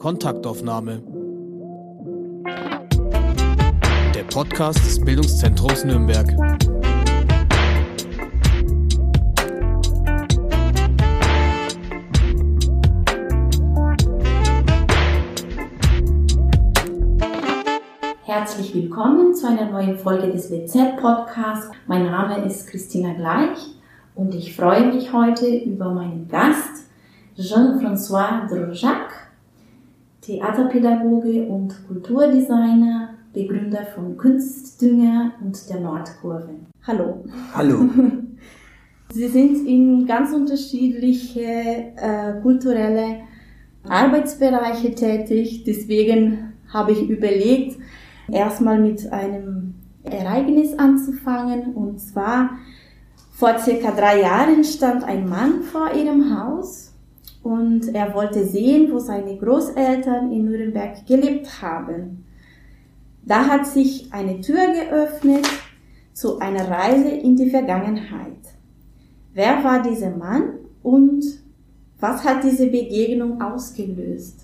Kontaktaufnahme. 0.00 1.02
Der 4.14 4.22
Podcast 4.32 4.78
des 4.78 4.98
Bildungszentrums 4.98 5.84
Nürnberg. 5.84 6.26
Herzlich 18.24 18.74
willkommen 18.74 19.34
zu 19.34 19.48
einer 19.48 19.70
neuen 19.70 19.98
Folge 19.98 20.28
des 20.32 20.50
WZ-Podcasts. 20.50 21.72
Mein 21.86 22.06
Name 22.06 22.46
ist 22.46 22.68
Christina 22.68 23.12
Gleich 23.12 23.74
und 24.14 24.34
ich 24.34 24.56
freue 24.56 24.86
mich 24.86 25.12
heute 25.12 25.46
über 25.46 25.92
meinen 25.92 26.26
Gast, 26.26 26.86
Jean-François 27.36 28.48
Drojac, 28.48 29.29
Theaterpädagoge 30.30 31.42
und 31.48 31.74
Kulturdesigner, 31.88 33.14
Begründer 33.32 33.84
von 33.84 34.16
Kunstdünger 34.16 35.32
und 35.42 35.68
der 35.68 35.80
Nordkurve. 35.80 36.50
Hallo. 36.86 37.24
Hallo. 37.52 37.88
Sie 39.12 39.26
sind 39.26 39.66
in 39.66 40.06
ganz 40.06 40.32
unterschiedliche 40.32 41.42
äh, 41.42 42.40
kulturelle 42.42 43.22
Arbeitsbereiche 43.88 44.94
tätig. 44.94 45.64
Deswegen 45.64 46.52
habe 46.72 46.92
ich 46.92 47.10
überlegt, 47.10 47.80
erstmal 48.30 48.78
mit 48.78 49.12
einem 49.12 49.74
Ereignis 50.04 50.78
anzufangen. 50.78 51.74
Und 51.74 51.98
zwar 51.98 52.50
vor 53.32 53.58
circa 53.58 53.90
drei 53.90 54.20
Jahren 54.20 54.62
stand 54.62 55.02
ein 55.02 55.28
Mann 55.28 55.62
vor 55.62 55.92
ihrem 55.92 56.38
Haus 56.38 56.89
und 57.42 57.94
er 57.94 58.14
wollte 58.14 58.44
sehen, 58.46 58.92
wo 58.92 58.98
seine 58.98 59.36
Großeltern 59.36 60.30
in 60.32 60.44
Nürnberg 60.44 61.06
gelebt 61.06 61.62
haben. 61.62 62.24
Da 63.22 63.46
hat 63.46 63.66
sich 63.66 64.12
eine 64.12 64.40
Tür 64.40 64.66
geöffnet 64.72 65.48
zu 66.12 66.38
einer 66.38 66.68
Reise 66.68 67.08
in 67.08 67.36
die 67.36 67.50
Vergangenheit. 67.50 68.36
Wer 69.32 69.62
war 69.62 69.82
dieser 69.82 70.10
Mann 70.10 70.54
und 70.82 71.24
was 71.98 72.24
hat 72.24 72.44
diese 72.44 72.66
Begegnung 72.66 73.40
ausgelöst? 73.40 74.40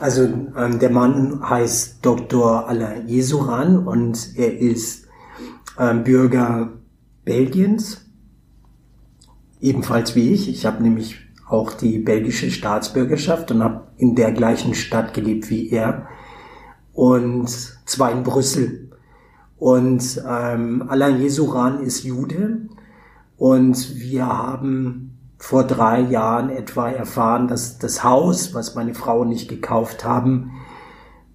Also 0.00 0.24
ähm, 0.24 0.78
der 0.78 0.90
Mann 0.90 1.48
heißt 1.48 1.98
Dr. 2.02 2.68
Alain 2.68 3.08
Jesuran 3.08 3.86
und 3.86 4.36
er 4.36 4.58
ist 4.58 5.06
ähm, 5.78 6.04
Bürger 6.04 6.72
Belgiens, 7.24 8.04
ebenfalls 9.60 10.14
wie 10.14 10.32
ich. 10.32 10.48
Ich 10.48 10.66
habe 10.66 10.82
nämlich 10.82 11.25
auch 11.48 11.72
die 11.72 11.98
belgische 11.98 12.50
Staatsbürgerschaft 12.50 13.50
und 13.50 13.62
habe 13.62 13.86
in 13.96 14.14
der 14.14 14.32
gleichen 14.32 14.74
Stadt 14.74 15.14
gelebt 15.14 15.48
wie 15.50 15.70
er 15.70 16.08
und 16.92 17.48
zwar 17.48 18.10
in 18.10 18.22
Brüssel. 18.22 18.90
Und 19.58 20.22
ähm, 20.28 20.84
Alain 20.88 21.20
Jesuran 21.20 21.80
ist 21.80 22.04
Jude 22.04 22.68
und 23.36 23.96
wir 23.96 24.26
haben 24.26 25.18
vor 25.38 25.64
drei 25.64 26.00
Jahren 26.00 26.50
etwa 26.50 26.88
erfahren, 26.88 27.48
dass 27.48 27.78
das 27.78 28.02
Haus, 28.02 28.54
was 28.54 28.74
meine 28.74 28.94
Frau 28.94 29.24
nicht 29.24 29.48
gekauft 29.48 30.04
haben, 30.04 30.52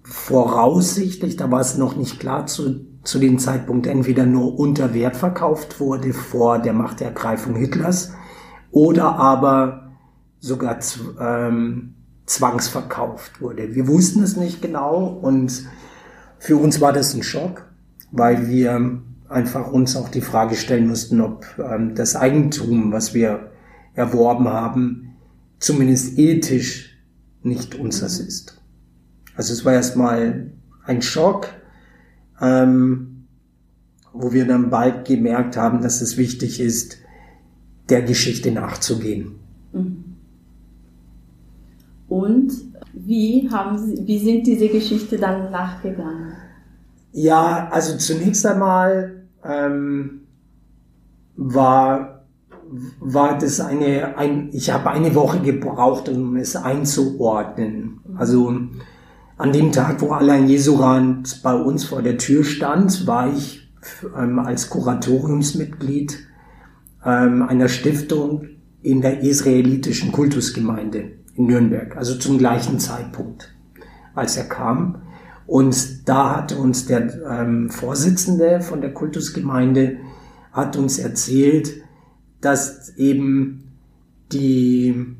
voraussichtlich, 0.02 1.36
da 1.36 1.50
war 1.50 1.60
es 1.60 1.78
noch 1.78 1.96
nicht 1.96 2.20
klar 2.20 2.46
zu, 2.46 2.84
zu 3.04 3.18
dem 3.18 3.38
Zeitpunkt, 3.38 3.86
entweder 3.86 4.26
nur 4.26 4.58
unter 4.58 4.94
Wert 4.94 5.16
verkauft 5.16 5.80
wurde 5.80 6.12
vor 6.12 6.58
der 6.58 6.72
Machtergreifung 6.72 7.54
Hitlers 7.54 8.12
oder 8.72 9.16
aber 9.16 9.81
sogar 10.42 10.80
ähm, 11.20 11.94
zwangsverkauft 12.26 13.40
wurde. 13.40 13.74
Wir 13.76 13.86
wussten 13.86 14.22
es 14.24 14.36
nicht 14.36 14.60
genau 14.60 15.06
und 15.06 15.66
für 16.38 16.56
uns 16.56 16.80
war 16.80 16.92
das 16.92 17.14
ein 17.14 17.22
Schock, 17.22 17.70
weil 18.10 18.48
wir 18.48 19.00
einfach 19.28 19.70
uns 19.70 19.96
auch 19.96 20.08
die 20.08 20.20
Frage 20.20 20.56
stellen 20.56 20.88
mussten, 20.88 21.20
ob 21.20 21.46
ähm, 21.58 21.94
das 21.94 22.16
Eigentum, 22.16 22.92
was 22.92 23.14
wir 23.14 23.52
erworben 23.94 24.48
haben, 24.48 25.14
zumindest 25.60 26.18
ethisch 26.18 26.98
nicht 27.42 27.76
unseres 27.76 28.20
mhm. 28.20 28.26
ist. 28.26 28.60
Also 29.36 29.52
es 29.52 29.64
war 29.64 29.74
erstmal 29.74 30.50
ein 30.84 31.02
Schock, 31.02 31.48
ähm, 32.40 33.28
wo 34.12 34.32
wir 34.32 34.44
dann 34.44 34.70
bald 34.70 35.06
gemerkt 35.06 35.56
haben, 35.56 35.82
dass 35.82 36.00
es 36.00 36.16
wichtig 36.16 36.58
ist, 36.58 36.98
der 37.88 38.02
Geschichte 38.02 38.50
nachzugehen. 38.50 39.41
Und 42.12 42.52
wie 42.92 43.48
haben 43.50 43.78
Sie, 43.78 44.06
wie 44.06 44.18
sind 44.18 44.46
diese 44.46 44.68
Geschichte 44.68 45.16
dann 45.16 45.50
nachgegangen? 45.50 46.34
Ja, 47.10 47.70
also 47.70 47.96
zunächst 47.96 48.44
einmal 48.44 49.24
ähm, 49.42 50.20
war 51.36 52.26
war 53.00 53.38
das 53.38 53.60
eine, 53.60 54.18
ein, 54.18 54.50
ich 54.52 54.70
habe 54.70 54.90
eine 54.90 55.14
Woche 55.14 55.40
gebraucht, 55.40 56.10
um 56.10 56.36
es 56.36 56.54
einzuordnen. 56.54 58.00
Also 58.16 58.60
an 59.38 59.52
dem 59.52 59.72
Tag, 59.72 60.02
wo 60.02 60.10
Alain 60.10 60.48
Jesurand 60.48 61.40
bei 61.42 61.54
uns 61.54 61.84
vor 61.84 62.02
der 62.02 62.18
Tür 62.18 62.44
stand, 62.44 63.06
war 63.06 63.32
ich 63.32 63.72
ähm, 64.14 64.38
als 64.38 64.68
Kuratoriumsmitglied 64.68 66.18
ähm, 67.06 67.42
einer 67.42 67.68
Stiftung 67.68 68.48
in 68.82 69.00
der 69.00 69.20
israelitischen 69.20 70.12
Kultusgemeinde 70.12 70.98
in 70.98 71.21
Nürnberg, 71.36 71.96
also 71.96 72.16
zum 72.16 72.38
gleichen 72.38 72.78
Zeitpunkt, 72.78 73.54
als 74.14 74.36
er 74.36 74.44
kam. 74.44 75.02
Und 75.46 76.08
da 76.08 76.36
hat 76.36 76.52
uns 76.52 76.86
der 76.86 77.12
ähm, 77.24 77.70
Vorsitzende 77.70 78.60
von 78.60 78.80
der 78.80 78.94
Kultusgemeinde 78.94 79.98
hat 80.52 80.76
uns 80.76 80.98
erzählt, 80.98 81.82
dass 82.40 82.96
eben 82.96 83.72
die 84.32 85.16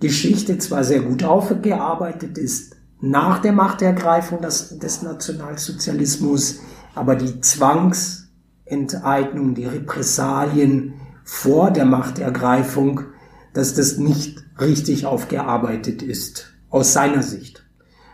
Geschichte 0.00 0.58
zwar 0.58 0.84
sehr 0.84 1.00
gut 1.00 1.24
aufgearbeitet 1.24 2.38
ist 2.38 2.76
nach 3.00 3.40
der 3.40 3.52
Machtergreifung 3.52 4.40
des, 4.40 4.78
des 4.78 5.02
Nationalsozialismus, 5.02 6.60
aber 6.94 7.16
die 7.16 7.40
Zwangsenteignung, 7.40 9.54
die 9.54 9.66
Repressalien 9.66 10.94
vor 11.24 11.70
der 11.70 11.84
Machtergreifung, 11.84 13.02
dass 13.52 13.74
das 13.74 13.98
nicht 13.98 14.42
richtig 14.60 15.06
aufgearbeitet 15.06 16.02
ist, 16.02 16.54
aus 16.70 16.92
seiner 16.92 17.22
Sicht. 17.22 17.64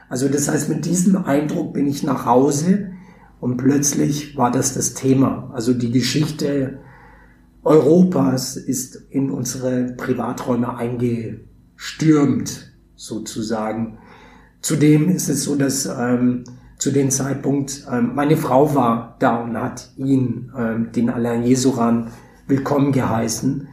Also 0.09 0.29
das 0.29 0.49
heißt, 0.49 0.69
mit 0.69 0.85
diesem 0.85 1.17
Eindruck 1.17 1.73
bin 1.73 1.87
ich 1.87 2.03
nach 2.03 2.27
Hause 2.27 2.93
und 3.41 3.57
plötzlich 3.57 4.37
war 4.37 4.51
das 4.51 4.75
das 4.75 4.95
Thema. 4.95 5.51
Also 5.55 5.73
die 5.75 5.91
Geschichte 5.91 6.79
Europas 7.63 8.57
ist 8.57 8.97
in 9.11 9.31
unsere 9.31 9.95
Privaträume 9.97 10.77
eingestürmt, 10.77 12.73
sozusagen. 12.95 13.99
Zudem 14.61 15.09
ist 15.09 15.29
es 15.29 15.45
so, 15.45 15.57
dass 15.57 15.87
ähm, 15.87 16.45
zu 16.79 16.91
dem 16.91 17.11
Zeitpunkt 17.11 17.87
ähm, 17.91 18.15
meine 18.15 18.37
Frau 18.37 18.75
war 18.75 19.17
da 19.19 19.37
und 19.37 19.57
hat 19.57 19.91
ihn, 19.97 20.53
ähm, 20.57 20.93
den 20.93 21.09
Alain 21.09 21.43
Jesuran, 21.45 22.11
willkommen 22.47 22.93
geheißen. 22.93 23.69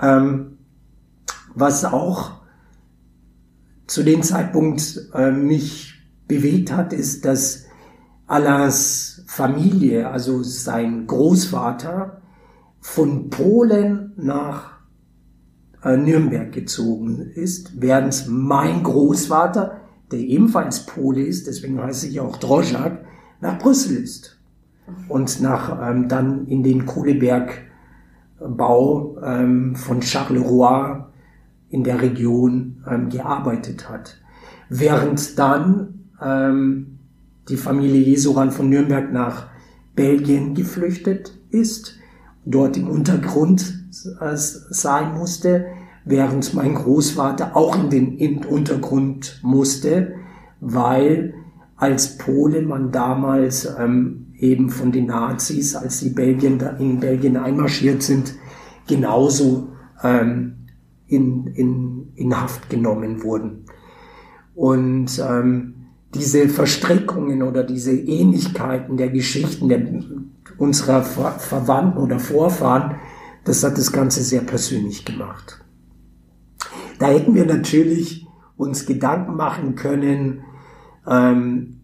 Ähm, 0.00 0.49
was 1.60 1.84
auch 1.84 2.40
zu 3.86 4.02
dem 4.02 4.22
Zeitpunkt 4.22 5.08
äh, 5.14 5.30
mich 5.30 5.94
bewegt 6.28 6.72
hat, 6.72 6.92
ist, 6.92 7.24
dass 7.24 7.64
Alains 8.26 9.22
Familie, 9.26 10.08
also 10.08 10.42
sein 10.42 11.06
Großvater, 11.06 12.20
von 12.80 13.30
Polen 13.30 14.12
nach 14.16 14.80
äh, 15.82 15.96
Nürnberg 15.96 16.52
gezogen 16.52 17.30
ist, 17.34 17.80
während 17.80 18.28
mein 18.28 18.82
Großvater, 18.82 19.80
der 20.10 20.20
ebenfalls 20.20 20.84
Pole 20.86 21.22
ist, 21.22 21.46
deswegen 21.46 21.82
heiße 21.82 22.08
ich 22.08 22.20
auch 22.20 22.36
Droschak, 22.36 23.04
nach 23.40 23.58
Brüssel 23.58 23.96
ist 23.96 24.38
und 25.08 25.40
nach 25.40 25.90
ähm, 25.90 26.08
dann 26.08 26.46
in 26.46 26.62
den 26.62 26.86
Kohlebergbau 26.86 29.18
ähm, 29.22 29.74
von 29.76 30.02
Charleroi 30.02 31.09
in 31.70 31.84
der 31.84 32.02
Region 32.02 32.84
ähm, 32.88 33.08
gearbeitet 33.08 33.88
hat. 33.88 34.18
Während 34.68 35.38
dann 35.38 36.10
ähm, 36.20 36.98
die 37.48 37.56
Familie 37.56 38.02
Jesuran 38.02 38.50
von 38.50 38.68
Nürnberg 38.68 39.12
nach 39.12 39.46
Belgien 39.94 40.54
geflüchtet 40.54 41.32
ist 41.50 41.96
dort 42.44 42.76
im 42.76 42.88
Untergrund 42.88 43.74
äh, 44.20 44.36
sein 44.36 45.14
musste, 45.14 45.66
während 46.04 46.54
mein 46.54 46.74
Großvater 46.74 47.56
auch 47.56 47.76
in 47.76 47.90
den 47.90 48.44
Untergrund 48.44 49.40
musste, 49.42 50.14
weil 50.60 51.34
als 51.76 52.18
Pole 52.18 52.62
man 52.62 52.92
damals 52.92 53.68
ähm, 53.78 54.26
eben 54.38 54.70
von 54.70 54.92
den 54.92 55.06
Nazis, 55.06 55.74
als 55.74 56.00
die 56.00 56.10
Belgien 56.10 56.60
in 56.78 57.00
Belgien 57.00 57.36
einmarschiert 57.36 58.02
sind, 58.02 58.34
genauso 58.86 59.68
ähm, 60.02 60.59
in, 61.10 61.48
in, 61.48 62.12
in 62.14 62.40
Haft 62.40 62.70
genommen 62.70 63.22
wurden. 63.22 63.64
Und 64.54 65.18
ähm, 65.18 65.74
diese 66.14 66.48
Verstrickungen 66.48 67.42
oder 67.42 67.64
diese 67.64 67.92
Ähnlichkeiten 67.92 68.96
der 68.96 69.10
Geschichten 69.10 69.68
der, 69.68 69.80
unserer 70.58 71.02
Ver 71.02 71.32
Verwandten 71.32 71.98
oder 71.98 72.18
Vorfahren, 72.18 72.96
das 73.44 73.64
hat 73.64 73.78
das 73.78 73.92
Ganze 73.92 74.22
sehr 74.22 74.42
persönlich 74.42 75.04
gemacht. 75.04 75.64
Da 76.98 77.06
hätten 77.08 77.34
wir 77.34 77.46
natürlich 77.46 78.26
uns 78.56 78.86
Gedanken 78.86 79.36
machen 79.36 79.74
können, 79.74 80.42
ähm, 81.06 81.80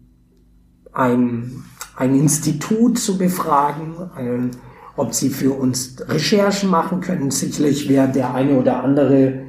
ein, 0.93 1.63
ein 1.95 2.15
Institut 2.15 2.99
zu 2.99 3.17
befragen, 3.17 3.95
ein, 4.15 4.51
ob 4.97 5.13
sie 5.13 5.29
für 5.29 5.53
uns 5.53 5.95
Recherchen 6.07 6.69
machen 6.69 6.99
können. 6.99 7.31
Sicherlich 7.31 7.87
wäre 7.87 8.09
der 8.09 8.33
eine 8.33 8.57
oder 8.57 8.83
andere 8.83 9.43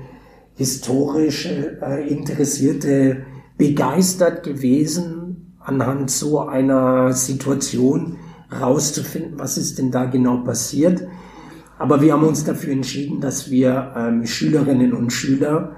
historisch 0.55 1.47
äh, 1.47 2.09
Interessierte 2.09 3.25
begeistert 3.57 4.45
gewesen, 4.45 5.57
anhand 5.59 6.11
so 6.11 6.41
einer 6.41 7.13
Situation 7.13 8.17
rauszufinden, 8.53 9.39
was 9.39 9.59
ist 9.59 9.79
denn 9.79 9.91
da 9.91 10.05
genau 10.05 10.39
passiert. 10.39 11.03
Aber 11.79 12.01
wir 12.01 12.13
haben 12.13 12.25
uns 12.25 12.45
dafür 12.45 12.73
entschieden, 12.73 13.21
dass 13.21 13.51
wir 13.51 13.93
ähm, 13.97 14.27
Schülerinnen 14.27 14.93
und 14.93 15.13
Schüler 15.13 15.77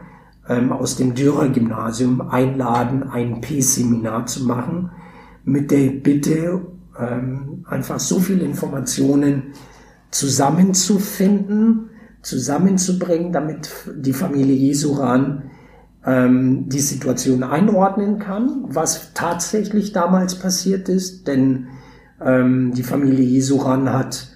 ähm, 0.48 0.72
aus 0.72 0.96
dem 0.96 1.14
Dürer-Gymnasium 1.14 2.22
einladen, 2.22 3.02
ein 3.02 3.40
P-Seminar 3.40 4.26
zu 4.26 4.44
machen, 4.46 4.90
mit 5.44 5.70
der 5.70 5.90
Bitte, 5.90 6.62
ähm, 7.00 7.64
einfach 7.68 8.00
so 8.00 8.18
viele 8.18 8.44
Informationen 8.44 9.54
zusammenzufinden, 10.10 11.90
zusammenzubringen, 12.22 13.32
damit 13.32 13.70
die 13.94 14.12
Familie 14.12 14.54
Jesuran 14.54 15.50
ähm, 16.04 16.68
die 16.68 16.80
Situation 16.80 17.42
einordnen 17.42 18.18
kann, 18.18 18.64
was 18.66 19.12
tatsächlich 19.14 19.92
damals 19.92 20.38
passiert 20.38 20.88
ist, 20.88 21.26
denn 21.26 21.68
ähm, 22.20 22.72
die 22.74 22.82
Familie 22.82 23.24
Jesuran 23.24 23.92
hat 23.92 24.28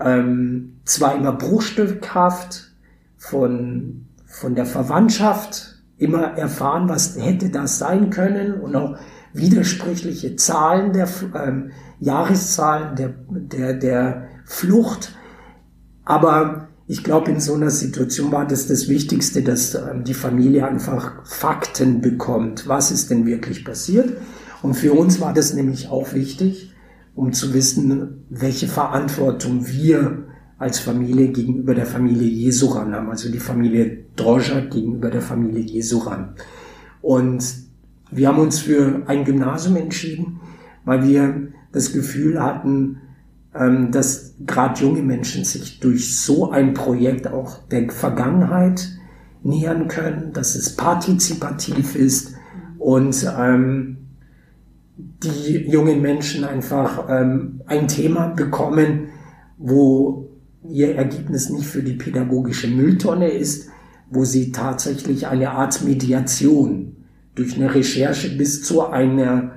ähm, 0.00 0.76
zwar 0.84 1.16
immer 1.16 1.32
bruchstückhaft 1.32 2.72
von, 3.16 4.06
von 4.26 4.54
der 4.54 4.66
Verwandtschaft 4.66 5.82
immer 5.98 6.36
erfahren, 6.36 6.88
was 6.88 7.16
hätte 7.18 7.48
das 7.48 7.78
sein 7.78 8.10
können 8.10 8.60
und 8.60 8.76
auch 8.76 8.98
widersprüchliche 9.36 10.36
Zahlen 10.36 10.92
der 10.92 11.08
ähm, 11.34 11.70
Jahreszahlen 12.00 12.96
der, 12.96 13.14
der, 13.28 13.74
der 13.74 14.28
Flucht. 14.44 15.14
Aber 16.04 16.68
ich 16.86 17.02
glaube, 17.02 17.30
in 17.30 17.40
so 17.40 17.54
einer 17.54 17.70
Situation 17.70 18.30
war 18.30 18.46
das 18.46 18.68
das 18.68 18.88
Wichtigste, 18.88 19.42
dass 19.42 19.74
ähm, 19.74 20.04
die 20.04 20.14
Familie 20.14 20.66
einfach 20.66 21.26
Fakten 21.26 22.00
bekommt. 22.00 22.68
Was 22.68 22.90
ist 22.90 23.10
denn 23.10 23.26
wirklich 23.26 23.64
passiert? 23.64 24.16
Und 24.62 24.74
für 24.74 24.92
uns 24.92 25.20
war 25.20 25.34
das 25.34 25.52
nämlich 25.52 25.88
auch 25.88 26.12
wichtig, 26.12 26.72
um 27.14 27.32
zu 27.32 27.54
wissen, 27.54 28.24
welche 28.30 28.68
Verantwortung 28.68 29.66
wir 29.66 30.24
als 30.58 30.78
Familie 30.78 31.28
gegenüber 31.28 31.74
der 31.74 31.86
Familie 31.86 32.28
Jesuran 32.28 32.94
haben, 32.94 33.10
also 33.10 33.30
die 33.30 33.38
Familie 33.38 34.04
Droja 34.16 34.60
gegenüber 34.60 35.10
der 35.10 35.20
Familie 35.20 35.60
Jesuran. 35.60 36.34
Und 37.02 37.65
wir 38.10 38.28
haben 38.28 38.38
uns 38.38 38.60
für 38.60 39.02
ein 39.06 39.24
Gymnasium 39.24 39.76
entschieden, 39.76 40.40
weil 40.84 41.06
wir 41.06 41.48
das 41.72 41.92
Gefühl 41.92 42.42
hatten, 42.42 43.00
ähm, 43.54 43.90
dass 43.90 44.34
gerade 44.46 44.80
junge 44.80 45.02
Menschen 45.02 45.44
sich 45.44 45.80
durch 45.80 46.16
so 46.18 46.50
ein 46.50 46.74
Projekt 46.74 47.26
auch 47.26 47.66
der 47.68 47.90
Vergangenheit 47.90 48.88
nähern 49.42 49.88
können, 49.88 50.32
dass 50.32 50.54
es 50.54 50.76
partizipativ 50.76 51.96
ist 51.96 52.34
und 52.78 53.26
ähm, 53.38 53.96
die 54.96 55.68
jungen 55.68 56.00
Menschen 56.00 56.44
einfach 56.44 57.06
ähm, 57.08 57.60
ein 57.66 57.88
Thema 57.88 58.28
bekommen, 58.28 59.08
wo 59.58 60.30
ihr 60.68 60.96
Ergebnis 60.96 61.50
nicht 61.50 61.66
für 61.66 61.82
die 61.82 61.94
pädagogische 61.94 62.68
Mülltonne 62.68 63.28
ist, 63.28 63.68
wo 64.10 64.24
sie 64.24 64.52
tatsächlich 64.52 65.26
eine 65.26 65.50
Art 65.50 65.84
Mediation 65.84 66.96
durch 67.36 67.56
eine 67.56 67.72
Recherche 67.72 68.36
bis 68.36 68.64
zu 68.64 68.86
einer 68.86 69.52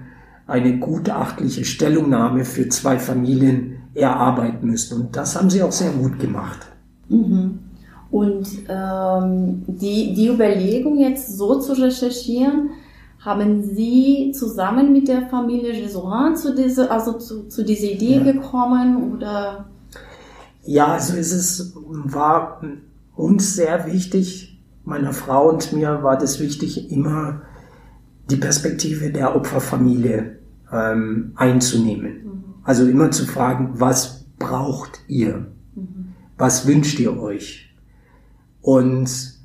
eine 0.45 0.79
gutachtliche 0.79 1.63
Stellungnahme 1.63 2.43
für 2.43 2.67
zwei 2.69 2.97
Familien 2.97 3.77
erarbeiten 3.93 4.67
müssen. 4.67 5.01
Und 5.01 5.15
das 5.15 5.35
haben 5.35 5.49
sie 5.49 5.61
auch 5.61 5.71
sehr 5.71 5.91
gut 5.91 6.19
gemacht. 6.19 6.67
Mhm. 7.07 7.59
Und 8.09 8.47
ähm, 8.67 9.63
die, 9.67 10.15
die 10.15 10.27
Überlegung 10.27 10.97
jetzt 10.97 11.37
so 11.37 11.59
zu 11.59 11.73
recherchieren, 11.73 12.71
haben 13.19 13.63
Sie 13.63 14.31
zusammen 14.33 14.93
mit 14.93 15.07
der 15.07 15.27
Familie 15.27 15.73
Jesuan 15.73 16.37
zu 16.37 16.55
dieser, 16.55 16.89
also 16.89 17.13
zu, 17.13 17.47
zu 17.47 17.63
dieser 17.63 17.91
Idee 17.91 18.17
ja. 18.17 18.31
gekommen 18.31 19.13
oder? 19.13 19.65
Ja, 20.63 20.87
also 20.93 21.17
es 21.17 21.33
ist, 21.33 21.73
war 21.85 22.61
uns 23.15 23.55
sehr 23.55 23.85
wichtig, 23.87 24.57
meiner 24.85 25.11
Frau 25.11 25.49
und 25.49 25.73
mir 25.73 26.01
war 26.01 26.17
das 26.17 26.39
wichtig, 26.39 26.91
immer 26.91 27.41
die 28.29 28.37
Perspektive 28.37 29.11
der 29.11 29.35
Opferfamilie 29.35 30.39
ähm, 30.71 31.31
einzunehmen. 31.35 32.23
Mhm. 32.23 32.43
Also 32.63 32.87
immer 32.87 33.11
zu 33.11 33.25
fragen, 33.25 33.71
was 33.73 34.25
braucht 34.37 35.01
ihr? 35.07 35.47
Mhm. 35.75 36.13
Was 36.37 36.67
wünscht 36.67 36.99
ihr 36.99 37.19
euch? 37.19 37.73
Und 38.61 39.39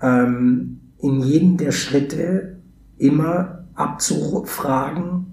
ähm, 0.00 0.80
in 1.00 1.20
jedem 1.20 1.56
der 1.56 1.72
Schritte 1.72 2.60
immer 2.96 3.66
abzufragen 3.74 5.26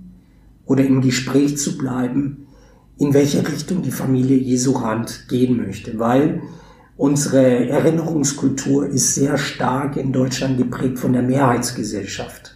oder 0.65 0.85
im 0.85 1.01
Gespräch 1.01 1.57
zu 1.57 1.77
bleiben, 1.77 2.47
in 2.97 3.13
welche 3.13 3.47
Richtung 3.47 3.81
die 3.81 3.91
Familie 3.91 4.37
Jesurand 4.37 5.27
gehen 5.27 5.57
möchte, 5.57 5.99
weil 5.99 6.41
unsere 6.97 7.67
Erinnerungskultur 7.67 8.87
ist 8.87 9.15
sehr 9.15 9.37
stark 9.37 9.97
in 9.97 10.13
Deutschland 10.13 10.57
geprägt 10.57 10.99
von 10.99 11.13
der 11.13 11.23
Mehrheitsgesellschaft. 11.23 12.54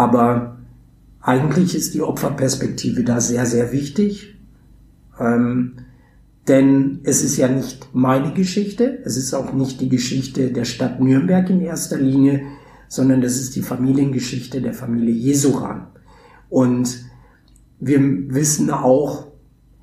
Aber 0.00 0.56
eigentlich 1.20 1.74
ist 1.74 1.92
die 1.92 2.00
Opferperspektive 2.00 3.04
da 3.04 3.20
sehr, 3.20 3.44
sehr 3.44 3.70
wichtig, 3.70 4.34
ähm, 5.20 5.74
denn 6.48 7.00
es 7.02 7.22
ist 7.22 7.36
ja 7.36 7.48
nicht 7.48 7.90
meine 7.92 8.32
Geschichte, 8.32 9.02
es 9.04 9.18
ist 9.18 9.34
auch 9.34 9.52
nicht 9.52 9.78
die 9.78 9.90
Geschichte 9.90 10.52
der 10.52 10.64
Stadt 10.64 11.00
Nürnberg 11.00 11.50
in 11.50 11.60
erster 11.60 11.98
Linie, 11.98 12.46
sondern 12.88 13.20
das 13.20 13.34
ist 13.34 13.54
die 13.56 13.60
Familiengeschichte 13.60 14.62
der 14.62 14.72
Familie 14.72 15.12
Jesuran. 15.12 15.88
Und 16.48 17.04
wir 17.78 18.00
wissen 18.32 18.70
auch 18.70 19.26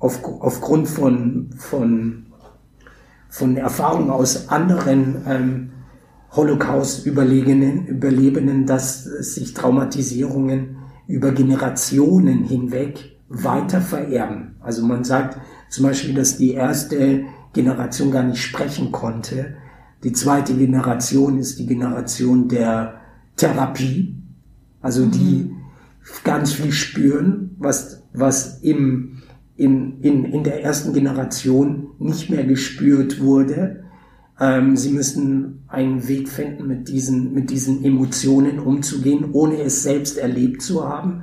auf, 0.00 0.24
aufgrund 0.24 0.88
von, 0.88 1.50
von, 1.56 2.26
von 3.28 3.56
Erfahrungen 3.56 4.10
aus 4.10 4.48
anderen 4.48 5.22
ähm, 5.28 5.70
Holocaust-Überlebenden, 6.32 8.66
dass 8.66 9.04
sich 9.04 9.54
Traumatisierungen 9.54 10.76
über 11.06 11.32
Generationen 11.32 12.44
hinweg 12.44 13.16
weiter 13.28 13.80
vererben. 13.80 14.56
Also 14.60 14.84
man 14.84 15.04
sagt 15.04 15.38
zum 15.70 15.86
Beispiel, 15.86 16.14
dass 16.14 16.36
die 16.36 16.52
erste 16.52 17.24
Generation 17.52 18.10
gar 18.10 18.22
nicht 18.22 18.42
sprechen 18.42 18.92
konnte. 18.92 19.56
Die 20.04 20.12
zweite 20.12 20.54
Generation 20.54 21.38
ist 21.38 21.58
die 21.58 21.66
Generation 21.66 22.48
der 22.48 23.00
Therapie, 23.36 24.16
also 24.80 25.06
die 25.06 25.50
mhm. 25.50 25.56
ganz 26.24 26.52
viel 26.52 26.72
spüren, 26.72 27.56
was, 27.58 28.02
was 28.12 28.60
im, 28.60 29.18
in, 29.56 30.00
in, 30.02 30.24
in 30.24 30.44
der 30.44 30.62
ersten 30.62 30.92
Generation 30.92 31.88
nicht 31.98 32.30
mehr 32.30 32.44
gespürt 32.44 33.20
wurde. 33.20 33.84
Ähm, 34.40 34.76
sie 34.76 34.90
müssen 34.90 35.64
einen 35.68 36.06
Weg 36.06 36.28
finden, 36.28 36.66
mit 36.66 36.88
diesen, 36.88 37.34
mit 37.34 37.50
diesen 37.50 37.84
Emotionen 37.84 38.58
umzugehen, 38.58 39.30
ohne 39.32 39.60
es 39.60 39.82
selbst 39.82 40.18
erlebt 40.18 40.62
zu 40.62 40.88
haben. 40.88 41.22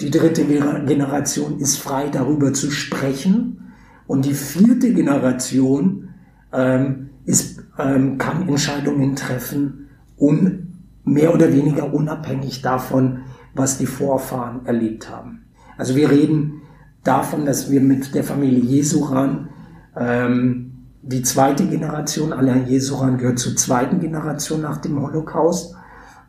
Die 0.00 0.10
dritte 0.10 0.44
Generation 0.44 1.58
ist 1.58 1.76
frei, 1.76 2.08
darüber 2.08 2.52
zu 2.52 2.70
sprechen. 2.70 3.72
Und 4.06 4.24
die 4.24 4.34
vierte 4.34 4.92
Generation 4.92 6.08
ähm, 6.52 7.10
ist, 7.24 7.62
ähm, 7.78 8.18
kann 8.18 8.48
Entscheidungen 8.48 9.14
treffen, 9.14 9.88
un, 10.18 10.74
mehr 11.04 11.34
oder 11.34 11.52
weniger 11.52 11.92
unabhängig 11.92 12.62
davon, 12.62 13.20
was 13.54 13.78
die 13.78 13.86
Vorfahren 13.86 14.66
erlebt 14.66 15.10
haben. 15.10 15.44
Also 15.76 15.96
wir 15.96 16.10
reden 16.10 16.62
davon, 17.04 17.46
dass 17.46 17.70
wir 17.70 17.80
mit 17.80 18.14
der 18.14 18.24
Familie 18.24 18.60
Jesuran 18.60 19.48
ähm, 19.96 20.69
die 21.02 21.22
zweite 21.22 21.66
Generation, 21.66 22.32
Alain 22.32 22.66
Jesuran 22.66 23.18
gehört 23.18 23.38
zur 23.38 23.56
zweiten 23.56 24.00
Generation 24.00 24.60
nach 24.60 24.78
dem 24.78 25.00
Holocaust. 25.00 25.74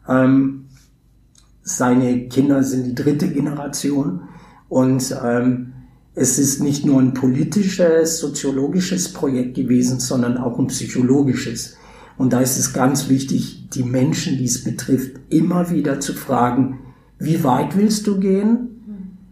Ähm, 0.07 0.65
seine 1.61 2.27
Kinder 2.27 2.63
sind 2.63 2.85
die 2.85 2.95
dritte 2.95 3.29
Generation 3.29 4.21
und 4.69 5.15
ähm, 5.23 5.73
es 6.15 6.39
ist 6.39 6.61
nicht 6.61 6.85
nur 6.85 7.01
ein 7.01 7.13
politisches, 7.13 8.19
soziologisches 8.19 9.13
Projekt 9.13 9.55
gewesen, 9.55 9.99
sondern 9.99 10.37
auch 10.37 10.59
ein 10.59 10.67
psychologisches. 10.67 11.77
Und 12.17 12.33
da 12.33 12.41
ist 12.41 12.57
es 12.57 12.73
ganz 12.73 13.09
wichtig, 13.09 13.69
die 13.69 13.83
Menschen, 13.83 14.37
die 14.37 14.45
es 14.45 14.63
betrifft, 14.63 15.19
immer 15.29 15.69
wieder 15.69 15.99
zu 15.99 16.13
fragen, 16.13 16.79
wie 17.17 17.43
weit 17.43 17.77
willst 17.77 18.07
du 18.07 18.19
gehen? 18.19 18.67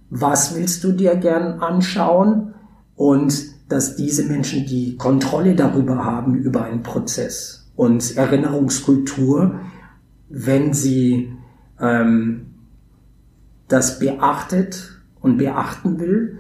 Was 0.09 0.55
willst 0.55 0.83
du 0.83 0.91
dir 0.91 1.15
gern 1.15 1.59
anschauen? 1.59 2.53
Und 2.95 3.48
dass 3.69 3.95
diese 3.95 4.23
Menschen 4.23 4.65
die 4.65 4.97
Kontrolle 4.97 5.55
darüber 5.55 6.03
haben, 6.03 6.35
über 6.35 6.63
einen 6.63 6.83
Prozess. 6.83 7.71
Und 7.75 8.17
Erinnerungskultur, 8.17 9.59
wenn 10.27 10.73
sie 10.73 11.31
ähm, 11.79 12.47
das 13.67 13.99
beachtet 13.99 15.01
und 15.21 15.37
beachten 15.37 15.99
will, 15.99 16.39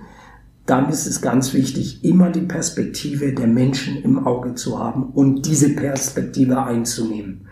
dann 0.65 0.89
ist 0.89 1.07
es 1.07 1.21
ganz 1.21 1.53
wichtig, 1.53 2.03
immer 2.03 2.29
die 2.29 2.41
Perspektive 2.41 3.33
der 3.33 3.47
Menschen 3.47 3.97
im 3.97 4.25
Auge 4.27 4.55
zu 4.55 4.79
haben 4.79 5.03
und 5.03 5.45
diese 5.45 5.69
Perspektive 5.75 6.63
einzunehmen. 6.63 7.47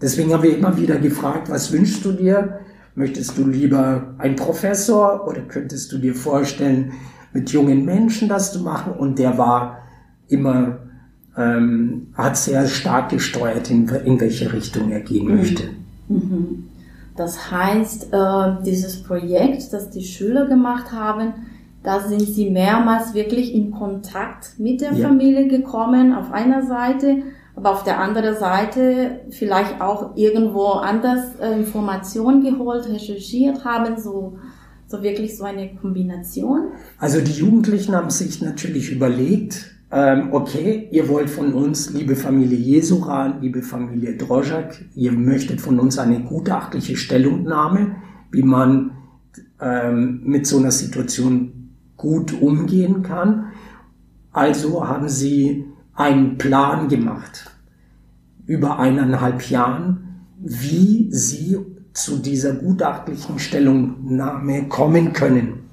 Deswegen 0.00 0.32
haben 0.32 0.42
wir 0.42 0.56
immer 0.56 0.76
wieder 0.78 0.98
gefragt, 0.98 1.50
was 1.50 1.72
wünschst 1.72 2.04
du 2.04 2.12
dir? 2.12 2.60
Möchtest 2.94 3.36
du 3.36 3.46
lieber 3.46 4.14
ein 4.18 4.36
Professor 4.36 5.26
oder 5.26 5.42
könntest 5.42 5.92
du 5.92 5.98
dir 5.98 6.14
vorstellen, 6.14 6.92
mit 7.34 7.50
jungen 7.50 7.84
Menschen 7.84 8.28
das 8.28 8.52
zu 8.54 8.60
machen? 8.60 8.94
Und 8.94 9.18
der 9.18 9.36
war 9.36 9.78
immer, 10.28 10.78
ähm, 11.36 12.08
hat 12.14 12.38
sehr 12.38 12.66
stark 12.66 13.10
gesteuert, 13.10 13.70
in, 13.70 13.86
in 13.88 14.18
welche 14.18 14.50
Richtung 14.50 14.90
er 14.90 15.00
gehen 15.00 15.26
mhm. 15.26 15.36
möchte. 15.36 15.64
Mhm. 16.08 16.70
Das 17.16 17.50
heißt, 17.50 18.12
äh, 18.12 18.62
dieses 18.64 19.02
Projekt, 19.02 19.72
das 19.72 19.90
die 19.90 20.02
Schüler 20.02 20.46
gemacht 20.46 20.90
haben, 20.92 21.34
da 21.84 22.00
sind 22.00 22.22
sie 22.22 22.50
mehrmals 22.50 23.14
wirklich 23.14 23.54
in 23.54 23.70
Kontakt 23.70 24.58
mit 24.58 24.80
der 24.80 24.94
ja. 24.94 25.06
Familie 25.06 25.46
gekommen, 25.48 26.14
auf 26.14 26.32
einer 26.32 26.66
Seite, 26.66 27.18
aber 27.56 27.70
auf 27.70 27.84
der 27.84 28.00
anderen 28.00 28.36
Seite 28.36 29.20
vielleicht 29.30 29.80
auch 29.80 30.16
irgendwo 30.16 30.64
anders 30.70 31.36
äh, 31.40 31.52
Informationen 31.52 32.42
geholt, 32.42 32.88
recherchiert 32.88 33.64
haben, 33.64 34.00
so, 34.00 34.38
so 34.94 35.02
wirklich 35.02 35.36
so 35.36 35.44
eine 35.44 35.74
Kombination. 35.74 36.72
Also 36.98 37.20
die 37.20 37.32
Jugendlichen 37.32 37.94
haben 37.94 38.10
sich 38.10 38.40
natürlich 38.40 38.92
überlegt, 38.92 39.74
ähm, 39.90 40.28
okay, 40.32 40.88
ihr 40.90 41.08
wollt 41.08 41.30
von 41.30 41.52
uns, 41.52 41.90
liebe 41.92 42.16
Familie 42.16 42.58
Jesuran, 42.58 43.40
liebe 43.40 43.62
Familie 43.62 44.16
Drojak, 44.16 44.84
ihr 44.94 45.12
möchtet 45.12 45.60
von 45.60 45.78
uns 45.78 45.98
eine 45.98 46.20
gutachtliche 46.20 46.96
Stellungnahme, 46.96 47.96
wie 48.30 48.42
man 48.42 48.92
ähm, 49.60 50.22
mit 50.24 50.46
so 50.46 50.58
einer 50.58 50.72
Situation 50.72 51.70
gut 51.96 52.40
umgehen 52.40 53.02
kann. 53.02 53.52
Also 54.32 54.86
haben 54.86 55.08
sie 55.08 55.64
einen 55.94 56.38
Plan 56.38 56.88
gemacht 56.88 57.50
über 58.46 58.78
eineinhalb 58.78 59.48
Jahren, 59.48 60.24
wie 60.40 61.08
sie 61.10 61.58
zu 61.94 62.18
dieser 62.18 62.52
gutachtlichen 62.52 63.38
Stellungnahme 63.38 64.68
kommen 64.68 65.12
können. 65.12 65.70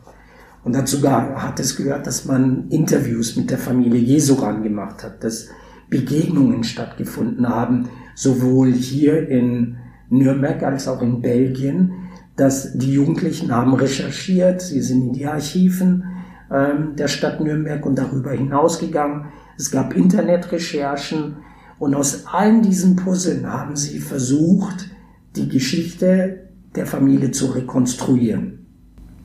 Und 0.63 0.75
dazu 0.75 1.01
hat 1.10 1.60
es 1.60 1.75
gehört, 1.75 2.06
dass 2.06 2.25
man 2.25 2.70
Interviews 2.70 3.36
mit 3.36 3.50
der 3.50 3.58
Familie 3.58 4.00
Jesuran 4.00 4.62
gemacht 4.62 5.04
hat, 5.04 5.24
dass 5.24 5.48
Begegnungen 5.90 6.63
stattgefunden 6.63 7.50
haben, 7.50 7.90
sowohl 8.16 8.72
hier 8.72 9.28
in 9.28 9.78
Nürnberg 10.10 10.62
als 10.62 10.88
auch 10.88 11.01
in 11.01 11.22
Belgien, 11.22 11.94
dass 12.36 12.78
die 12.78 12.94
Jugendlichen 12.94 13.54
haben 13.54 13.74
recherchiert, 13.74 14.62
sie 14.62 14.82
sind 14.82 15.01
in 15.08 15.13
die 15.13 15.25
Archiven 15.25 16.04
ähm, 16.51 16.96
der 16.96 17.08
Stadt 17.08 17.42
Nürnberg 17.42 17.84
und 17.86 17.98
darüber 17.98 18.32
hinausgegangen. 18.32 19.25
Es 19.58 19.72
gab 19.72 19.96
Internetrecherchen 19.96 21.38
und 21.80 21.96
aus 21.96 22.28
allen 22.28 22.62
diesen 22.62 22.96
Puzzeln 22.96 23.51
haben 23.51 23.75
sie 23.75 24.00
versucht, 24.00 24.90
die 25.36 25.50
Geschichte 25.50 26.50
der 26.76 26.86
Familie 26.86 27.32
zu 27.32 27.48
rekonstruieren. 27.48 28.66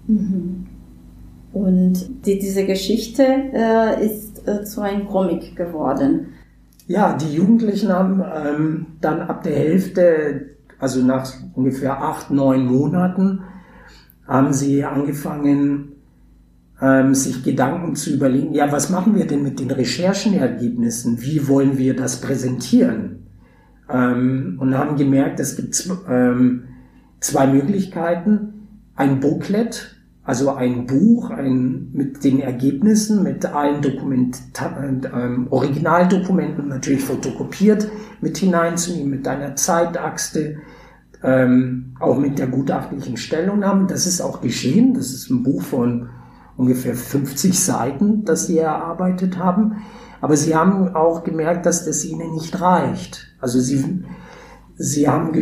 Mhm. 0.07 0.67
Und 1.53 2.27
die, 2.27 2.39
diese 2.39 2.67
Geschichte 2.67 3.23
äh, 3.25 4.05
ist 4.05 4.47
äh, 4.47 4.65
zu 4.65 4.83
einem 4.83 5.07
Comic 5.07 5.57
geworden. 5.57 6.29
Ja, 6.87 7.17
die 7.17 7.35
Jugendlichen 7.35 7.89
haben 7.89 8.23
ähm, 8.23 8.87
dann 9.01 9.23
ab 9.23 9.43
der 9.43 9.57
Hälfte, 9.57 10.51
also 10.79 11.03
nach 11.03 11.33
ungefähr 11.55 12.01
acht, 12.01 12.31
neun 12.31 12.67
Monaten, 12.67 13.41
haben 14.27 14.53
sie 14.53 14.85
angefangen, 14.85 15.93
ähm, 16.81 17.15
sich 17.15 17.43
Gedanken 17.43 17.97
zu 17.97 18.13
überlegen, 18.13 18.53
ja, 18.53 18.71
was 18.71 18.91
machen 18.91 19.15
wir 19.15 19.27
denn 19.27 19.43
mit 19.43 19.59
den 19.59 19.71
Recherchenergebnissen? 19.71 21.23
Wie 21.23 21.49
wollen 21.49 21.79
wir 21.79 21.97
das 21.97 22.21
präsentieren? 22.21 23.26
Ähm, 23.89 24.57
und 24.61 24.77
haben 24.77 24.97
gemerkt, 24.97 25.41
es 25.41 25.57
gibt 25.57 25.89
ähm, 26.09 26.65
zwei 27.21 27.47
Möglichkeiten. 27.47 28.69
Ein 28.95 29.21
Booklet, 29.21 29.97
also 30.25 30.55
ein 30.55 30.87
Buch 30.87 31.31
ein, 31.31 31.91
mit 31.93 32.25
den 32.25 32.41
Ergebnissen, 32.41 33.23
mit 33.23 33.47
allen 33.47 33.81
Dokument, 33.81 34.37
ähm, 35.15 35.47
Originaldokumenten 35.51 36.69
natürlich 36.69 37.05
fotokopiert 37.05 37.89
mit 38.21 38.39
hineinzunehmen, 38.39 39.11
mit 39.11 39.27
deiner 39.27 39.55
Zeitachse, 39.55 40.57
ähm, 41.23 41.95
auch 42.01 42.19
mit 42.19 42.39
der 42.39 42.49
gutachtlichen 42.49 43.17
Stellungnahme. 43.17 43.87
Das 43.87 44.07
ist 44.07 44.21
auch 44.21 44.41
geschehen. 44.41 44.95
Das 44.95 45.13
ist 45.13 45.31
ein 45.31 45.43
Buch 45.43 45.63
von 45.63 46.09
ungefähr 46.57 46.95
50 46.95 47.59
Seiten, 47.59 48.25
das 48.25 48.47
sie 48.47 48.59
erarbeitet 48.59 49.39
haben. 49.39 49.83
Aber 50.21 50.37
sie 50.37 50.55
haben 50.55 50.95
auch 50.95 51.25
gemerkt, 51.25 51.67
dass 51.67 51.85
das 51.85 52.05
ihnen 52.05 52.33
nicht 52.33 52.61
reicht. 52.61 53.29
Also 53.41 53.61
sie, 53.61 54.05
sie 54.77 55.09
haben 55.09 55.33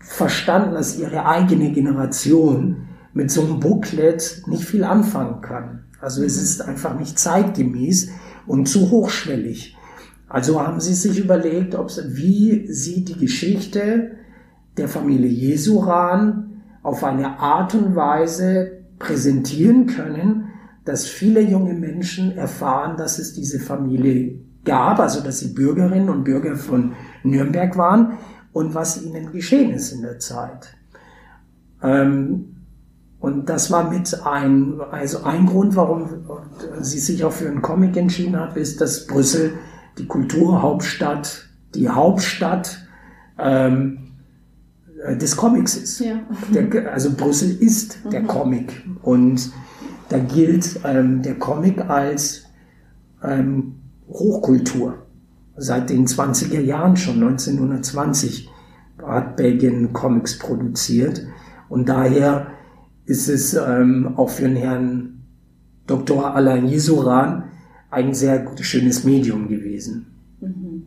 verstanden, 0.00 0.74
dass 0.74 0.98
ihre 0.98 1.26
eigene 1.26 1.72
Generation 1.72 2.88
mit 3.12 3.30
so 3.30 3.42
einem 3.42 3.60
Booklet 3.60 4.42
nicht 4.46 4.64
viel 4.64 4.84
anfangen 4.84 5.40
kann. 5.40 5.84
Also 6.00 6.22
es 6.22 6.40
ist 6.40 6.62
einfach 6.62 6.98
nicht 6.98 7.18
zeitgemäß 7.18 8.10
und 8.46 8.68
zu 8.68 8.90
hochschwellig. 8.90 9.76
Also 10.28 10.60
haben 10.60 10.80
sie 10.80 10.94
sich 10.94 11.18
überlegt, 11.18 11.74
ob 11.74 11.90
sie, 11.90 12.16
wie 12.16 12.72
sie 12.72 13.04
die 13.04 13.18
Geschichte 13.18 14.12
der 14.76 14.88
Familie 14.88 15.28
Jesuran 15.28 16.62
auf 16.82 17.02
eine 17.02 17.38
Art 17.40 17.74
und 17.74 17.96
Weise 17.96 18.78
präsentieren 18.98 19.86
können, 19.86 20.47
dass 20.88 21.06
viele 21.06 21.42
junge 21.42 21.74
Menschen 21.74 22.34
erfahren, 22.38 22.96
dass 22.96 23.18
es 23.18 23.34
diese 23.34 23.60
Familie 23.60 24.40
gab, 24.64 24.98
also 25.00 25.20
dass 25.20 25.40
sie 25.40 25.48
Bürgerinnen 25.48 26.08
und 26.08 26.24
Bürger 26.24 26.56
von 26.56 26.94
Nürnberg 27.22 27.76
waren 27.76 28.14
und 28.54 28.74
was 28.74 29.02
ihnen 29.02 29.30
geschehen 29.30 29.70
ist 29.70 29.92
in 29.92 30.00
der 30.00 30.18
Zeit. 30.18 30.74
Ähm, 31.82 32.56
und 33.20 33.50
das 33.50 33.70
war 33.70 33.90
mit 33.90 34.18
ein, 34.24 34.80
also 34.90 35.24
ein 35.24 35.44
Grund, 35.44 35.76
warum 35.76 36.08
sie 36.80 37.00
sich 37.00 37.22
auch 37.22 37.32
für 37.32 37.48
einen 37.48 37.60
Comic 37.60 37.94
entschieden 37.98 38.40
hat, 38.40 38.56
ist, 38.56 38.80
dass 38.80 39.06
Brüssel 39.06 39.52
die 39.98 40.06
Kulturhauptstadt, 40.06 41.50
die 41.74 41.90
Hauptstadt 41.90 42.78
ähm, 43.38 44.12
des 45.20 45.36
Comics 45.36 45.76
ist. 45.76 46.00
Ja. 46.00 46.20
Der, 46.48 46.90
also 46.90 47.10
Brüssel 47.12 47.50
ist 47.60 48.02
mhm. 48.06 48.10
der 48.10 48.22
Comic 48.22 48.72
und 49.02 49.52
da 50.08 50.18
gilt 50.18 50.80
ähm, 50.84 51.22
der 51.22 51.38
Comic 51.38 51.80
als 51.88 52.44
ähm, 53.22 53.74
Hochkultur. 54.08 55.06
Seit 55.56 55.90
den 55.90 56.06
20er 56.06 56.60
Jahren 56.60 56.96
schon, 56.96 57.16
1920 57.16 58.48
hat 59.02 59.36
Belgien 59.36 59.92
Comics 59.92 60.38
produziert 60.38 61.26
und 61.68 61.88
daher 61.88 62.48
ist 63.04 63.28
es 63.28 63.54
ähm, 63.54 64.14
auch 64.16 64.30
für 64.30 64.42
den 64.42 64.56
Herrn 64.56 65.22
Dr. 65.86 66.34
Alain 66.34 66.68
Jesuran 66.68 67.44
ein 67.90 68.14
sehr 68.14 68.46
schönes 68.60 69.04
Medium 69.04 69.48
gewesen. 69.48 70.06
Mhm. 70.40 70.84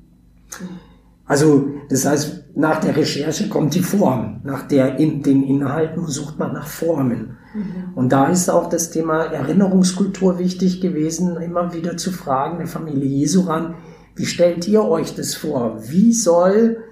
Also 1.26 1.72
das 1.90 2.06
heißt, 2.06 2.41
nach 2.56 2.80
der 2.80 2.96
Recherche 2.96 3.48
kommt 3.50 3.76
die 3.76 3.84
Form, 3.84 4.42
nach 4.44 4.68
der 4.68 5.00
in 5.00 5.24
den 5.24 5.44
Inhalten 5.44 6.06
sucht 6.08 6.38
man 6.38 6.54
nach 6.54 6.68
Formen. 6.68 7.38
Mhm. 7.54 7.94
Und 7.96 8.12
da 8.12 8.28
ist 8.28 8.50
auch 8.50 8.70
das 8.70 8.90
Thema 8.92 9.24
Erinnerungskultur 9.26 10.38
wichtig 10.38 10.82
gewesen, 10.82 11.38
immer 11.38 11.74
wieder 11.74 11.98
zu 11.98 12.12
fragen 12.12 12.58
der 12.58 12.68
Familie 12.68 13.06
Jesuran, 13.06 13.76
wie 14.16 14.26
stellt 14.26 14.68
ihr 14.68 14.84
euch 14.84 15.16
das 15.16 15.36
vor? 15.36 15.80
Wie 15.88 16.14
soll 16.14 16.84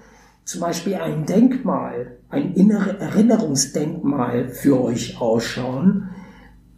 zum 0.44 0.62
Beispiel 0.62 0.94
ein 0.94 1.26
Denkmal, 1.26 2.16
ein 2.30 2.54
innere 2.54 2.98
Erinnerungsdenkmal 2.98 4.48
für 4.48 4.82
euch 4.82 5.20
ausschauen? 5.20 6.08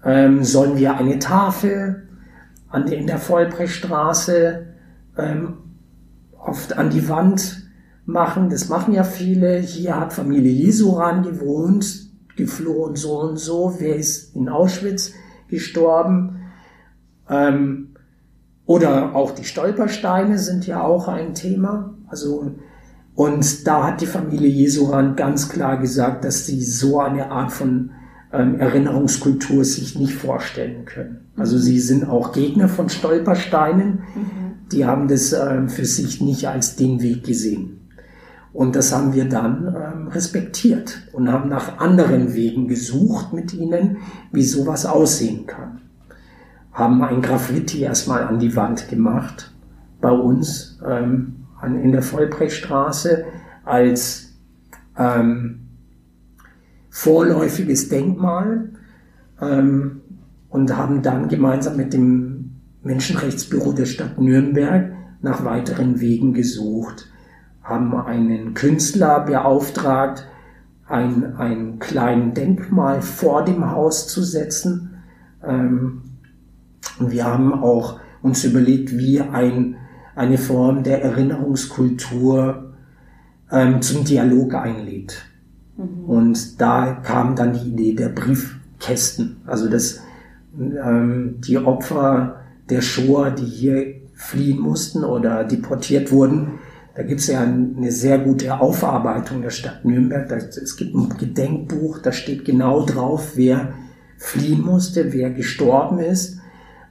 Ähm, 0.04 0.42
sollen 0.42 0.76
wir 0.76 0.96
eine 0.96 1.20
Tafel 1.20 2.08
an 2.68 2.86
der, 2.86 2.98
in 2.98 3.06
der 3.06 3.18
Vollbrechtstraße 3.18 4.66
ähm, 5.16 5.58
oft 6.36 6.76
an 6.76 6.90
die 6.90 7.08
Wand 7.08 7.61
machen? 8.04 8.50
Das 8.50 8.68
machen 8.68 8.94
ja 8.94 9.04
viele. 9.04 9.58
Hier 9.58 9.98
hat 9.98 10.12
Familie 10.12 10.52
Jesuran 10.52 11.22
gewohnt, 11.22 12.10
geflohen 12.36 12.96
so 12.96 13.20
und 13.20 13.38
so. 13.38 13.76
Wer 13.78 13.96
ist 13.96 14.34
in 14.34 14.48
Auschwitz 14.48 15.12
gestorben? 15.48 16.40
Ähm, 17.28 17.88
Oder 18.66 19.14
auch 19.14 19.32
die 19.32 19.44
Stolpersteine 19.44 20.38
sind 20.38 20.66
ja 20.66 20.82
auch 20.82 21.08
ein 21.08 21.34
Thema. 21.34 21.94
Also, 22.06 22.52
und 23.14 23.66
da 23.66 23.86
hat 23.86 24.00
die 24.00 24.06
Familie 24.06 24.48
Jesuran 24.48 25.16
ganz 25.16 25.48
klar 25.48 25.78
gesagt, 25.78 26.24
dass 26.24 26.46
sie 26.46 26.62
so 26.62 27.00
eine 27.00 27.30
Art 27.30 27.52
von 27.52 27.90
ähm, 28.32 28.58
Erinnerungskultur 28.58 29.64
sich 29.64 29.98
nicht 29.98 30.14
vorstellen 30.14 30.84
können. 30.86 31.30
Also 31.36 31.58
sie 31.58 31.78
sind 31.80 32.08
auch 32.08 32.32
Gegner 32.32 32.68
von 32.68 32.88
Stolpersteinen. 32.88 33.88
Mhm. 34.14 34.68
Die 34.70 34.86
haben 34.86 35.08
das 35.08 35.32
ähm, 35.34 35.68
für 35.68 35.84
sich 35.84 36.22
nicht 36.22 36.48
als 36.48 36.76
den 36.76 37.02
Weg 37.02 37.24
gesehen. 37.24 37.81
Und 38.52 38.76
das 38.76 38.92
haben 38.92 39.14
wir 39.14 39.28
dann 39.28 39.66
ähm, 39.66 40.08
respektiert 40.08 41.08
und 41.12 41.32
haben 41.32 41.48
nach 41.48 41.78
anderen 41.78 42.34
Wegen 42.34 42.68
gesucht 42.68 43.32
mit 43.32 43.54
ihnen, 43.54 43.98
wie 44.30 44.44
sowas 44.44 44.84
aussehen 44.84 45.46
kann. 45.46 45.80
Haben 46.72 47.02
ein 47.02 47.22
Graffiti 47.22 47.80
erstmal 47.80 48.24
an 48.24 48.38
die 48.38 48.54
Wand 48.54 48.88
gemacht 48.88 49.52
bei 50.00 50.10
uns 50.10 50.78
ähm, 50.86 51.36
an, 51.60 51.80
in 51.82 51.92
der 51.92 52.02
Vollbrechtstraße 52.02 53.24
als 53.64 54.34
ähm, 54.98 55.68
vorläufiges 56.90 57.88
Denkmal 57.88 58.70
ähm, 59.40 60.02
und 60.50 60.76
haben 60.76 61.00
dann 61.02 61.28
gemeinsam 61.28 61.76
mit 61.76 61.94
dem 61.94 62.60
Menschenrechtsbüro 62.82 63.72
der 63.72 63.86
Stadt 63.86 64.20
Nürnberg 64.20 64.92
nach 65.22 65.44
weiteren 65.44 66.00
Wegen 66.00 66.34
gesucht, 66.34 67.11
haben 67.62 67.94
einen 67.94 68.54
Künstler 68.54 69.20
beauftragt, 69.20 70.26
ein, 70.88 71.36
ein 71.36 71.78
kleines 71.78 72.34
Denkmal 72.34 73.02
vor 73.02 73.44
dem 73.44 73.70
Haus 73.70 74.08
zu 74.08 74.22
setzen. 74.22 75.02
Ähm, 75.44 76.02
wir 76.98 77.24
haben 77.24 77.52
auch 77.54 78.00
uns 78.20 78.44
überlegt, 78.44 78.96
wie 78.96 79.20
ein, 79.20 79.76
eine 80.14 80.38
Form 80.38 80.82
der 80.82 81.02
Erinnerungskultur 81.02 82.74
ähm, 83.50 83.80
zum 83.80 84.04
Dialog 84.04 84.54
einlädt. 84.54 85.24
Mhm. 85.76 86.04
Und 86.04 86.60
da 86.60 86.92
kam 86.92 87.36
dann 87.36 87.52
die 87.52 87.70
Idee 87.70 87.94
der 87.94 88.08
Briefkästen. 88.08 89.40
Also 89.46 89.68
dass 89.68 90.00
ähm, 90.58 91.36
die 91.40 91.58
Opfer 91.58 92.40
der 92.68 92.80
Shoah, 92.80 93.30
die 93.30 93.44
hier 93.44 93.94
fliehen 94.14 94.60
mussten 94.60 95.04
oder 95.04 95.44
deportiert 95.44 96.12
wurden, 96.12 96.58
da 96.94 97.02
gibt 97.02 97.20
es 97.20 97.28
ja 97.28 97.40
eine 97.40 97.90
sehr 97.90 98.18
gute 98.18 98.60
Aufarbeitung 98.60 99.40
der 99.40 99.50
Stadt 99.50 99.84
Nürnberg. 99.84 100.30
Es 100.30 100.76
gibt 100.76 100.94
ein 100.94 101.08
Gedenkbuch, 101.16 101.98
da 101.98 102.12
steht 102.12 102.44
genau 102.44 102.84
drauf, 102.84 103.32
wer 103.34 103.72
fliehen 104.18 104.62
musste, 104.62 105.12
wer 105.12 105.30
gestorben 105.30 105.98
ist, 105.98 106.38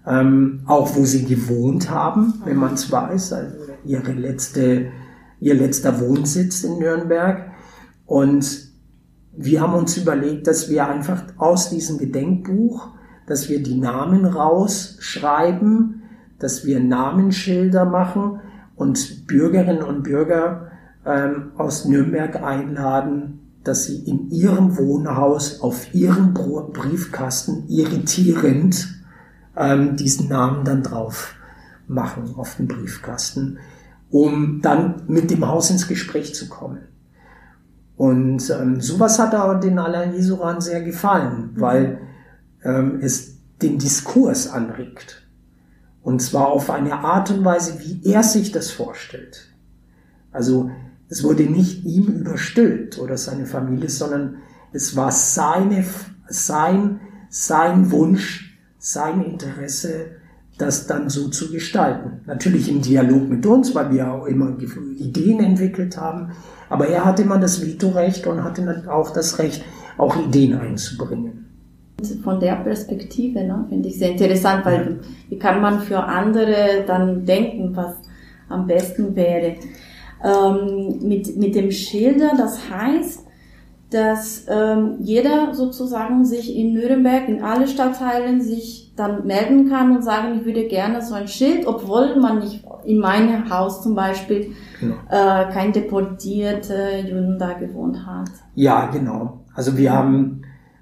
ähm, 0.08 0.64
auch 0.66 0.96
wo 0.96 1.06
sie 1.06 1.26
gewohnt 1.26 1.92
haben, 1.92 2.42
wenn 2.46 2.58
man 2.58 2.74
es 2.74 2.92
weiß, 2.92 3.34
also 3.34 3.56
ihre 3.86 4.14
letzte, 4.14 4.88
ihr 5.40 5.54
letzter 5.54 6.00
Wohnsitz 6.00 6.64
in 6.64 6.80
Nürnberg. 6.80 7.52
Und 8.08 8.72
wir 9.38 9.62
haben 9.62 9.76
uns 9.76 9.98
überlegt, 9.98 10.48
dass 10.48 10.70
wir 10.70 10.88
einfach 10.88 11.24
aus 11.38 11.70
diesem 11.70 12.00
Gedenkbuch, 12.00 12.90
dass 13.28 13.50
wir 13.50 13.62
die 13.62 13.80
Namen 13.80 14.26
rausschreiben, 14.26 16.02
dass 16.40 16.66
wir 16.66 16.80
Namensschilder 16.80 17.86
machen 17.86 18.40
und 18.82 19.28
Bürgerinnen 19.28 19.84
und 19.84 20.02
Bürger 20.02 20.72
ähm, 21.06 21.52
aus 21.56 21.86
Nürnberg 21.86 22.42
einladen, 22.42 23.52
dass 23.64 23.86
sie 23.86 24.00
in 24.00 24.32
ihrem 24.32 24.76
Wohnhaus 24.76 25.62
auf 25.62 25.94
ihrem 25.94 26.34
Briefkasten 26.34 27.68
irritierend 27.70 28.88
ähm, 29.56 29.98
diesen 29.98 30.30
Namen 30.30 30.66
dann 30.66 30.82
drauf 30.82 31.36
machen 31.88 32.34
auf 32.36 32.56
den 32.56 32.68
Briefkasten, 32.68 33.60
um 34.10 34.62
dann 34.64 35.04
mit 35.08 35.30
dem 35.30 35.48
Haus 35.48 35.70
ins 35.70 35.88
Gespräch 35.88 36.34
zu 36.34 36.50
kommen. 36.50 36.80
Und 37.98 38.50
ähm, 38.50 38.82
sowas 38.82 39.20
hat 39.20 39.36
aber 39.36 39.60
den 39.60 39.78
Alain 39.78 40.14
Jesuran 40.16 40.60
sehr 40.60 40.82
gefallen, 40.82 41.52
mhm. 41.54 41.62
weil 41.62 42.00
ähm, 42.64 42.98
es 43.00 43.38
den 43.62 43.78
Diskurs 43.78 44.50
anregt. 44.50 45.21
Und 46.04 46.22
zwar 46.22 46.48
auf 46.48 46.70
eine 46.70 47.00
Art 47.00 47.30
und 47.30 47.46
Weise, 47.46 47.80
wie 47.80 48.02
er 48.10 48.24
sich 48.24 48.52
das 48.52 48.72
vorstellt. 48.72 49.50
Also 50.32 50.72
es 51.10 51.24
wurde 51.24 51.44
nicht 51.44 51.84
ihm 51.86 52.08
überstülpt 52.08 52.98
oder 52.98 53.18
seine 53.18 53.46
Familie, 53.46 53.90
sondern 53.90 54.38
es 54.72 54.96
war 54.96 55.12
seine, 55.12 55.86
sein, 56.28 57.02
sein 57.30 57.92
Wunsch, 57.92 58.58
sein 58.80 59.24
Interesse, 59.24 60.12
das 60.58 60.88
dann 60.88 61.10
so 61.10 61.28
zu 61.28 61.52
gestalten. 61.52 62.22
Natürlich 62.26 62.70
im 62.70 62.82
Dialog 62.82 63.28
mit 63.28 63.46
uns, 63.46 63.76
weil 63.76 63.92
wir 63.92 64.12
auch 64.12 64.26
immer 64.26 64.58
Ideen 64.98 65.40
entwickelt 65.40 65.98
haben, 65.98 66.32
aber 66.70 66.88
er 66.88 67.04
hatte 67.04 67.24
immer 67.24 67.40
das 67.40 67.62
Vetorecht 67.62 68.28
und 68.28 68.44
hatte 68.44 68.84
auch 68.90 69.12
das 69.12 69.40
Recht, 69.40 69.64
auch 69.98 70.16
Ideen 70.16 70.58
einzubringen. 70.58 71.51
Von 72.24 72.40
der 72.40 72.56
Perspektive 72.56 73.44
ne, 73.44 73.66
finde 73.70 73.90
ich 73.90 73.98
sehr 73.98 74.12
interessant, 74.12 74.66
weil 74.66 75.00
wie 75.30 75.38
kann 75.38 75.62
man 75.62 75.80
für 75.80 76.04
andere 76.04 76.84
dann 76.86 77.26
denken, 77.26 77.76
was 77.76 77.96
am 78.50 78.68
besten 78.68 79.16
wäre. 79.16 79.56
Ähm, 80.24 81.00
mit, 81.02 81.36
mit 81.38 81.56
dem 81.56 81.72
Schilder, 81.72 82.34
das 82.38 82.70
heißt, 82.70 83.26
dass 83.90 84.46
ähm, 84.48 84.98
jeder 85.00 85.54
sozusagen 85.54 86.24
sich 86.26 86.56
in 86.56 86.74
Nürnberg, 86.74 87.28
in 87.28 87.44
alle 87.44 87.68
Stadtteilen 87.68 88.42
sich 88.42 88.94
dann 88.96 89.26
melden 89.26 89.70
kann 89.70 89.96
und 89.96 90.04
sagen, 90.04 90.40
ich 90.40 90.46
würde 90.46 90.68
gerne 90.68 91.02
so 91.02 91.14
ein 91.14 91.28
Schild, 91.28 91.68
obwohl 91.68 92.16
man 92.20 92.40
nicht 92.40 92.64
in 92.86 93.00
meinem 93.00 93.50
Haus 93.50 93.82
zum 93.82 93.96
Beispiel 93.96 94.54
genau. 94.80 94.96
äh, 95.10 95.52
kein 95.52 95.74
deportierte 95.74 97.04
Juden 97.06 97.38
da 97.38 97.54
gewohnt 97.54 98.06
hat. 98.06 98.30
Ja, 98.56 98.88
genau. 98.88 99.42
Also 99.54 99.78
wir 99.78 99.92
haben, 99.92 100.41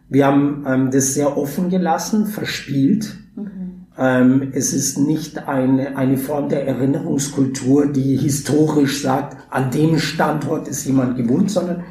wir 0.10 0.26
haben 0.26 0.64
ähm, 0.68 0.92
das 0.92 1.14
sehr 1.14 1.38
offen 1.38 1.70
gelassen, 1.70 2.26
verspielt. 2.26 3.16
Mhm. 3.36 3.86
Ähm, 3.98 4.50
es 4.54 4.74
ist 4.74 4.98
nicht 4.98 5.48
eine, 5.48 5.98
eine 5.98 6.18
Form 6.18 6.50
der 6.50 6.68
Erinnerungskultur, 6.68 7.88
die 7.88 8.18
historisch 8.18 9.02
sagt, 9.02 9.38
an 9.52 9.72
dem 9.72 10.00
Standort 10.00 10.68
ist 10.68 10.86
jemand 10.86 11.16
gewohnt, 11.16 11.52
sondern 11.52 11.84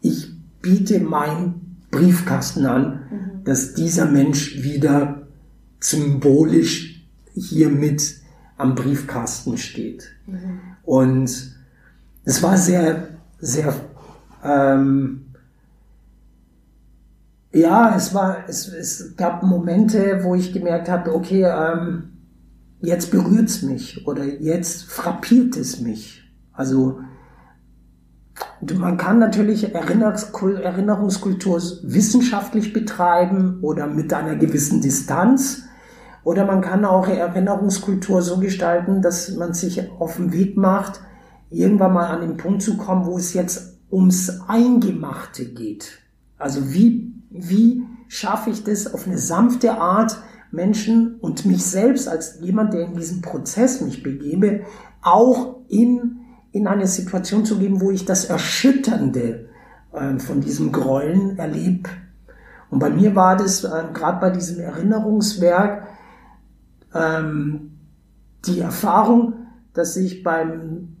ich 0.00 0.30
biete 0.62 1.00
meinen 1.00 1.84
Briefkasten 1.90 2.66
an, 2.66 3.00
mhm. 3.10 3.44
dass 3.44 3.74
dieser 3.74 4.06
Mensch 4.06 4.62
wieder 4.62 5.26
symbolisch 5.78 7.06
hier 7.34 7.68
mit 7.68 8.16
am 8.56 8.74
Briefkasten 8.74 9.58
steht. 9.58 10.14
Mhm. 10.26 10.60
Und 10.84 11.56
es 12.24 12.42
war 12.42 12.56
sehr, 12.56 13.08
sehr, 13.38 13.74
ähm, 14.42 15.25
ja, 17.56 17.94
es 17.96 18.14
war, 18.14 18.48
es, 18.48 18.68
es 18.68 19.16
gab 19.16 19.42
Momente, 19.42 20.20
wo 20.22 20.34
ich 20.34 20.52
gemerkt 20.52 20.88
habe, 20.88 21.14
okay, 21.14 21.44
ähm, 21.44 22.12
jetzt 22.80 23.10
berührt's 23.10 23.62
mich 23.62 24.06
oder 24.06 24.24
jetzt 24.24 24.84
frappiert 24.84 25.56
es 25.56 25.80
mich. 25.80 26.22
Also 26.52 27.00
man 28.78 28.96
kann 28.96 29.18
natürlich 29.18 29.74
Erinnerungskultur 29.74 31.62
wissenschaftlich 31.82 32.72
betreiben 32.72 33.58
oder 33.62 33.86
mit 33.86 34.12
einer 34.12 34.36
gewissen 34.36 34.80
Distanz. 34.80 35.62
Oder 36.24 36.44
man 36.44 36.60
kann 36.60 36.84
auch 36.84 37.08
Erinnerungskultur 37.08 38.20
so 38.20 38.38
gestalten, 38.38 39.00
dass 39.00 39.30
man 39.36 39.54
sich 39.54 39.90
auf 39.98 40.16
den 40.16 40.32
Weg 40.32 40.56
macht, 40.56 41.00
irgendwann 41.50 41.94
mal 41.94 42.06
an 42.06 42.20
den 42.20 42.36
Punkt 42.36 42.62
zu 42.62 42.76
kommen, 42.76 43.06
wo 43.06 43.16
es 43.16 43.32
jetzt 43.32 43.78
ums 43.92 44.40
Eingemachte 44.48 45.44
geht. 45.44 46.00
Also 46.36 46.72
wie, 46.72 47.15
wie 47.38 47.84
schaffe 48.08 48.50
ich 48.50 48.64
das 48.64 48.92
auf 48.92 49.06
eine 49.06 49.18
sanfte 49.18 49.78
Art, 49.78 50.18
Menschen 50.50 51.16
und 51.20 51.44
mich 51.44 51.64
selbst 51.64 52.08
als 52.08 52.40
jemand, 52.40 52.72
der 52.72 52.86
in 52.86 52.96
diesem 52.96 53.20
Prozess 53.20 53.80
mich 53.80 54.02
begebe, 54.02 54.62
auch 55.02 55.56
in, 55.68 56.20
in 56.52 56.66
eine 56.66 56.86
Situation 56.86 57.44
zu 57.44 57.58
geben, 57.58 57.80
wo 57.80 57.90
ich 57.90 58.04
das 58.04 58.26
Erschütternde 58.26 59.48
äh, 59.92 60.18
von 60.18 60.40
diesem 60.40 60.72
Gräueln 60.72 61.38
erlebe. 61.38 61.90
Und 62.70 62.78
bei 62.78 62.90
mir 62.90 63.14
war 63.14 63.36
das 63.36 63.64
äh, 63.64 63.84
gerade 63.92 64.20
bei 64.20 64.30
diesem 64.30 64.60
Erinnerungswerk, 64.60 65.86
ähm, 66.94 67.72
die 68.46 68.60
Erfahrung, 68.60 69.34
dass 69.74 69.96
ich 69.96 70.22
beim 70.22 70.96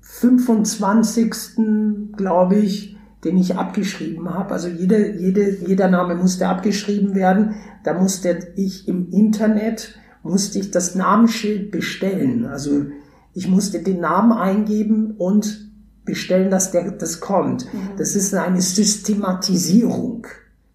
25. 0.00 2.16
glaube 2.16 2.56
ich, 2.56 2.97
den 3.24 3.36
ich 3.36 3.56
abgeschrieben 3.56 4.32
habe, 4.32 4.52
also 4.52 4.68
jede, 4.68 5.16
jede, 5.16 5.56
jeder 5.66 5.88
Name 5.88 6.14
musste 6.14 6.48
abgeschrieben 6.48 7.14
werden, 7.14 7.56
da 7.84 7.94
musste 7.94 8.52
ich 8.56 8.86
im 8.86 9.10
Internet, 9.10 9.98
musste 10.22 10.58
ich 10.58 10.70
das 10.70 10.94
Namensschild 10.94 11.70
bestellen. 11.70 12.46
Also 12.46 12.86
ich 13.34 13.48
musste 13.48 13.82
den 13.82 14.00
Namen 14.00 14.32
eingeben 14.32 15.14
und 15.18 15.68
bestellen, 16.04 16.50
dass 16.50 16.70
der, 16.70 16.92
das 16.92 17.20
kommt. 17.20 17.72
Mhm. 17.72 17.96
Das 17.98 18.14
ist 18.16 18.34
eine 18.34 18.60
Systematisierung. 18.60 20.26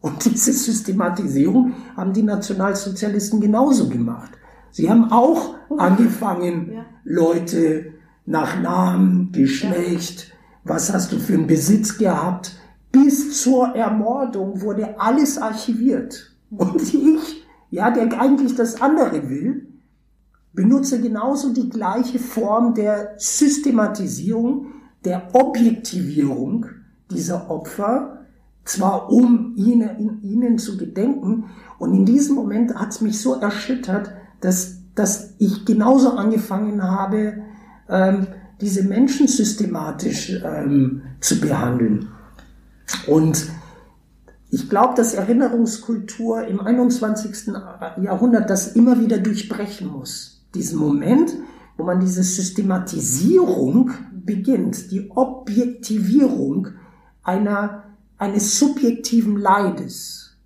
Und 0.01 0.25
diese 0.25 0.51
Systematisierung 0.51 1.73
haben 1.95 2.13
die 2.13 2.23
Nationalsozialisten 2.23 3.39
genauso 3.39 3.88
gemacht. 3.88 4.32
Sie 4.71 4.89
haben 4.89 5.12
auch 5.12 5.56
angefangen, 5.77 6.71
ja. 6.73 6.86
Leute 7.06 7.93
nach 8.25 8.62
Namen, 8.62 9.32
Geschlecht. 9.32 10.33
Was 10.63 10.93
hast 10.93 11.12
du 11.12 11.19
für 11.19 11.34
einen 11.34 11.47
Besitz 11.47 11.97
gehabt, 11.97 12.56
bis 12.91 13.41
zur 13.41 13.76
Ermordung 13.76 14.62
wurde 14.62 14.99
alles 14.99 15.38
archiviert. 15.38 16.32
Und 16.52 16.82
ich, 16.82 17.45
ja, 17.71 17.89
der 17.91 18.19
eigentlich 18.19 18.56
das 18.56 18.82
andere 18.82 19.30
will, 19.30 19.67
benutze 20.54 21.02
genauso 21.02 21.52
die 21.52 21.69
gleiche 21.69 22.19
Form 22.19 22.76
der 22.76 23.15
Systematisierung, 23.17 24.67
der 25.04 25.30
Objektivierung 25.34 26.67
dieser 27.10 27.49
Opfer, 27.49 28.19
zwar 28.63 29.12
um 29.12 29.54
ihnen, 29.56 30.21
ihnen 30.21 30.58
zu 30.58 30.78
gedenken, 30.78 31.45
und 31.80 31.93
in 31.93 32.06
diesem 32.06 32.36
Moment 32.36 32.76
hat 32.76 32.91
es 32.91 33.02
mich 33.02 33.19
so 33.19 33.34
erschüttert, 33.34 34.13
dass, 34.39 34.78
dass 34.95 35.34
ich 35.39 35.65
genauso 35.65 36.12
angefangen 36.12 36.82
habe, 36.84 37.41
ähm, 37.89 38.28
diese 38.63 38.84
Menschen 38.84 39.28
systematisch 39.28 40.41
ähm, 40.43 41.04
zu 41.19 41.39
behandeln. 41.39 42.08
Und 43.08 43.47
ich 44.49 44.69
glaube, 44.69 44.93
dass 44.95 45.13
Erinnerungskultur 45.13 46.45
im 46.45 46.60
21. 46.62 47.54
Jahrhundert 48.02 48.49
das 48.49 48.76
immer 48.76 48.99
wieder 48.99 49.17
durchbrechen 49.17 49.88
muss. 49.88 50.45
Diesen 50.56 50.80
Moment, 50.80 51.34
wo 51.76 51.84
man 51.84 51.99
diese 51.99 52.23
Systematisierung 52.23 53.91
beginnt, 54.13 54.91
die 54.91 55.10
Objektivierung 55.12 56.69
einer, 57.23 57.84
eines 58.17 58.60
subjektiven 58.60 59.38
Leides. 59.38 60.38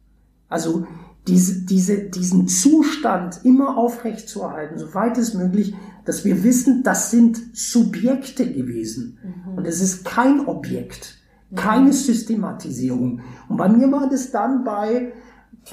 Also 0.49 0.87
diese, 1.27 1.65
diese, 1.65 1.97
diesen 1.97 2.47
Zustand 2.47 3.41
immer 3.43 3.77
aufrechtzuerhalten, 3.77 4.79
soweit 4.79 5.17
es 5.17 5.33
möglich, 5.33 5.75
dass 6.07 6.23
wir 6.23 6.41
wissen, 6.41 6.83
das 6.83 7.11
sind 7.11 7.37
Subjekte 7.53 8.49
gewesen. 8.49 9.17
Mhm. 9.21 9.57
Und 9.57 9.67
es 9.67 9.81
ist 9.81 10.05
kein 10.05 10.47
Objekt, 10.47 11.17
keine 11.53 11.91
Systematisierung. 11.91 13.19
Und 13.49 13.57
bei 13.57 13.67
mir 13.67 13.91
war 13.91 14.09
das 14.09 14.31
dann 14.31 14.63
bei, 14.63 15.11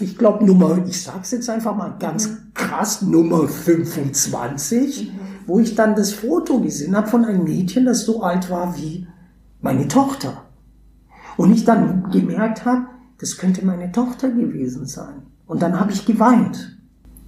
ich 0.01 0.19
glaube, 0.19 0.45
Nummer, 0.45 0.85
ich 0.89 1.01
sag's 1.01 1.31
jetzt 1.31 1.49
einfach 1.49 1.77
mal 1.77 1.95
ganz 2.01 2.29
mhm. 2.29 2.37
krass, 2.53 3.01
Nummer 3.01 3.47
25, 3.47 5.13
mhm. 5.13 5.19
wo 5.47 5.61
ich 5.61 5.77
dann 5.77 5.95
das 5.95 6.13
Foto 6.13 6.59
gesehen 6.59 6.97
habe 6.97 7.07
von 7.07 7.25
einem 7.25 7.45
Mädchen, 7.45 7.85
das 7.85 8.05
so 8.05 8.25
alt 8.25 8.51
war 8.51 8.77
wie 8.77 9.07
meine 9.61 9.87
Tochter. 9.87 10.43
Und 11.37 11.53
ich 11.53 11.65
dann 11.65 12.11
gemerkt 12.11 12.65
habe, 12.65 12.87
das 13.19 13.37
könnte 13.37 13.65
meine 13.65 13.93
Tochter 13.93 14.31
gewesen 14.31 14.87
sein. 14.87 15.23
Und 15.47 15.63
dann 15.63 15.79
habe 15.79 15.93
ich 15.93 16.05
geweint. 16.05 16.77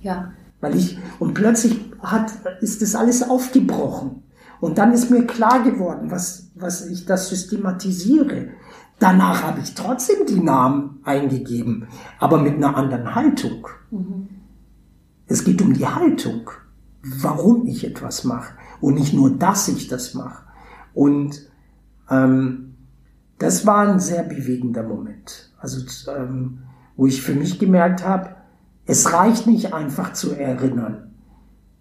Ja. 0.00 0.32
Weil 0.60 0.76
ich, 0.76 0.98
und 1.20 1.34
plötzlich 1.34 1.78
hat, 2.00 2.32
ist 2.60 2.82
das 2.82 2.94
alles 2.94 3.22
aufgebrochen. 3.22 4.22
Und 4.60 4.78
dann 4.78 4.92
ist 4.92 5.10
mir 5.10 5.26
klar 5.26 5.62
geworden, 5.62 6.10
was, 6.10 6.50
was 6.54 6.86
ich 6.86 7.04
das 7.04 7.28
systematisiere. 7.28 8.48
Danach 8.98 9.42
habe 9.42 9.60
ich 9.60 9.74
trotzdem 9.74 10.26
die 10.26 10.40
Namen 10.40 11.00
eingegeben, 11.04 11.88
aber 12.18 12.38
mit 12.38 12.54
einer 12.54 12.76
anderen 12.76 13.14
Haltung. 13.14 13.68
Mhm. 13.90 14.28
Es 15.26 15.44
geht 15.44 15.60
um 15.60 15.74
die 15.74 15.86
Haltung, 15.86 16.50
warum 17.02 17.66
ich 17.66 17.84
etwas 17.84 18.24
mache 18.24 18.54
und 18.80 18.94
nicht 18.94 19.12
nur, 19.12 19.30
dass 19.30 19.68
ich 19.68 19.88
das 19.88 20.14
mache. 20.14 20.44
Und 20.94 21.48
ähm, 22.08 22.74
das 23.38 23.66
war 23.66 23.86
ein 23.86 24.00
sehr 24.00 24.22
bewegender 24.22 24.82
Moment. 24.82 25.52
Also 25.58 25.84
ähm, 26.10 26.60
wo 26.96 27.06
ich 27.06 27.20
für 27.20 27.34
mich 27.34 27.58
gemerkt 27.58 28.04
habe, 28.06 28.36
es 28.86 29.12
reicht 29.12 29.46
nicht 29.46 29.74
einfach 29.74 30.12
zu 30.12 30.32
erinnern. 30.32 31.10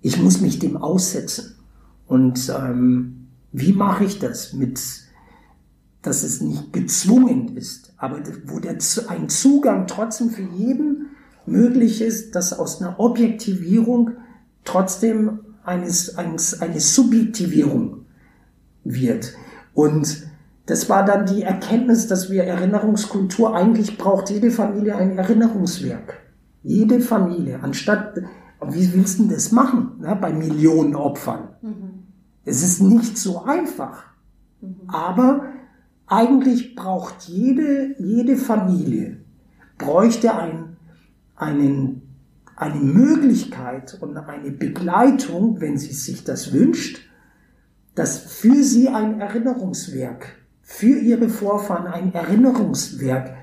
Ich 0.06 0.22
muss 0.22 0.40
mich 0.40 0.60
dem 0.60 0.78
aussetzen. 0.78 1.56
Und 2.06 2.54
ähm, 2.56 3.26
wie 3.52 3.74
mache 3.74 4.04
ich 4.04 4.20
das? 4.20 4.54
Mit, 4.54 4.80
dass 6.04 6.22
es 6.22 6.42
nicht 6.42 6.72
gezwungen 6.74 7.58
ist, 7.58 7.92
aber 7.98 8.20
wo 8.46 8.60
der, 8.60 8.78
ein 9.08 9.30
Zugang 9.30 9.88
trotzdem 9.88 10.30
für 10.30 10.44
jeden 10.44 11.08
möglich 11.48 12.04
ist, 12.04 12.36
dass 12.36 12.54
aus 12.54 12.84
einer 12.84 13.00
Objektivierung 13.00 14.12
trotzdem 14.64 15.40
eines, 15.64 16.16
eines, 16.20 16.62
eine 16.62 16.80
Subjektivierung 16.80 18.06
wird. 18.84 19.34
Und 19.74 20.28
das 20.68 20.88
war 20.88 21.04
dann 21.04 21.26
die 21.26 21.42
Erkenntnis, 21.42 22.06
dass 22.06 22.30
wir 22.30 22.44
Erinnerungskultur, 22.44 23.56
eigentlich 23.56 23.98
braucht 23.98 24.30
jede 24.30 24.52
Familie 24.52 24.98
ein 24.98 25.18
Erinnerungswerk. 25.18 26.22
Jede 26.62 27.00
Familie, 27.00 27.62
anstatt, 27.64 28.22
wie 28.74 28.94
willst 28.94 29.20
du 29.20 29.28
das 29.28 29.52
machen, 29.52 30.00
ne, 30.00 30.18
bei 30.20 30.34
Millionen 30.34 30.96
Opfern? 30.96 31.50
Mhm. 31.62 32.04
Es 32.44 32.64
ist 32.64 32.82
nicht 32.82 33.18
so 33.18 33.44
einfach. 33.44 34.04
Mhm. 34.62 34.76
Aber 34.88 35.46
eigentlich 36.08 36.76
braucht 36.76 37.24
jede, 37.24 37.96
jede 38.00 38.38
Familie, 38.38 39.18
bräuchte 39.78 40.36
ein, 40.36 40.78
einen, 41.36 42.02
eine 42.56 42.80
Möglichkeit 42.80 43.98
und 44.00 44.16
eine 44.16 44.52
Begleitung, 44.52 45.60
wenn 45.60 45.78
sie 45.78 45.94
sich 45.94 46.24
das 46.24 46.54
wünscht, 46.54 47.00
dass 47.96 48.18
für 48.18 48.64
sie 48.64 48.90
ein 48.90 49.20
Erinnerungswerk 49.20 50.36
für 50.62 50.98
ihre 51.00 51.30
Vorfahren 51.30 51.88
ein 51.88 52.14
Erinnerungswerk 52.14 53.36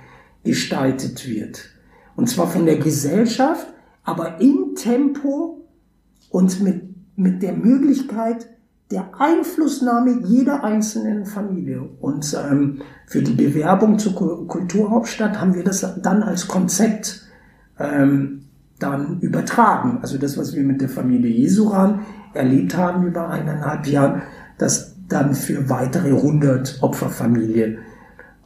gestaltet 0.44 1.26
wird. 1.26 1.70
Und 2.16 2.28
zwar 2.28 2.48
von 2.48 2.66
der 2.66 2.78
Gesellschaft, 2.78 3.66
aber 4.02 4.40
im 4.72 4.74
Tempo 4.74 5.64
und 6.30 6.62
mit, 6.62 6.82
mit 7.16 7.42
der 7.42 7.52
Möglichkeit 7.52 8.48
der 8.90 9.10
Einflussnahme 9.18 10.20
jeder 10.24 10.64
einzelnen 10.64 11.24
Familie. 11.24 11.82
Und 12.00 12.36
ähm, 12.50 12.82
für 13.06 13.22
die 13.22 13.32
Bewerbung 13.32 13.98
zur 13.98 14.14
Kulturhauptstadt 14.46 15.40
haben 15.40 15.54
wir 15.54 15.64
das 15.64 15.80
dann 16.02 16.22
als 16.22 16.46
Konzept 16.46 17.22
ähm, 17.78 18.44
dann 18.78 19.20
übertragen. 19.20 19.98
Also 20.02 20.18
das, 20.18 20.36
was 20.36 20.54
wir 20.54 20.62
mit 20.62 20.80
der 20.80 20.88
Familie 20.88 21.30
Jesuran 21.30 22.00
erlebt 22.34 22.76
haben 22.76 23.06
über 23.06 23.28
eineinhalb 23.28 23.86
Jahre, 23.86 24.22
das 24.58 24.96
dann 25.08 25.34
für 25.34 25.70
weitere 25.70 26.10
100 26.10 26.78
Opferfamilien 26.82 27.78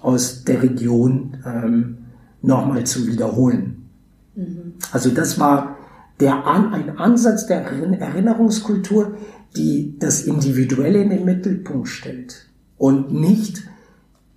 aus 0.01 0.45
der 0.45 0.63
Region 0.63 1.39
ähm, 1.45 1.99
nochmal 2.43 2.85
zu 2.85 3.07
wiederholen. 3.07 3.89
Mhm. 4.37 4.75
Also 4.93 5.11
das 5.11 5.41
war 5.41 5.76
der 6.21 6.47
An 6.47 6.73
ein 6.73 6.99
Ansatz 6.99 7.47
der 7.47 7.65
Erinnerungskultur, 7.65 9.17
die 9.57 9.97
das 9.99 10.23
Individuelle 10.23 11.03
in 11.03 11.11
den 11.11 11.25
Mittelpunkt 11.25 11.89
stellt 11.89 12.49
und 12.79 13.13
nicht 13.13 13.63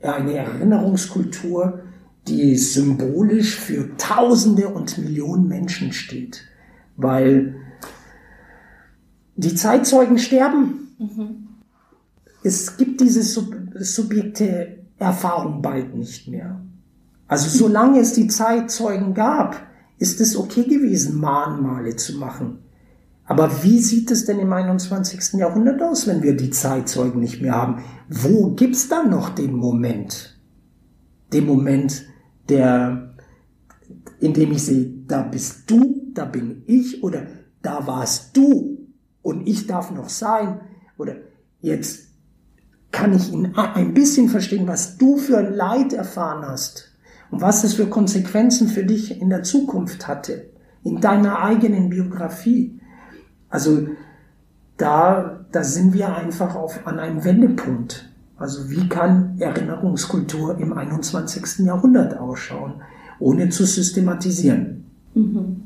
eine 0.02 0.36
Erinnerungskultur, 0.36 1.84
die 2.28 2.56
symbolisch 2.58 3.56
für 3.56 3.96
Tausende 3.98 4.70
und 4.70 4.98
Millionen 4.98 5.48
Menschen 5.48 5.94
steht, 5.94 6.44
weil 6.96 7.56
die 9.36 9.56
Zeitzeugen 9.56 10.20
sterben. 10.20 10.96
Mhm 11.00 11.50
es 12.44 12.78
gibt 12.78 13.02
diese 13.02 13.24
Sub 13.24 13.56
subjekte 13.76 14.80
Erfahrung 14.98 15.62
bald 15.62 15.96
nicht 15.96 16.28
mehr. 16.28 16.60
Also 17.28 17.50
solange 17.50 18.00
es 18.00 18.14
die 18.14 18.28
Zeitzeugen 18.28 19.14
gab, 19.14 19.62
ist 20.00 20.22
es 20.22 20.38
okay 20.38 20.64
gewesen, 20.64 21.20
Mahnmale 21.20 21.96
zu 21.98 22.18
machen. 22.18 22.60
Aber 23.26 23.64
wie 23.64 23.80
sieht 23.80 24.10
es 24.10 24.26
denn 24.26 24.40
im 24.40 24.52
21. 24.52 25.34
Jahrhundert 25.34 25.82
aus, 25.84 26.08
wenn 26.08 26.24
wir 26.24 26.36
die 26.36 26.50
Zeitzeugen 26.50 27.20
nicht 27.20 27.42
mehr 27.42 27.54
haben? 27.54 27.84
Wo 28.08 28.52
gibt's 28.56 28.88
dann 28.88 29.12
noch 29.12 29.30
den 29.30 29.54
Moment? 29.54 30.40
Den 31.32 31.46
Moment, 31.46 32.06
der, 32.48 33.14
in 34.20 34.34
dem 34.34 34.54
ich 34.54 34.64
sehe, 34.64 34.92
da 35.06 35.22
bist 35.22 35.70
du, 35.70 36.12
da 36.14 36.26
bin 36.26 36.64
ich, 36.66 37.04
oder 37.04 37.28
da 37.62 37.86
warst 37.86 38.36
du 38.36 38.88
und 39.22 39.48
ich 39.48 39.68
darf 39.68 39.92
noch 39.92 40.10
sein, 40.10 40.62
oder 40.98 41.18
jetzt 41.62 42.08
kann 42.92 43.14
ich 43.14 43.32
ihn 43.32 43.54
ein 43.56 43.94
bisschen 43.94 44.30
verstehen, 44.30 44.68
was 44.68 44.98
du 44.98 45.18
für 45.18 45.38
ein 45.38 45.54
Leid 45.54 45.94
erfahren 45.94 46.44
hast 46.48 46.89
und 47.32 47.42
was 47.42 47.64
es 47.64 47.76
für 47.76 47.88
Konsequenzen 47.88 48.68
für 48.68 48.84
dich 48.84 49.22
in 49.22 49.30
der 49.30 49.44
Zukunft 49.44 50.08
hatte, 50.08 50.50
in 50.84 51.00
deiner 51.02 51.42
eigenen 51.42 51.90
Biografie. 51.90 52.80
Also 53.50 53.88
da, 54.78 55.42
da 55.52 55.64
sind 55.64 55.94
wir 55.94 56.16
einfach 56.16 56.56
auf, 56.56 56.88
an 56.88 57.00
einem 57.00 57.24
Wendepunkt. 57.24 58.10
Also 58.38 58.70
wie 58.70 58.88
kann 58.88 59.36
Erinnerungskultur 59.40 60.58
im 60.58 60.74
21. 60.74 61.66
Jahrhundert 61.66 62.18
ausschauen, 62.18 62.76
ohne 63.20 63.50
zu 63.50 63.66
systematisieren? 63.66 64.86
Mhm. 65.14 65.64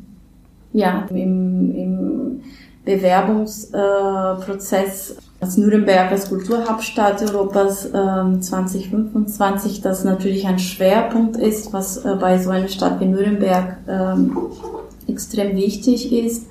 Ja, 0.74 1.06
im, 1.12 1.76
im 1.76 2.42
Bewerbungsprozess 2.84 5.18
als 5.44 5.58
Nürnberg 5.58 6.10
als 6.10 6.30
Kulturhauptstadt 6.30 7.22
Europas 7.22 7.86
äh, 7.88 8.40
2025, 8.40 9.82
das 9.82 10.06
natürlich 10.06 10.48
ein 10.48 10.58
Schwerpunkt 10.58 11.36
ist, 11.36 11.74
was 11.74 11.98
äh, 11.98 12.16
bei 12.16 12.38
so 12.38 12.50
einer 12.50 12.70
Stadt 12.70 13.02
wie 13.02 13.08
Nürnberg 13.08 13.78
äh, 13.86 15.12
extrem 15.12 15.58
wichtig 15.58 16.14
ist. 16.14 16.48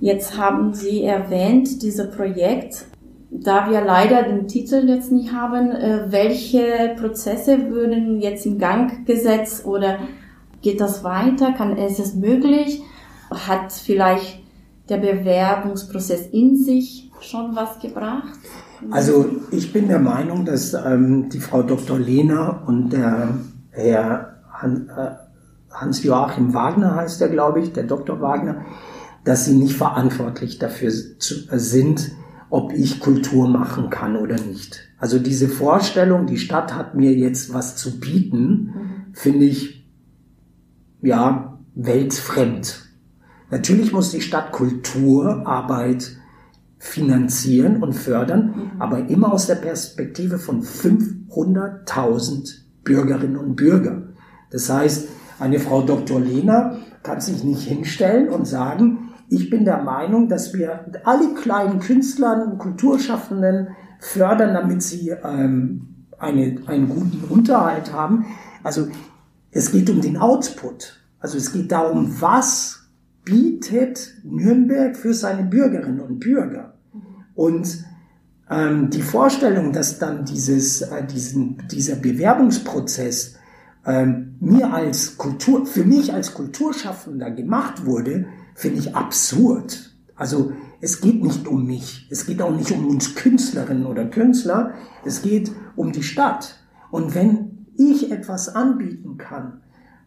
Jetzt 0.00 0.38
haben 0.38 0.72
Sie 0.72 1.02
erwähnt, 1.02 1.82
dieses 1.82 2.12
Projekt, 2.12 2.84
da 3.32 3.68
wir 3.68 3.80
leider 3.80 4.22
den 4.22 4.46
Titel 4.46 4.88
jetzt 4.88 5.10
nicht 5.10 5.32
haben, 5.32 5.72
äh, 5.72 6.04
welche 6.12 6.94
Prozesse 7.00 7.70
würden 7.70 8.20
jetzt 8.20 8.46
in 8.46 8.58
Gang 8.58 9.04
gesetzt 9.04 9.66
oder 9.66 9.98
geht 10.60 10.80
das 10.80 11.02
weiter? 11.02 11.50
Kann, 11.50 11.76
ist 11.76 11.98
es 11.98 12.14
möglich? 12.14 12.84
Hat 13.32 13.72
vielleicht 13.72 14.41
der 14.92 14.98
Bewerbungsprozess 14.98 16.26
in 16.32 16.56
sich 16.56 17.10
schon 17.20 17.56
was 17.56 17.78
gebracht? 17.78 18.38
Also 18.90 19.26
ich 19.50 19.72
bin 19.72 19.88
der 19.88 20.00
Meinung, 20.00 20.44
dass 20.44 20.74
ähm, 20.74 21.28
die 21.30 21.40
Frau 21.40 21.62
Dr. 21.62 21.98
Lehner 21.98 22.62
und 22.66 22.90
der 22.90 23.34
Herr 23.70 24.40
Han, 24.52 24.88
äh, 24.88 25.10
Hans-Joachim 25.72 26.52
Wagner 26.52 26.96
heißt 26.96 27.22
er, 27.22 27.28
glaube 27.28 27.60
ich, 27.60 27.72
der 27.72 27.84
Dr. 27.84 28.20
Wagner, 28.20 28.64
dass 29.24 29.46
sie 29.46 29.54
nicht 29.54 29.76
verantwortlich 29.76 30.58
dafür 30.58 30.90
zu, 31.18 31.48
äh, 31.50 31.58
sind, 31.58 32.10
ob 32.50 32.72
ich 32.72 33.00
Kultur 33.00 33.48
machen 33.48 33.88
kann 33.88 34.16
oder 34.16 34.36
nicht. 34.36 34.80
Also 34.98 35.18
diese 35.18 35.48
Vorstellung, 35.48 36.26
die 36.26 36.38
Stadt 36.38 36.74
hat 36.74 36.94
mir 36.94 37.14
jetzt 37.14 37.54
was 37.54 37.76
zu 37.76 37.98
bieten, 37.98 38.42
mhm. 38.42 39.14
finde 39.14 39.46
ich 39.46 39.88
ja 41.00 41.58
weltfremd. 41.74 42.91
Natürlich 43.52 43.92
muss 43.92 44.10
die 44.10 44.22
Stadt 44.22 44.50
Kulturarbeit 44.50 46.16
finanzieren 46.78 47.82
und 47.82 47.92
fördern, 47.92 48.46
mhm. 48.46 48.80
aber 48.80 49.10
immer 49.10 49.30
aus 49.30 49.46
der 49.46 49.56
Perspektive 49.56 50.38
von 50.38 50.62
500.000 50.62 52.50
Bürgerinnen 52.82 53.36
und 53.36 53.54
Bürgern. 53.54 54.16
Das 54.50 54.70
heißt, 54.70 55.06
eine 55.38 55.58
Frau 55.60 55.82
Dr. 55.82 56.18
Lehner 56.18 56.78
kann 57.02 57.20
sich 57.20 57.44
nicht 57.44 57.68
hinstellen 57.68 58.30
und 58.30 58.48
sagen, 58.48 59.10
ich 59.28 59.50
bin 59.50 59.66
der 59.66 59.82
Meinung, 59.82 60.30
dass 60.30 60.54
wir 60.54 60.86
alle 61.04 61.34
kleinen 61.34 61.78
Künstlern, 61.78 62.56
Kulturschaffenden 62.56 63.68
fördern, 64.00 64.54
damit 64.54 64.82
sie 64.82 65.10
ähm, 65.10 66.06
eine, 66.18 66.56
einen 66.66 66.88
guten 66.88 67.22
Unterhalt 67.28 67.92
haben. 67.92 68.24
Also 68.62 68.88
es 69.50 69.72
geht 69.72 69.90
um 69.90 70.00
den 70.00 70.16
Output. 70.16 71.02
Also 71.20 71.36
es 71.36 71.52
geht 71.52 71.70
darum, 71.70 72.18
was 72.18 72.81
bietet 73.24 74.14
Nürnberg 74.24 74.96
für 74.96 75.14
seine 75.14 75.44
Bürgerinnen 75.44 76.00
und 76.00 76.20
Bürger. 76.20 76.74
Und 77.34 77.84
ähm, 78.50 78.90
die 78.90 79.02
Vorstellung, 79.02 79.72
dass 79.72 79.98
dann 79.98 80.24
dieses, 80.24 80.82
äh, 80.82 81.04
diesen, 81.06 81.62
dieser 81.70 81.96
Bewerbungsprozess 81.96 83.36
ähm, 83.86 84.34
mir 84.40 84.72
als 84.72 85.16
Kultur, 85.16 85.66
für 85.66 85.84
mich 85.84 86.12
als 86.12 86.34
Kulturschaffender 86.34 87.30
gemacht 87.30 87.86
wurde, 87.86 88.26
finde 88.54 88.80
ich 88.80 88.94
absurd. 88.94 89.94
Also 90.14 90.52
es 90.80 91.00
geht 91.00 91.22
nicht 91.22 91.48
um 91.48 91.66
mich, 91.66 92.06
es 92.10 92.26
geht 92.26 92.42
auch 92.42 92.54
nicht 92.54 92.70
um 92.72 92.86
uns 92.86 93.14
Künstlerinnen 93.14 93.86
oder 93.86 94.04
Künstler, 94.04 94.74
es 95.04 95.22
geht 95.22 95.52
um 95.74 95.92
die 95.92 96.02
Stadt. 96.02 96.58
Und 96.90 97.14
wenn 97.14 97.66
ich 97.76 98.12
etwas 98.12 98.48
anbieten 98.54 99.16
kann, 99.16 99.62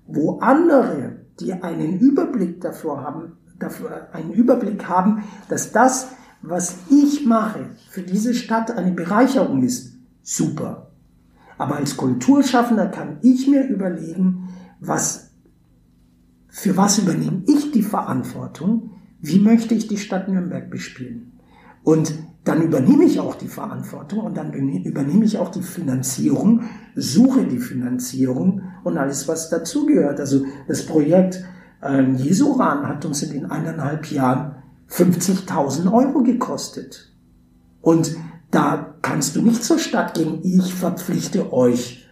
wo 0.08 0.40
andere, 0.40 1.25
die 1.40 1.54
einen 1.54 2.00
Überblick 2.00 2.62
dafür 2.62 3.02
haben, 3.02 3.34
dafür 3.60 4.10
einen 4.14 4.32
Überblick 4.32 4.88
haben, 4.88 5.24
dass 5.50 5.72
das 5.72 6.10
was 6.48 6.78
ich 6.90 7.26
mache 7.26 7.70
für 7.90 8.02
diese 8.02 8.34
Stadt 8.34 8.72
eine 8.72 8.92
Bereicherung 8.92 9.64
ist, 9.64 9.98
super. 10.22 10.92
Aber 11.58 11.78
als 11.78 11.98
Kulturschaffender 11.98 12.88
kann 12.88 13.18
ich 13.22 13.48
mir 13.48 13.68
überlegen, 13.68 14.50
was, 14.80 15.32
für 16.50 16.78
was 16.78 17.00
übernehme 17.00 17.44
ich 17.48 17.72
die 17.72 17.82
Verantwortung? 17.82 18.92
Wie 19.22 19.40
möchte 19.40 19.74
ich 19.74 19.88
die 19.88 19.98
Stadt 19.98 20.28
Nürnberg 20.28 20.70
bespielen? 20.70 21.35
Und 21.86 22.16
dann 22.44 22.64
übernehme 22.64 23.06
ich 23.06 23.20
auch 23.20 23.36
die 23.36 23.48
Verantwortung 23.48 24.26
und 24.26 24.38
dann 24.38 24.52
übernehme 24.54 25.24
ich 25.24 25.38
auch 25.38 25.50
die 25.50 25.62
Finanzierung, 25.62 26.64
suche 26.96 27.46
die 27.46 27.60
Finanzierung 27.60 28.64
und 28.84 28.98
alles, 28.98 29.28
was 29.28 29.50
dazugehört. 29.50 30.20
Also 30.20 30.46
das 30.68 30.86
Projekt 30.86 31.44
äh, 31.82 32.12
Jesuran 32.14 32.88
hat 32.88 33.06
uns 33.06 33.22
in 33.22 33.32
den 33.34 33.46
eineinhalb 33.46 34.12
Jahren 34.12 34.56
50.000 34.90 35.92
Euro 35.94 36.24
gekostet. 36.24 37.14
Und 37.82 38.16
da 38.50 38.96
kannst 39.04 39.36
du 39.36 39.44
nicht 39.44 39.64
zur 39.64 39.78
Stadt 39.78 40.16
gehen, 40.16 40.40
ich 40.42 40.74
verpflichte 40.74 41.54
euch, 41.54 42.08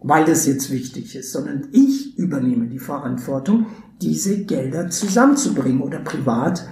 weil 0.00 0.24
das 0.24 0.46
jetzt 0.46 0.72
wichtig 0.72 1.14
ist, 1.14 1.32
sondern 1.32 1.68
ich 1.70 2.18
übernehme 2.18 2.66
die 2.66 2.80
Verantwortung, 2.80 3.66
diese 4.00 4.44
Gelder 4.44 4.90
zusammenzubringen 4.90 5.80
oder 5.80 6.00
privat 6.00 6.66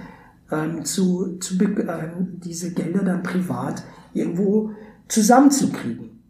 ähm, 0.51 0.85
zu, 0.85 1.37
zu 1.39 1.55
äh, 1.63 2.09
diese 2.43 2.73
Gelder 2.73 3.03
dann 3.03 3.23
privat 3.23 3.83
irgendwo 4.13 4.71
zusammenzukriegen. 5.07 6.21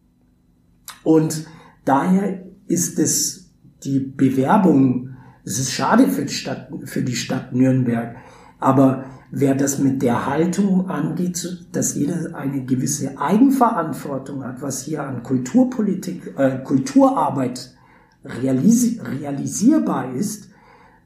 Und 1.04 1.46
daher 1.86 2.46
ist 2.68 3.00
es 3.00 3.52
die 3.84 4.00
Bewerbung, 4.00 5.10
es 5.44 5.60
ist 5.60 5.72
schade 5.72 6.08
für 6.08 6.26
die 6.26 6.34
Stadt, 6.34 6.70
für 6.86 7.02
die 7.02 7.16
Stadt 7.16 7.54
Nürnberg, 7.54 8.16
aber 8.60 9.06
wer 9.32 9.56
das 9.56 9.80
mit 9.80 10.02
der 10.02 10.28
Haltung 10.28 10.90
angeht, 10.90 11.66
dass 11.72 11.96
jeder 11.96 12.36
eine 12.36 12.64
gewisse 12.66 13.20
Eigenverantwortung 13.20 14.44
hat, 14.44 14.62
was 14.62 14.84
hier 14.84 15.04
an 15.04 15.24
Kulturpolitik, 15.24 16.36
äh, 16.38 16.60
Kulturarbeit 16.64 17.76
realisi 18.24 19.02
realisierbar 19.02 20.14
ist, 20.14 20.50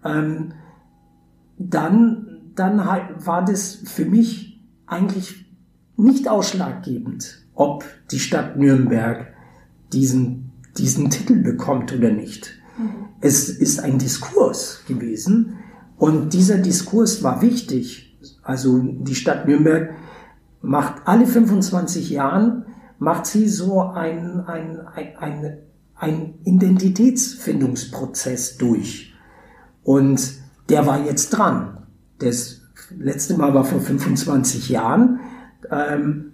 ähm, 0.04 0.54
dann, 1.58 2.24
dann 2.55 2.77
war 2.77 3.45
das 3.45 3.79
für 3.85 4.05
mich 4.05 4.61
eigentlich 4.85 5.45
nicht 5.97 6.27
ausschlaggebend, 6.27 7.45
ob 7.53 7.85
die 8.11 8.19
Stadt 8.19 8.57
Nürnberg 8.57 9.33
diesen, 9.93 10.51
diesen 10.77 11.09
Titel 11.09 11.35
bekommt 11.35 11.93
oder 11.93 12.11
nicht. 12.11 12.51
Mhm. 12.77 13.07
Es 13.21 13.49
ist 13.49 13.79
ein 13.79 13.97
Diskurs 13.97 14.83
gewesen, 14.87 15.57
und 15.97 16.33
dieser 16.33 16.57
Diskurs 16.57 17.23
war 17.23 17.41
wichtig. 17.41 18.17
Also 18.43 18.79
die 18.79 19.15
Stadt 19.15 19.47
Nürnberg 19.47 19.91
macht 20.61 21.03
alle 21.05 21.25
25 21.25 22.09
Jahren, 22.09 22.65
macht 22.99 23.25
sie 23.25 23.47
so 23.47 23.79
ein, 23.81 24.41
ein, 24.41 24.79
ein, 24.79 25.15
ein, 25.17 25.57
ein 25.95 26.33
Identitätsfindungsprozess 26.43 28.57
durch. 28.57 29.13
Und 29.83 30.33
der 30.69 30.85
war 30.85 31.05
jetzt 31.05 31.29
dran. 31.29 31.74
Das 32.19 32.62
letzte 32.97 33.36
Mal 33.36 33.54
war 33.54 33.65
vor 33.65 33.82
25 33.82 34.69
Jahren. 34.69 35.19
Ähm, 35.69 36.34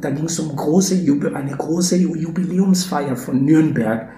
da 0.00 0.10
ging 0.10 0.26
es 0.26 0.38
um 0.38 0.54
große, 0.54 0.94
eine 1.34 1.56
große 1.56 1.96
Jubiläumsfeier 1.96 3.16
von 3.16 3.44
Nürnberg. 3.44 4.10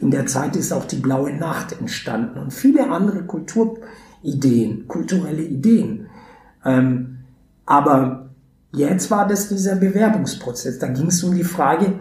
In 0.00 0.10
der 0.10 0.26
Zeit 0.26 0.56
ist 0.56 0.72
auch 0.72 0.84
die 0.84 0.96
Blaue 0.96 1.32
Nacht 1.32 1.78
entstanden 1.78 2.38
und 2.38 2.52
viele 2.52 2.90
andere 2.90 3.24
Kulturideen, 3.24 4.88
kulturelle 4.88 5.42
Ideen. 5.42 6.06
Ähm, 6.64 7.18
aber 7.64 8.30
jetzt 8.72 9.10
war 9.12 9.28
das 9.28 9.48
dieser 9.48 9.76
Bewerbungsprozess. 9.76 10.80
Da 10.80 10.88
ging 10.88 11.06
es 11.06 11.22
um 11.22 11.34
die 11.34 11.44
Frage, 11.44 12.00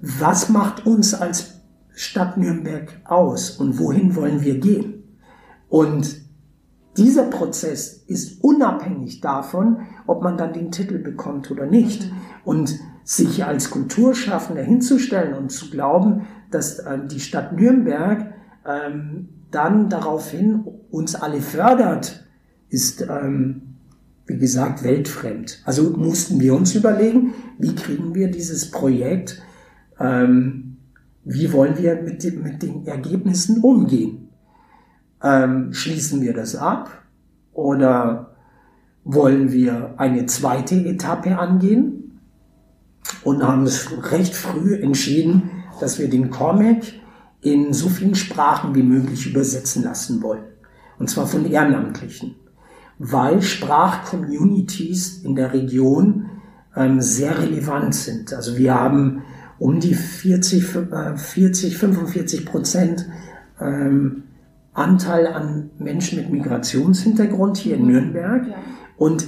was 0.00 0.50
macht 0.50 0.84
uns 0.84 1.14
als 1.14 1.54
Stadt 1.94 2.36
Nürnberg 2.36 3.00
aus 3.04 3.52
und 3.52 3.78
wohin 3.78 4.14
wollen 4.14 4.42
wir 4.42 4.58
gehen? 4.58 5.02
Und 5.70 6.27
dieser 6.96 7.24
Prozess 7.24 8.04
ist 8.06 8.42
unabhängig 8.42 9.20
davon, 9.20 9.80
ob 10.06 10.22
man 10.22 10.36
dann 10.36 10.52
den 10.52 10.72
Titel 10.72 10.98
bekommt 10.98 11.50
oder 11.50 11.66
nicht. 11.66 12.04
Mhm. 12.04 12.16
Und 12.44 12.78
sich 13.04 13.44
als 13.44 13.70
Kulturschaffender 13.70 14.62
hinzustellen 14.62 15.34
und 15.34 15.50
zu 15.50 15.70
glauben, 15.70 16.26
dass 16.50 16.78
äh, 16.80 16.98
die 17.06 17.20
Stadt 17.20 17.54
Nürnberg 17.54 18.34
ähm, 18.66 19.28
dann 19.50 19.88
daraufhin 19.88 20.64
uns 20.90 21.14
alle 21.14 21.40
fördert, 21.40 22.26
ist, 22.68 23.00
ähm, 23.00 23.62
wie 24.26 24.36
gesagt, 24.36 24.84
weltfremd. 24.84 25.62
Also 25.64 25.90
mussten 25.90 26.38
wir 26.40 26.54
uns 26.54 26.74
überlegen, 26.74 27.32
wie 27.58 27.74
kriegen 27.74 28.14
wir 28.14 28.30
dieses 28.30 28.70
Projekt, 28.70 29.40
ähm, 29.98 30.76
wie 31.24 31.52
wollen 31.52 31.78
wir 31.78 32.02
mit, 32.02 32.22
mit 32.42 32.62
den 32.62 32.86
Ergebnissen 32.86 33.62
umgehen? 33.62 34.27
Ähm, 35.22 35.72
schließen 35.72 36.20
wir 36.20 36.32
das 36.32 36.54
ab 36.54 36.90
oder 37.52 38.36
wollen 39.04 39.52
wir 39.52 39.94
eine 39.96 40.26
zweite 40.26 40.76
Etappe 40.76 41.38
angehen? 41.38 42.20
Und 43.24 43.42
haben 43.42 43.64
es 43.64 43.88
recht 44.12 44.34
früh 44.34 44.74
entschieden, 44.74 45.50
dass 45.80 45.98
wir 45.98 46.08
den 46.10 46.30
Comic 46.30 47.00
in 47.40 47.72
so 47.72 47.88
vielen 47.88 48.14
Sprachen 48.14 48.74
wie 48.74 48.82
möglich 48.82 49.26
übersetzen 49.26 49.84
lassen 49.84 50.22
wollen. 50.22 50.44
Und 50.98 51.08
zwar 51.08 51.26
von 51.26 51.46
Ehrenamtlichen. 51.50 52.34
Weil 52.98 53.42
Sprachcommunities 53.42 55.22
in 55.24 55.36
der 55.36 55.52
Region 55.52 56.26
ähm, 56.76 57.00
sehr 57.00 57.38
relevant 57.38 57.94
sind. 57.94 58.32
Also 58.32 58.56
wir 58.56 58.74
haben 58.74 59.22
um 59.58 59.80
die 59.80 59.94
40, 59.94 60.76
äh, 60.92 61.16
40 61.16 61.76
45 61.76 62.46
Prozent 62.46 63.06
ähm, 63.60 64.24
Anteil 64.78 65.26
an 65.26 65.70
Menschen 65.78 66.18
mit 66.18 66.30
Migrationshintergrund 66.30 67.56
hier 67.56 67.76
in 67.76 67.86
Nürnberg. 67.86 68.46
Ja. 68.48 68.54
Und 68.96 69.26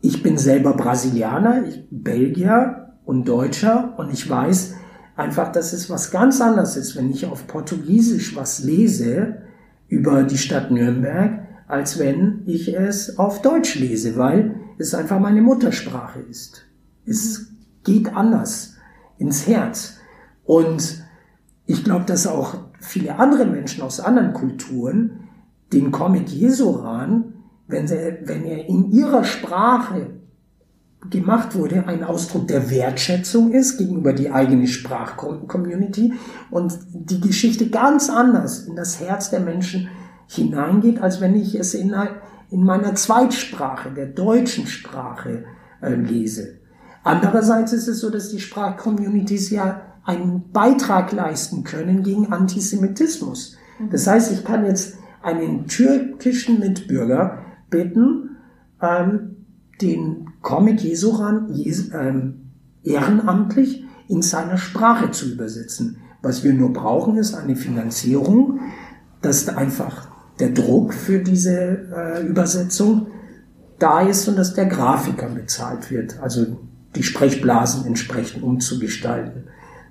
ich 0.00 0.22
bin 0.22 0.38
selber 0.38 0.74
Brasilianer, 0.74 1.66
ich, 1.66 1.84
Belgier 1.90 2.92
und 3.04 3.28
Deutscher 3.28 3.94
und 3.96 4.12
ich 4.12 4.28
weiß 4.28 4.74
einfach, 5.16 5.52
dass 5.52 5.72
es 5.72 5.90
was 5.90 6.10
ganz 6.10 6.40
anderes 6.40 6.76
ist, 6.76 6.96
wenn 6.96 7.10
ich 7.10 7.26
auf 7.26 7.46
Portugiesisch 7.46 8.36
was 8.36 8.62
lese 8.64 9.42
über 9.88 10.22
die 10.22 10.38
Stadt 10.38 10.70
Nürnberg, 10.70 11.46
als 11.68 11.98
wenn 11.98 12.42
ich 12.46 12.74
es 12.74 13.18
auf 13.18 13.42
Deutsch 13.42 13.76
lese, 13.76 14.16
weil 14.16 14.56
es 14.78 14.94
einfach 14.94 15.18
meine 15.20 15.40
Muttersprache 15.40 16.20
ist. 16.20 16.62
Es 17.06 17.52
geht 17.84 18.14
anders 18.14 18.74
ins 19.18 19.46
Herz. 19.46 19.98
Und 20.44 21.04
ich 21.66 21.84
glaube, 21.84 22.04
dass 22.04 22.26
auch 22.26 22.56
viele 22.84 23.18
andere 23.18 23.46
Menschen 23.46 23.82
aus 23.82 24.00
anderen 24.00 24.32
Kulturen 24.32 25.28
den 25.72 25.90
Comic 25.90 26.28
Jesuran 26.28 27.34
wenn, 27.66 27.88
sie, 27.88 28.18
wenn 28.24 28.44
er 28.44 28.68
in 28.68 28.90
ihrer 28.90 29.24
Sprache 29.24 30.10
gemacht 31.10 31.54
wurde, 31.54 31.86
ein 31.86 32.02
Ausdruck 32.02 32.48
der 32.48 32.70
Wertschätzung 32.70 33.52
ist 33.52 33.76
gegenüber 33.76 34.12
die 34.12 34.30
eigene 34.30 34.66
Sprachcommunity 34.66 36.14
und 36.50 36.78
die 36.92 37.20
Geschichte 37.20 37.68
ganz 37.68 38.08
anders 38.08 38.60
in 38.60 38.74
das 38.74 39.00
Herz 39.00 39.30
der 39.30 39.40
Menschen 39.40 39.88
hineingeht, 40.28 41.02
als 41.02 41.20
wenn 41.20 41.36
ich 41.36 41.54
es 41.54 41.74
in, 41.74 41.94
in 42.50 42.64
meiner 42.64 42.94
Zweitsprache, 42.94 43.90
der 43.90 44.06
deutschen 44.06 44.66
Sprache, 44.66 45.44
äh, 45.82 45.94
lese. 45.94 46.60
Andererseits 47.02 47.74
ist 47.74 47.86
es 47.86 48.00
so, 48.00 48.08
dass 48.08 48.30
die 48.30 48.40
Sprachcommunities 48.40 49.50
ja 49.50 49.82
einen 50.04 50.50
Beitrag 50.52 51.12
leisten 51.12 51.64
können 51.64 52.02
gegen 52.02 52.32
Antisemitismus. 52.32 53.56
Das 53.90 54.06
heißt, 54.06 54.32
ich 54.32 54.44
kann 54.44 54.64
jetzt 54.64 54.98
einen 55.22 55.66
türkischen 55.66 56.60
Mitbürger 56.60 57.38
bitten, 57.70 58.36
ähm, 58.80 59.46
den 59.80 60.28
Comic 60.42 60.80
Jesuran 60.82 61.52
Jes 61.52 61.90
ähm, 61.92 62.50
ehrenamtlich 62.82 63.84
in 64.08 64.22
seiner 64.22 64.58
Sprache 64.58 65.10
zu 65.10 65.32
übersetzen. 65.32 65.96
Was 66.22 66.44
wir 66.44 66.54
nur 66.54 66.72
brauchen, 66.72 67.16
ist 67.16 67.34
eine 67.34 67.56
Finanzierung, 67.56 68.60
dass 69.22 69.48
einfach 69.48 70.08
der 70.38 70.50
Druck 70.50 70.94
für 70.94 71.20
diese 71.20 71.88
äh, 71.94 72.26
Übersetzung 72.26 73.08
da 73.78 74.00
ist 74.00 74.28
und 74.28 74.36
dass 74.36 74.54
der 74.54 74.66
Grafiker 74.66 75.28
bezahlt 75.28 75.90
wird, 75.90 76.20
also 76.20 76.58
die 76.94 77.02
Sprechblasen 77.02 77.86
entsprechend 77.86 78.42
umzugestalten. 78.42 79.44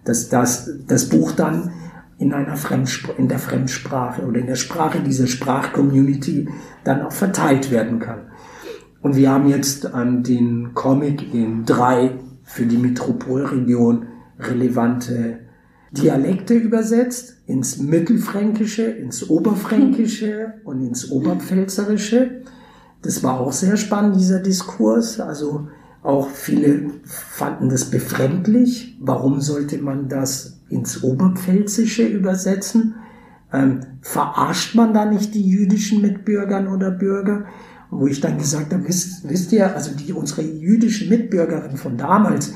Dass 0.05 0.29
das, 0.29 0.69
das 0.87 1.09
Buch 1.09 1.31
dann 1.31 1.71
in 2.17 2.33
einer 2.33 2.55
Fremdspr 2.55 3.17
in 3.17 3.27
der 3.27 3.39
Fremdsprache 3.39 4.23
oder 4.23 4.39
in 4.39 4.47
der 4.47 4.55
Sprache 4.55 5.01
dieser 5.01 5.27
Sprachcommunity 5.27 6.47
dann 6.83 7.01
auch 7.01 7.11
verteilt 7.11 7.71
werden 7.71 7.99
kann. 7.99 8.21
Und 9.01 9.15
wir 9.15 9.31
haben 9.31 9.49
jetzt 9.49 9.89
ähm, 9.93 10.23
den 10.23 10.73
Comic 10.73 11.33
in 11.33 11.65
drei 11.65 12.11
für 12.43 12.65
die 12.65 12.77
Metropolregion 12.77 14.07
relevante 14.39 15.39
Dialekte 15.91 16.55
übersetzt, 16.55 17.37
ins 17.45 17.77
Mittelfränkische, 17.77 18.83
ins 18.83 19.29
Oberfränkische 19.29 20.53
und 20.63 20.81
ins 20.81 21.11
Oberpfälzerische. 21.11 22.41
Das 23.01 23.21
war 23.21 23.39
auch 23.39 23.51
sehr 23.51 23.77
spannend, 23.77 24.15
dieser 24.15 24.39
Diskurs. 24.39 25.19
Also 25.19 25.67
auch 26.03 26.29
viele 26.29 26.91
fanden 27.05 27.69
das 27.69 27.89
befremdlich. 27.89 28.97
Warum 28.99 29.39
sollte 29.39 29.77
man 29.77 30.09
das 30.09 30.59
ins 30.69 31.01
Oberpfälzische 31.01 32.05
übersetzen? 32.05 32.95
Ähm, 33.53 33.79
verarscht 34.01 34.75
man 34.75 34.93
da 34.93 35.05
nicht 35.05 35.33
die 35.33 35.47
jüdischen 35.47 36.01
Mitbürgern 36.01 36.67
oder 36.67 36.91
Bürger? 36.91 37.45
Wo 37.89 38.07
ich 38.07 38.19
dann 38.19 38.37
gesagt 38.37 38.73
habe, 38.73 38.87
wisst, 38.87 39.29
wisst 39.29 39.53
ihr, 39.53 39.73
also 39.73 39.95
die, 39.95 40.11
unsere 40.11 40.41
jüdischen 40.41 41.07
Mitbürgerinnen 41.07 41.77
von 41.77 41.95
damals, 41.95 42.53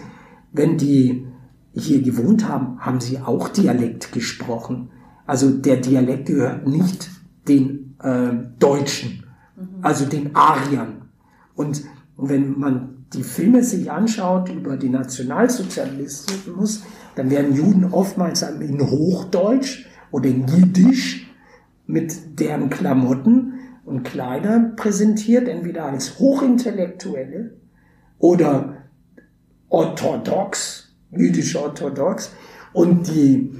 wenn 0.51 0.77
die 0.77 1.27
hier 1.73 2.01
gewohnt 2.01 2.49
haben, 2.49 2.79
haben 2.79 2.99
sie 2.99 3.19
auch 3.19 3.47
Dialekt 3.49 4.11
gesprochen. 4.11 4.89
Also 5.25 5.51
der 5.51 5.77
Dialekt 5.77 6.25
gehört 6.25 6.67
nicht 6.67 7.09
den 7.47 7.95
äh, 8.01 8.29
Deutschen, 8.59 9.23
mhm. 9.55 9.67
also 9.83 10.05
den 10.05 10.35
Ariern. 10.35 11.03
Und, 11.55 11.83
und 12.17 12.29
wenn 12.29 12.59
man 12.59 12.96
die 13.13 13.23
Filme 13.23 13.63
sich 13.63 13.89
anschaut 13.91 14.49
über 14.49 14.77
die 14.77 14.89
Nationalsozialismus, 14.89 16.83
dann 17.15 17.29
werden 17.29 17.55
Juden 17.55 17.85
oftmals 17.85 18.41
in 18.41 18.81
Hochdeutsch 18.81 19.87
oder 20.11 20.29
in 20.29 20.47
Jiddisch 20.47 21.27
mit 21.85 22.39
deren 22.39 22.69
Klamotten 22.69 23.53
und 23.85 24.03
Kleider 24.03 24.73
präsentiert, 24.75 25.47
entweder 25.47 25.85
als 25.85 26.19
Hochintellektuelle 26.19 27.57
oder 28.19 28.83
orthodox, 29.69 30.93
jüdisch 31.11 31.55
orthodox. 31.55 32.31
Und 32.73 33.07
die, 33.07 33.53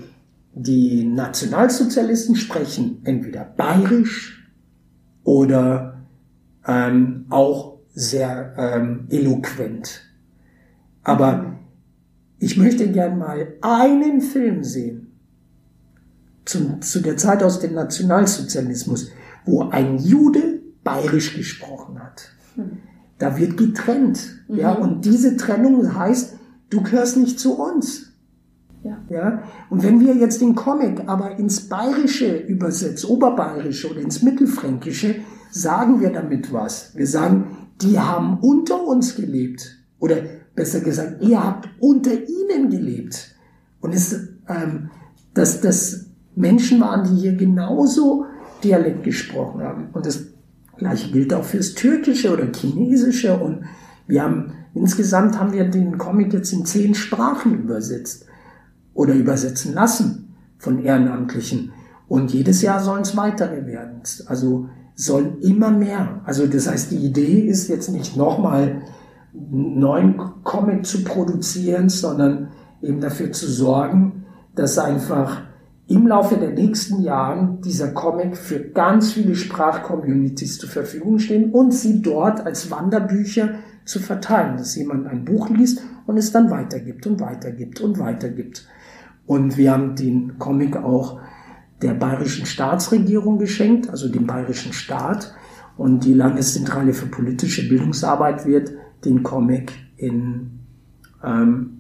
die 0.53 1.05
Nationalsozialisten 1.05 2.35
sprechen 2.35 3.01
entweder 3.05 3.45
bayerisch 3.45 4.51
oder 5.23 6.05
ähm, 6.67 7.25
auch 7.29 7.76
sehr 7.97 8.53
ähm, 8.57 9.07
eloquent. 9.09 10.03
Aber 11.03 11.57
ich 12.37 12.55
möchte 12.55 12.91
gern 12.91 13.17
mal 13.17 13.55
einen 13.61 14.21
Film 14.21 14.63
sehen, 14.63 15.19
zu, 16.45 16.79
zu 16.79 17.01
der 17.01 17.17
Zeit 17.17 17.41
aus 17.41 17.59
dem 17.59 17.73
Nationalsozialismus, 17.73 19.09
wo 19.45 19.63
ein 19.63 19.97
Jude 19.97 20.61
bayerisch 20.83 21.35
gesprochen 21.35 21.99
hat. 21.99 22.29
Hm. 22.53 22.77
Da 23.17 23.35
wird 23.39 23.57
getrennt. 23.57 24.43
Mhm. 24.47 24.59
Ja, 24.59 24.73
und 24.73 25.03
diese 25.03 25.35
Trennung 25.35 25.95
heißt, 25.95 26.35
du 26.69 26.83
gehörst 26.83 27.17
nicht 27.17 27.39
zu 27.39 27.59
uns. 27.59 28.13
Ja. 28.83 28.99
ja. 29.09 29.43
Und 29.71 29.81
wenn 29.81 29.99
wir 30.01 30.15
jetzt 30.15 30.39
den 30.39 30.53
Comic 30.53 31.01
aber 31.07 31.37
ins 31.39 31.67
Bayerische 31.67 32.37
übersetzen, 32.37 33.09
Oberbayerische 33.09 33.89
oder 33.89 34.01
ins 34.01 34.21
Mittelfränkische, 34.21 35.15
sagen 35.49 35.99
wir 35.99 36.11
damit 36.11 36.53
was. 36.53 36.95
Wir 36.95 37.07
sagen, 37.07 37.56
die 37.81 37.99
haben 37.99 38.39
unter 38.39 38.83
uns 38.85 39.15
gelebt. 39.15 39.77
Oder 39.99 40.17
besser 40.55 40.81
gesagt, 40.81 41.21
ihr 41.21 41.43
habt 41.43 41.69
unter 41.79 42.11
ihnen 42.11 42.69
gelebt. 42.69 43.35
Und 43.79 43.93
es, 43.93 44.13
ähm, 44.47 44.89
dass 45.33 45.61
das 45.61 46.07
Menschen 46.35 46.79
waren, 46.81 47.03
die 47.03 47.21
hier 47.21 47.35
genauso 47.35 48.25
Dialekt 48.63 49.03
gesprochen 49.03 49.61
haben. 49.61 49.89
Und 49.93 50.05
das 50.05 50.25
gleiche 50.77 51.11
gilt 51.11 51.33
auch 51.33 51.43
fürs 51.43 51.73
Türkische 51.73 52.33
oder 52.33 52.47
Chinesische. 52.53 53.37
Und 53.37 53.65
wir 54.07 54.23
haben, 54.23 54.53
insgesamt 54.73 55.39
haben 55.39 55.53
wir 55.53 55.65
den 55.65 55.97
Comic 55.97 56.33
jetzt 56.33 56.53
in 56.53 56.65
zehn 56.65 56.95
Sprachen 56.95 57.59
übersetzt 57.59 58.25
oder 58.93 59.13
übersetzen 59.13 59.73
lassen 59.73 60.35
von 60.57 60.83
Ehrenamtlichen. 60.83 61.71
Und 62.07 62.33
jedes 62.33 62.61
Jahr 62.61 62.79
sollen 62.79 63.01
es 63.01 63.17
weitere 63.17 63.65
werden. 63.65 64.01
Also 64.27 64.69
sollen 64.97 65.39
immer 65.41 65.69
mehr. 65.69 66.21
Also 66.25 66.47
das 66.47 66.67
heißt, 66.67 66.91
die 66.91 66.97
Idee 66.97 67.41
ist 67.41 67.69
jetzt 67.69 67.89
nicht 67.89 68.17
nochmal 68.17 68.81
einen 69.33 69.79
neuen 69.79 70.17
Comic 70.43 70.85
zu 70.85 71.03
produzieren, 71.03 71.87
sondern 71.87 72.49
eben 72.81 72.99
dafür 72.99 73.31
zu 73.31 73.47
sorgen, 73.47 74.25
dass 74.55 74.79
einfach 74.79 75.43
im 75.87 76.07
Laufe 76.07 76.35
der 76.35 76.49
nächsten 76.49 77.01
Jahren 77.01 77.61
dieser 77.61 77.89
Comic 77.89 78.35
für 78.35 78.59
ganz 78.59 79.13
viele 79.13 79.35
Sprachcommunities 79.35 80.57
zur 80.57 80.69
Verfügung 80.69 81.19
stehen 81.19 81.51
und 81.51 81.73
sie 81.73 82.01
dort 82.01 82.45
als 82.45 82.71
Wanderbücher 82.71 83.51
zu 83.85 83.99
verteilen, 83.99 84.57
dass 84.57 84.75
jemand 84.75 85.05
ein 85.05 85.23
Buch 85.23 85.49
liest 85.49 85.81
und 86.07 86.17
es 86.17 86.31
dann 86.31 86.49
weitergibt 86.49 87.05
und 87.05 87.19
weitergibt 87.19 87.79
und 87.81 87.99
weitergibt. 87.99 88.67
Und 89.27 89.57
wir 89.57 89.71
haben 89.71 89.95
den 89.95 90.39
Comic 90.39 90.75
auch 90.75 91.19
der 91.81 91.93
bayerischen 91.93 92.45
Staatsregierung 92.45 93.37
geschenkt, 93.37 93.89
also 93.89 94.09
dem 94.09 94.25
bayerischen 94.25 94.73
Staat. 94.73 95.33
Und 95.77 96.05
die 96.05 96.13
Landeszentrale 96.13 96.93
für 96.93 97.05
politische 97.05 97.67
Bildungsarbeit 97.67 98.45
wird 98.45 98.71
den 99.05 99.21
Comic 99.21 99.73
in, 99.95 100.59
ähm, 101.23 101.79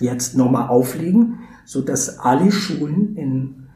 jetzt 0.00 0.36
nochmal 0.36 0.68
auflegen 0.68 1.38
so 1.70 1.82
dass 1.82 2.18
alle 2.18 2.50
Schulen 2.50 3.14
in 3.14 3.68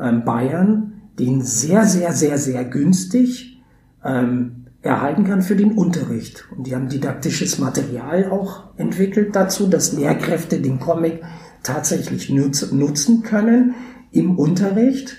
ähm, 0.00 0.24
Bayern 0.24 1.02
den 1.18 1.42
sehr, 1.42 1.84
sehr, 1.84 2.14
sehr, 2.14 2.38
sehr 2.38 2.64
günstig 2.64 3.60
ähm, 4.02 4.64
erhalten 4.80 5.24
kann 5.24 5.42
für 5.42 5.54
den 5.54 5.72
Unterricht. 5.72 6.48
Und 6.56 6.66
die 6.66 6.74
haben 6.74 6.88
didaktisches 6.88 7.58
Material 7.58 8.30
auch 8.30 8.70
entwickelt 8.78 9.36
dazu, 9.36 9.66
dass 9.66 9.92
Lehrkräfte 9.92 10.62
den 10.62 10.80
Comic 10.80 11.22
tatsächlich 11.62 12.30
nutz 12.30 12.72
nutzen 12.72 13.22
können 13.22 13.74
im 14.14 14.38
Unterricht. 14.38 15.16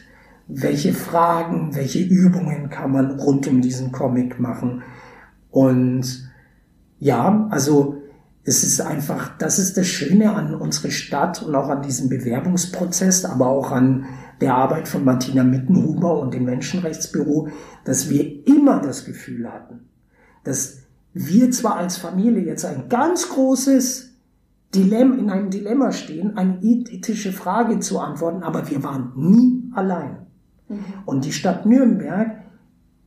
Welche 0.48 0.94
Fragen, 0.94 1.76
welche 1.76 2.00
Übungen 2.00 2.70
kann 2.70 2.92
man 2.92 3.20
rund 3.20 3.48
um 3.48 3.62
diesen 3.62 3.92
Comic 3.92 4.40
machen? 4.40 4.84
Und 5.50 6.30
ja, 7.00 7.48
also 7.50 8.02
es 8.44 8.64
ist 8.64 8.80
einfach, 8.80 9.38
das 9.38 9.58
ist 9.58 9.76
das 9.76 9.88
Schöne 9.88 10.36
an 10.36 10.54
unserer 10.54 10.92
Stadt 10.92 11.42
und 11.42 11.56
auch 11.56 11.70
an 11.70 11.82
diesem 11.82 12.10
Bewerbungsprozess, 12.10 13.26
aber 13.26 13.48
auch 13.48 13.72
an, 13.72 14.06
der 14.42 14.56
Arbeit 14.56 14.88
von 14.88 15.04
Martina 15.04 15.44
Mittenhuber 15.44 16.20
und 16.20 16.34
dem 16.34 16.46
Menschenrechtsbüro, 16.46 17.50
dass 17.86 18.10
wir 18.10 18.46
immer 18.48 18.82
das 18.82 19.06
Gefühl 19.06 19.52
hatten, 19.52 19.88
dass 20.44 20.80
wir 21.14 21.52
zwar 21.52 21.78
als 21.78 21.98
Familie 21.98 22.44
jetzt 22.44 22.66
ein 22.66 22.90
ganz 22.90 23.30
großes 23.30 24.15
Dilemma, 24.76 25.16
in 25.16 25.30
einem 25.30 25.50
Dilemma 25.50 25.92
stehen, 25.92 26.38
eine 26.38 26.62
ethische 26.62 27.32
Frage 27.32 27.80
zu 27.80 28.00
antworten, 28.00 28.44
aber 28.44 28.70
wir 28.70 28.84
waren 28.84 29.12
nie 29.16 29.72
allein. 29.74 30.18
Mhm. 30.68 30.84
Und 31.06 31.26
die 31.26 31.34
Stadt 31.34 31.66
Nürnberg 31.66 32.42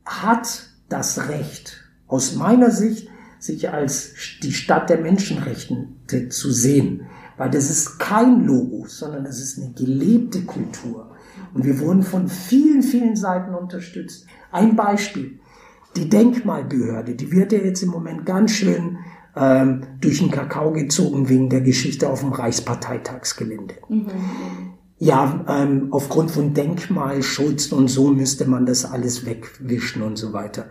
hat 0.05 0.69
das 0.89 1.29
Recht, 1.29 1.83
aus 2.07 2.35
meiner 2.35 2.71
Sicht, 2.71 3.07
sich 3.37 3.69
als 3.69 4.13
die 4.43 4.51
Stadt 4.51 4.89
der 4.89 4.99
Menschenrechte 4.99 5.87
zu 6.29 6.51
sehen. 6.51 7.05
Weil 7.37 7.49
das 7.49 7.69
ist 7.69 7.99
kein 7.99 8.43
Logo, 8.43 8.85
sondern 8.87 9.23
das 9.23 9.39
ist 9.39 9.57
eine 9.57 9.71
gelebte 9.71 10.41
Kultur. 10.41 11.11
Und 11.53 11.63
wir 11.63 11.79
wurden 11.79 12.03
von 12.03 12.27
vielen, 12.27 12.83
vielen 12.83 13.15
Seiten 13.15 13.53
unterstützt. 13.53 14.25
Ein 14.51 14.75
Beispiel. 14.75 15.39
Die 15.95 16.09
Denkmalbehörde, 16.09 17.15
die 17.15 17.31
wird 17.31 17.53
ja 17.53 17.59
jetzt 17.59 17.81
im 17.81 17.89
Moment 17.89 18.25
ganz 18.25 18.51
schön 18.51 18.97
ähm, 19.39 19.83
durch 20.01 20.19
den 20.19 20.31
Kakao 20.31 20.73
gezogen 20.73 21.29
wegen 21.29 21.49
der 21.49 21.61
Geschichte 21.61 22.09
auf 22.09 22.19
dem 22.19 22.33
Reichsparteitagsgelände. 22.33 23.75
Mhm. 23.87 24.07
Ja, 24.97 25.45
ähm, 25.47 25.87
aufgrund 25.91 26.29
von 26.29 26.53
Denkmalschutz 26.53 27.71
und 27.71 27.87
so 27.87 28.09
müsste 28.09 28.45
man 28.45 28.65
das 28.65 28.83
alles 28.83 29.25
wegwischen 29.25 30.01
und 30.01 30.17
so 30.17 30.33
weiter. 30.33 30.65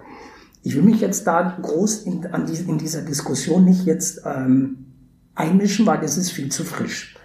Ich 0.63 0.77
will 0.77 0.83
mich 0.83 1.01
jetzt 1.01 1.27
da 1.27 1.57
groß 1.63 2.03
in, 2.03 2.27
die, 2.47 2.71
in 2.71 2.77
dieser 2.77 3.01
Diskussion 3.01 3.65
nicht 3.65 3.87
jetzt 3.87 4.21
ähm, 4.27 4.85
einmischen, 5.35 5.87
weil 5.87 6.01
das 6.01 6.19
ist 6.19 6.31
viel 6.31 6.53
zu 6.53 6.65
frisch. 6.65 7.17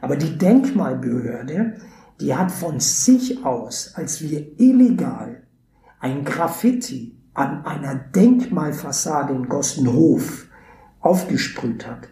Aber 0.00 0.16
die 0.16 0.36
Denkmalbehörde, 0.36 1.74
die 2.20 2.34
hat 2.34 2.50
von 2.50 2.80
sich 2.80 3.44
aus, 3.44 3.92
als 3.94 4.20
wir 4.20 4.58
illegal 4.60 5.42
ein 6.00 6.24
Graffiti 6.24 7.16
an 7.34 7.64
einer 7.64 7.94
Denkmalfassade 7.94 9.32
in 9.32 9.48
Gossenhof 9.48 10.47
aufgesprüht 11.00 11.86
hat, 11.86 12.08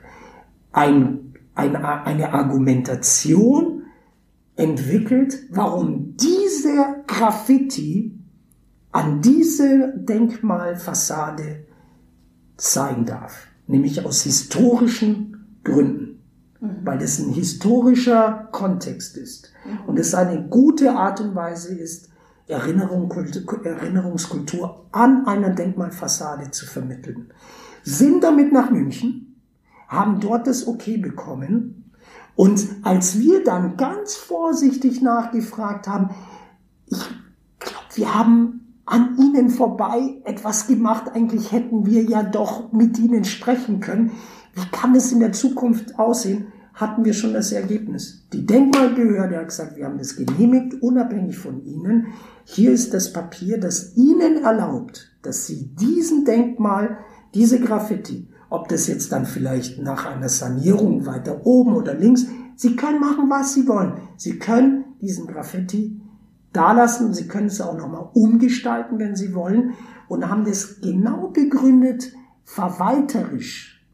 ein, 0.72 1.34
ein, 1.54 1.76
eine 1.76 2.32
Argumentation 2.32 3.82
entwickelt, 4.56 5.38
warum 5.50 6.16
diese 6.16 7.04
Graffiti 7.06 8.18
an 8.92 9.20
diese 9.20 9.92
Denkmalfassade 9.96 11.66
sein 12.56 13.04
darf, 13.04 13.46
nämlich 13.66 14.04
aus 14.04 14.22
historischen 14.22 15.60
Gründen, 15.64 16.22
mhm. 16.60 16.76
weil 16.84 17.02
es 17.02 17.18
ein 17.18 17.32
historischer 17.32 18.48
Kontext 18.52 19.16
ist 19.18 19.52
mhm. 19.64 19.88
und 19.88 19.98
es 19.98 20.14
eine 20.14 20.48
gute 20.48 20.92
Art 20.92 21.20
und 21.20 21.34
Weise 21.34 21.74
ist, 21.74 22.08
Erinnerung, 22.48 23.10
Erinnerungskultur 23.64 24.86
an 24.92 25.26
einer 25.26 25.50
Denkmalfassade 25.50 26.52
zu 26.52 26.64
vermitteln. 26.64 27.32
Sind 27.88 28.24
damit 28.24 28.52
nach 28.52 28.70
München, 28.70 29.40
haben 29.86 30.18
dort 30.18 30.48
das 30.48 30.66
Okay 30.66 30.96
bekommen 30.96 31.92
und 32.36 32.66
als 32.82 33.18
wir 33.18 33.42
dann 33.42 33.76
ganz 33.76 34.14
vorsichtig 34.14 35.00
nachgefragt 35.00 35.88
haben, 35.88 36.10
ich 36.86 36.98
glaube, 37.58 37.86
wir 37.94 38.14
haben 38.14 38.80
an 38.84 39.16
ihnen 39.18 39.48
vorbei 39.48 40.20
etwas 40.24 40.66
gemacht. 40.66 41.12
Eigentlich 41.14 41.50
hätten 41.50 41.86
wir 41.86 42.02
ja 42.02 42.22
doch 42.22 42.72
mit 42.72 42.98
ihnen 42.98 43.24
sprechen 43.24 43.80
können. 43.80 44.12
Wie 44.52 44.66
kann 44.70 44.94
es 44.94 45.12
in 45.12 45.20
der 45.20 45.32
Zukunft 45.32 45.98
aussehen? 45.98 46.48
Hatten 46.74 47.06
wir 47.06 47.14
schon 47.14 47.32
das 47.32 47.52
Ergebnis. 47.52 48.26
Die 48.34 48.44
Denkmalbehörde 48.44 49.38
hat 49.38 49.48
gesagt, 49.48 49.76
wir 49.76 49.86
haben 49.86 49.96
das 49.96 50.16
genehmigt, 50.16 50.82
unabhängig 50.82 51.38
von 51.38 51.64
Ihnen. 51.64 52.08
Hier 52.44 52.70
ist 52.70 52.92
das 52.92 53.14
Papier, 53.14 53.58
das 53.58 53.96
Ihnen 53.96 54.44
erlaubt, 54.44 55.10
dass 55.22 55.46
Sie 55.46 55.74
diesen 55.74 56.26
Denkmal, 56.26 56.98
diese 57.36 57.60
Graffiti, 57.60 58.28
ob 58.48 58.68
das 58.68 58.86
jetzt 58.86 59.12
dann 59.12 59.26
vielleicht 59.26 59.78
nach 59.82 60.06
einer 60.06 60.30
Sanierung 60.30 61.04
weiter 61.04 61.44
oben 61.44 61.74
oder 61.74 61.94
links, 61.94 62.26
Sie 62.56 62.74
können 62.74 63.00
machen, 63.00 63.28
was 63.28 63.52
Sie 63.52 63.68
wollen. 63.68 64.00
Sie 64.16 64.38
können 64.38 64.86
diesen 65.02 65.26
Graffiti 65.26 66.00
da 66.54 66.72
lassen. 66.72 67.12
Sie 67.12 67.28
können 67.28 67.48
es 67.48 67.60
auch 67.60 67.76
nochmal 67.76 68.08
umgestalten, 68.14 68.98
wenn 68.98 69.14
Sie 69.14 69.34
wollen. 69.34 69.74
Und 70.08 70.30
haben 70.30 70.46
das 70.46 70.80
genau 70.80 71.28
begründet, 71.28 72.14
verwalterisch, 72.44 73.86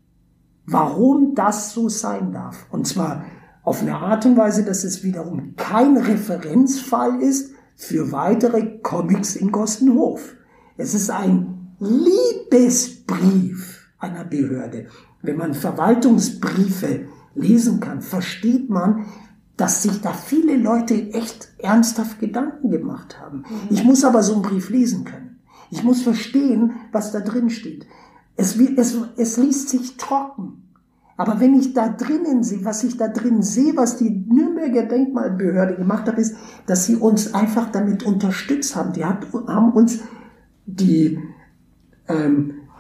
warum 0.67 1.35
das 1.35 1.73
so 1.73 1.89
sein 1.89 2.31
darf. 2.31 2.67
Und 2.71 2.87
zwar 2.87 3.25
auf 3.65 3.83
eine 3.83 3.97
Art 3.97 4.25
und 4.27 4.37
Weise, 4.37 4.65
dass 4.65 4.85
es 4.85 5.03
wiederum 5.03 5.55
kein 5.57 5.97
Referenzfall 5.97 7.21
ist 7.21 7.53
für 7.75 8.13
weitere 8.13 8.79
Comics 8.79 9.35
in 9.35 9.51
Gossenhof. 9.51 10.37
Es 10.77 10.95
ist 10.95 11.11
ein 11.11 11.62
Liebesbrief 11.83 13.89
einer 13.99 14.25
Behörde. 14.25 14.87
Wenn 15.23 15.37
man 15.37 15.55
Verwaltungsbriefe 15.55 17.07
lesen 17.35 17.81
kann, 17.81 18.03
versteht 18.03 18.71
man, 18.71 19.07
dass 19.57 19.83
sich 19.83 20.01
da 20.01 20.13
viele 20.13 20.57
Leute 20.57 21.13
echt 21.13 21.53
ernsthaft 21.59 22.21
Gedanken 22.21 22.71
gemacht 22.71 23.21
haben. 23.21 23.39
Mhm. 23.39 23.45
Ich 23.71 23.85
muss 23.85 24.05
aber 24.05 24.23
so 24.23 24.35
einen 24.35 24.43
Brief 24.43 24.71
lesen 24.71 25.05
können. 25.05 25.41
Ich 25.71 25.83
muss 25.83 26.03
verstehen, 26.03 26.73
was 26.93 27.13
da 27.13 27.21
drin 27.21 27.51
steht. 27.51 27.87
Es, 28.37 28.57
es, 28.57 28.97
es 29.17 29.37
liest 29.37 29.69
sich 29.69 29.97
trocken. 29.97 30.59
Aber 31.17 31.41
wenn 31.41 31.59
ich 31.59 31.75
da 31.75 31.89
drinnen 31.89 32.43
sehe, 32.43 32.65
was 32.65 32.85
ich 32.85 32.97
da 32.97 33.09
drin 33.09 33.43
sehe, 33.43 33.77
was 33.77 33.97
die 33.97 34.11
Nürnberger 34.11 34.85
Denkmalbehörde 34.85 35.77
gemacht 35.77 36.07
hat, 36.07 36.19
ist, 36.19 36.37
dass 36.67 36.87
sie 36.87 36.97
uns 36.97 37.35
einfach 37.35 37.71
damit 37.71 38.05
unterstützt 38.05 38.77
haben. 38.77 38.93
Die 38.93 39.05
hat, 39.05 39.27
haben 39.47 39.73
uns 39.73 40.01
die, 40.67 41.19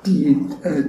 die, 0.07 0.47
äh, 0.62 0.85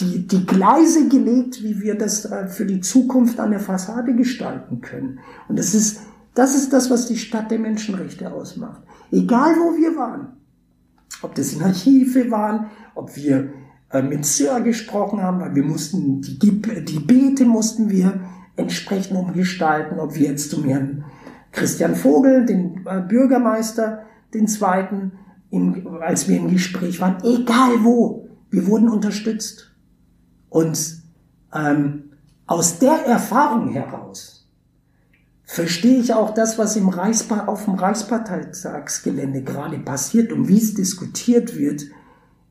die, 0.00 0.26
die 0.26 0.46
Gleise 0.46 1.08
gelegt, 1.08 1.62
wie 1.62 1.80
wir 1.80 1.96
das 1.96 2.24
äh, 2.24 2.46
für 2.48 2.66
die 2.66 2.80
Zukunft 2.80 3.38
an 3.38 3.50
der 3.50 3.60
Fassade 3.60 4.14
gestalten 4.14 4.80
können. 4.80 5.20
Und 5.48 5.58
das 5.58 5.74
ist, 5.74 6.00
das 6.34 6.54
ist 6.54 6.72
das, 6.72 6.90
was 6.90 7.06
die 7.06 7.18
Stadt 7.18 7.50
der 7.50 7.58
Menschenrechte 7.58 8.32
ausmacht. 8.32 8.82
Egal 9.10 9.56
wo 9.56 9.76
wir 9.76 9.96
waren. 9.96 10.28
Ob 11.22 11.34
das 11.34 11.52
in 11.52 11.62
Archive 11.62 12.30
waren, 12.30 12.66
ob 12.94 13.16
wir 13.16 13.52
äh, 13.90 14.02
mit 14.02 14.24
Sir 14.24 14.60
gesprochen 14.60 15.22
haben, 15.22 15.40
weil 15.40 15.54
wir 15.54 15.64
mussten, 15.64 16.22
die, 16.22 16.38
die 16.38 17.00
Beete 17.00 17.44
mussten 17.44 17.90
wir 17.90 18.20
entsprechend 18.56 19.16
umgestalten, 19.16 19.98
ob 19.98 20.14
wir 20.14 20.28
jetzt 20.28 20.50
zum 20.50 20.64
Herrn 20.64 21.04
Christian 21.52 21.96
Vogel, 21.96 22.46
den 22.46 22.84
Bürgermeister, 23.08 24.04
den 24.34 24.46
zweiten, 24.46 25.12
im, 25.50 25.86
als 26.00 26.28
wir 26.28 26.38
im 26.38 26.50
Gespräch 26.50 27.00
waren, 27.00 27.22
egal 27.24 27.82
wo, 27.82 28.28
wir 28.50 28.66
wurden 28.66 28.88
unterstützt. 28.88 29.72
Und 30.48 31.02
ähm, 31.52 32.12
aus 32.46 32.78
der 32.78 33.06
Erfahrung 33.06 33.70
heraus 33.70 34.48
verstehe 35.44 35.98
ich 35.98 36.14
auch 36.14 36.32
das, 36.34 36.58
was 36.58 36.76
im 36.76 36.88
Reichspa 36.88 37.46
auf 37.46 37.64
dem 37.64 37.74
Reichsparteitagsgelände 37.74 39.42
gerade 39.42 39.78
passiert 39.78 40.32
und 40.32 40.48
wie 40.48 40.58
es 40.58 40.74
diskutiert 40.74 41.56
wird, 41.56 41.82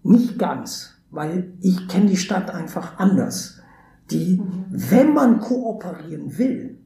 nicht 0.03 0.37
ganz, 0.37 0.93
weil 1.11 1.53
ich 1.61 1.87
kenne 1.87 2.07
die 2.07 2.17
Stadt 2.17 2.49
einfach 2.51 2.97
anders. 2.99 3.61
Die, 4.11 4.41
wenn 4.69 5.13
man 5.13 5.39
kooperieren 5.39 6.37
will, 6.37 6.77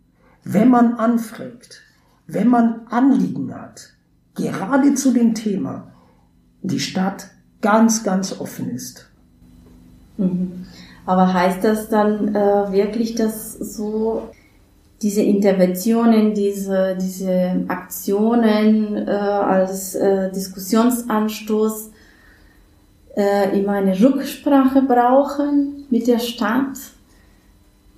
wenn 0.44 0.70
man 0.70 0.96
anfragt, 0.96 1.82
wenn 2.28 2.48
man 2.48 2.88
Anliegen 2.88 3.54
hat, 3.54 3.94
gerade 4.36 4.94
zu 4.96 5.14
dem 5.14 5.34
Thema, 5.34 5.93
die 6.64 6.80
Stadt 6.80 7.28
ganz, 7.62 8.04
ganz 8.04 8.40
offen 8.40 8.72
ist. 8.72 9.10
Mhm. 10.18 10.66
Aber 11.06 11.34
heißt 11.34 11.64
das 11.64 11.90
dann 11.90 12.34
äh, 12.34 12.72
wirklich, 12.72 13.16
dass 13.16 13.54
so 13.54 14.30
diese 15.02 15.22
Interventionen, 15.22 16.34
diese, 16.34 16.98
diese 17.00 17.66
Aktionen 17.68 18.96
äh, 18.96 19.12
als 19.12 19.96
äh, 19.96 20.32
Diskussionsanstoß 20.32 21.92
äh, 23.16 23.60
immer 23.60 23.74
eine 23.74 24.00
Rücksprache 24.00 24.82
brauchen 24.82 25.86
mit 25.90 26.08
der 26.08 26.20
Stadt? 26.20 26.78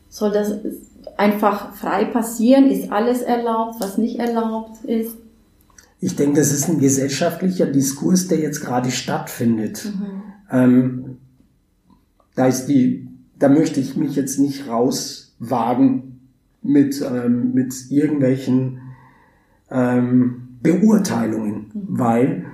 Soll 0.09 0.32
das 0.32 0.55
einfach 1.16 1.76
frei 1.76 2.05
passieren? 2.05 2.72
Ist 2.72 2.91
alles 2.91 3.22
erlaubt, 3.22 3.76
was 3.80 3.99
nicht 3.99 4.18
erlaubt 4.18 4.84
ist? 4.86 5.18
Ich 6.00 6.16
denke, 6.16 6.39
das 6.39 6.52
ist 6.52 6.70
ein 6.70 6.80
gesellschaftlicher 6.80 7.66
Diskurs, 7.66 8.28
der 8.28 8.39
jetzt 8.39 8.62
gerade 8.62 8.91
stattfindet. 8.91 9.86
Mhm. 9.86 10.24
Ähm, 10.52 11.18
da 12.36 12.48
ist 12.48 12.66
die, 12.68 13.08
da 13.39 13.50
möchte 13.50 13.80
ich 13.80 13.96
mich 13.96 14.16
jetzt 14.16 14.39
nicht 14.39 14.68
rauswagen 14.68 16.20
mit, 16.62 17.02
ähm, 17.02 17.54
mit 17.54 17.74
irgendwelchen 17.89 18.80
ähm, 19.72 20.58
Beurteilungen, 20.62 21.72
mhm. 21.74 21.86
weil 21.88 22.46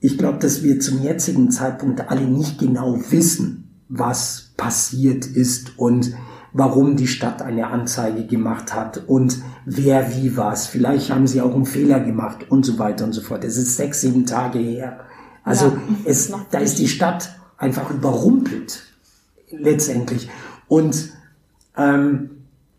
ich 0.00 0.18
glaube, 0.18 0.38
dass 0.38 0.62
wir 0.62 0.80
zum 0.80 1.02
jetzigen 1.02 1.50
Zeitpunkt 1.50 2.08
alle 2.10 2.26
nicht 2.26 2.58
genau 2.58 2.98
wissen, 3.10 3.70
was 3.88 4.52
passiert 4.56 5.26
ist 5.26 5.78
und 5.78 6.12
warum 6.52 6.96
die 6.96 7.06
Stadt 7.06 7.42
eine 7.42 7.68
Anzeige 7.68 8.26
gemacht 8.26 8.74
hat 8.74 9.04
und 9.06 9.42
wer 9.64 10.14
wie 10.14 10.36
was. 10.36 10.66
Vielleicht 10.66 11.10
haben 11.10 11.26
sie 11.26 11.40
auch 11.40 11.54
einen 11.54 11.64
Fehler 11.64 12.00
gemacht 12.00 12.50
und 12.50 12.64
so 12.64 12.78
weiter 12.78 13.04
und 13.04 13.12
so 13.12 13.22
fort. 13.22 13.44
Es 13.44 13.56
ist 13.56 13.76
sechs, 13.76 14.02
sieben 14.02 14.26
Tage 14.26 14.58
her. 14.58 15.00
Also 15.44 15.66
ja, 15.66 15.78
es, 16.04 16.32
da 16.50 16.58
ist 16.58 16.78
die 16.78 16.88
Stadt 16.88 17.34
einfach 17.56 17.90
überrumpelt 17.90 18.82
letztendlich. 19.50 20.28
Und 20.68 21.10
ähm, 21.76 22.30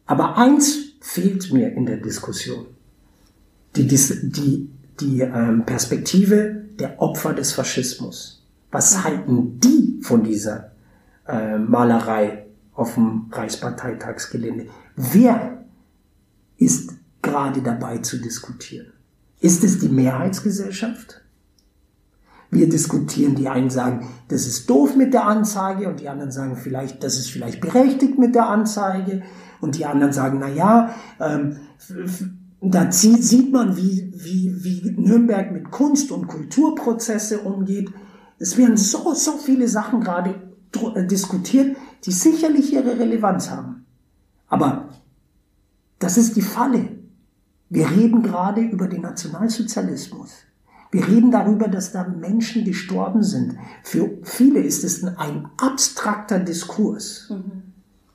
aber 0.05 0.38
eins 0.38 0.78
fehlt 1.01 1.51
mir 1.51 1.71
in 1.74 1.86
der 1.86 1.97
Diskussion: 1.97 2.65
die, 3.76 3.88
die, 3.88 4.69
die 4.99 5.21
ähm, 5.21 5.63
Perspektive 5.65 6.65
der 6.80 7.01
Opfer 7.01 7.34
des 7.34 7.53
Faschismus. 7.53 8.45
Was 8.71 9.03
halten 9.03 9.59
die 9.59 9.99
von 10.01 10.24
dieser 10.24 10.71
äh, 11.28 11.57
Malerei 11.57 12.43
auf 12.74 12.95
dem 12.95 13.28
Reichsparteitagsgelände? 13.32 14.67
Wer 14.95 15.63
ist 16.57 16.93
gerade 17.21 17.61
dabei 17.61 17.99
zu 17.99 18.17
diskutieren? 18.17 18.93
Ist 19.39 19.63
es 19.63 19.80
die 19.80 19.89
Mehrheitsgesellschaft? 19.89 21.21
Wir 22.49 22.69
diskutieren, 22.69 23.36
die 23.36 23.49
einen 23.49 23.69
sagen, 23.69 24.07
das 24.28 24.45
ist 24.45 24.69
doof 24.69 24.95
mit 24.95 25.13
der 25.13 25.26
Anzeige 25.26 25.89
und 25.89 25.99
die 25.99 26.07
anderen 26.07 26.32
sagen 26.32 26.55
vielleicht, 26.55 27.03
das 27.03 27.17
ist 27.17 27.32
vielleicht 27.32 27.61
berechtigt 27.61 28.19
mit 28.19 28.36
der 28.36 28.47
Anzeige 28.47 29.24
und 29.59 29.78
die 29.78 29.86
anderen 29.86 30.13
sagen, 30.13 30.38
na 30.39 30.49
ja, 30.49 30.93
ähm, 31.19 31.57
da 32.61 32.91
sieht 32.91 33.51
man, 33.51 33.76
wie, 33.76 34.13
wie, 34.15 34.63
wie 34.63 34.91
Nürnberg 34.97 35.51
mit 35.51 35.71
Kunst- 35.71 36.11
und 36.11 36.28
Kulturprozesse 36.28 37.39
umgeht. 37.39 37.89
Es 38.39 38.57
werden 38.57 38.78
so, 38.78 39.13
so 39.13 39.34
viele 39.38 39.67
Sachen 39.67 39.99
gerade 40.01 40.36
äh, 40.95 41.05
diskutiert, 41.05 41.76
die 42.06 42.12
sicherlich 42.12 42.74
ihre 42.74 42.99
Relevanz 42.99 43.49
haben. 43.49 43.86
Aber 44.47 44.89
das 45.99 46.18
ist 46.18 46.36
die 46.36 46.41
Falle. 46.41 46.89
Wir 47.70 47.89
reden 47.89 48.22
gerade 48.22 48.62
über 48.62 48.88
den 48.88 49.01
Nationalsozialismus. 49.01 50.32
Wir 50.91 51.08
reden 51.08 51.32
darüber, 51.32 51.68
dass 51.68 51.91
da 51.91 52.08
Menschen 52.08 52.66
gestorben 52.66 53.24
sind. 53.24 53.56
Für 53.84 54.12
viele 54.22 54.60
ist 54.60 54.84
es 54.84 55.04
ein 55.04 55.47
abstrakter 55.58 56.39
Diskurs. 56.39 57.32
Mhm. 57.32 57.64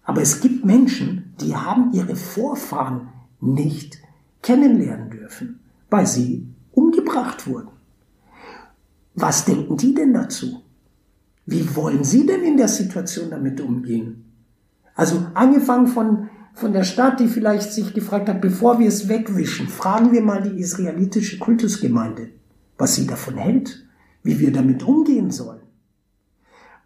Aber 0.05 0.23
es 0.23 0.41
gibt 0.41 0.65
Menschen, 0.65 1.35
die 1.41 1.57
haben 1.57 1.93
ihre 1.93 2.15
Vorfahren 2.15 3.09
nicht 3.41 3.99
kennenlernen 4.43 5.11
dürfen, 5.11 5.61
weil 5.91 6.07
sie 6.07 6.47
umgebracht 6.71 7.47
wurden. 7.49 7.71
Was 9.15 9.45
denken 9.45 9.77
die 9.77 9.95
denn 9.95 10.15
dazu? 10.15 10.63
Wie 11.51 11.75
wollen 11.75 12.05
sie 12.05 12.27
denn 12.27 12.43
in 12.43 12.57
der 12.57 12.69
Situation 12.69 13.31
damit 13.31 13.61
umgehen? 13.61 14.25
Also 14.95 15.27
angefangen 15.35 15.87
von, 15.87 16.29
von 16.55 16.73
der 16.73 16.85
Stadt, 16.85 17.21
die 17.21 17.29
vielleicht 17.29 17.73
sich 17.73 17.95
gefragt 17.95 18.29
hat, 18.29 18.41
bevor 18.41 18.79
wir 18.79 18.89
es 18.89 19.09
wegwischen, 19.09 19.69
fragen 19.69 20.13
wir 20.13 20.23
mal 20.23 20.43
die 20.43 20.61
israelitische 20.61 21.39
Kultusgemeinde 21.39 22.31
was 22.79 22.95
sie 22.95 23.07
davon 23.07 23.37
hält, 23.37 23.85
wie 24.23 24.39
wir 24.39 24.53
damit 24.53 24.83
umgehen 24.85 25.31
sollen. 25.31 25.61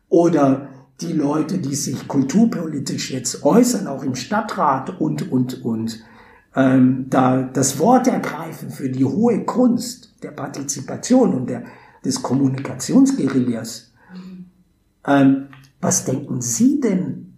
Oder 0.08 0.68
die 1.00 1.12
Leute, 1.12 1.58
die 1.58 1.74
sich 1.74 2.08
kulturpolitisch 2.08 3.10
jetzt 3.12 3.44
äußern, 3.44 3.86
auch 3.86 4.02
im 4.02 4.14
Stadtrat 4.14 5.00
und, 5.00 5.30
und, 5.30 5.62
und, 5.64 6.02
ähm, 6.54 7.06
da 7.08 7.42
das 7.42 7.78
Wort 7.78 8.08
ergreifen 8.08 8.70
für 8.70 8.88
die 8.88 9.04
hohe 9.04 9.44
Kunst 9.44 10.14
der 10.22 10.32
Partizipation 10.32 11.34
und 11.34 11.48
der, 11.48 11.64
des 12.04 12.22
Kommunikationsguerillas. 12.22 13.91
Ähm, 15.06 15.48
was 15.80 16.04
denken 16.04 16.40
Sie 16.40 16.80
denn? 16.80 17.34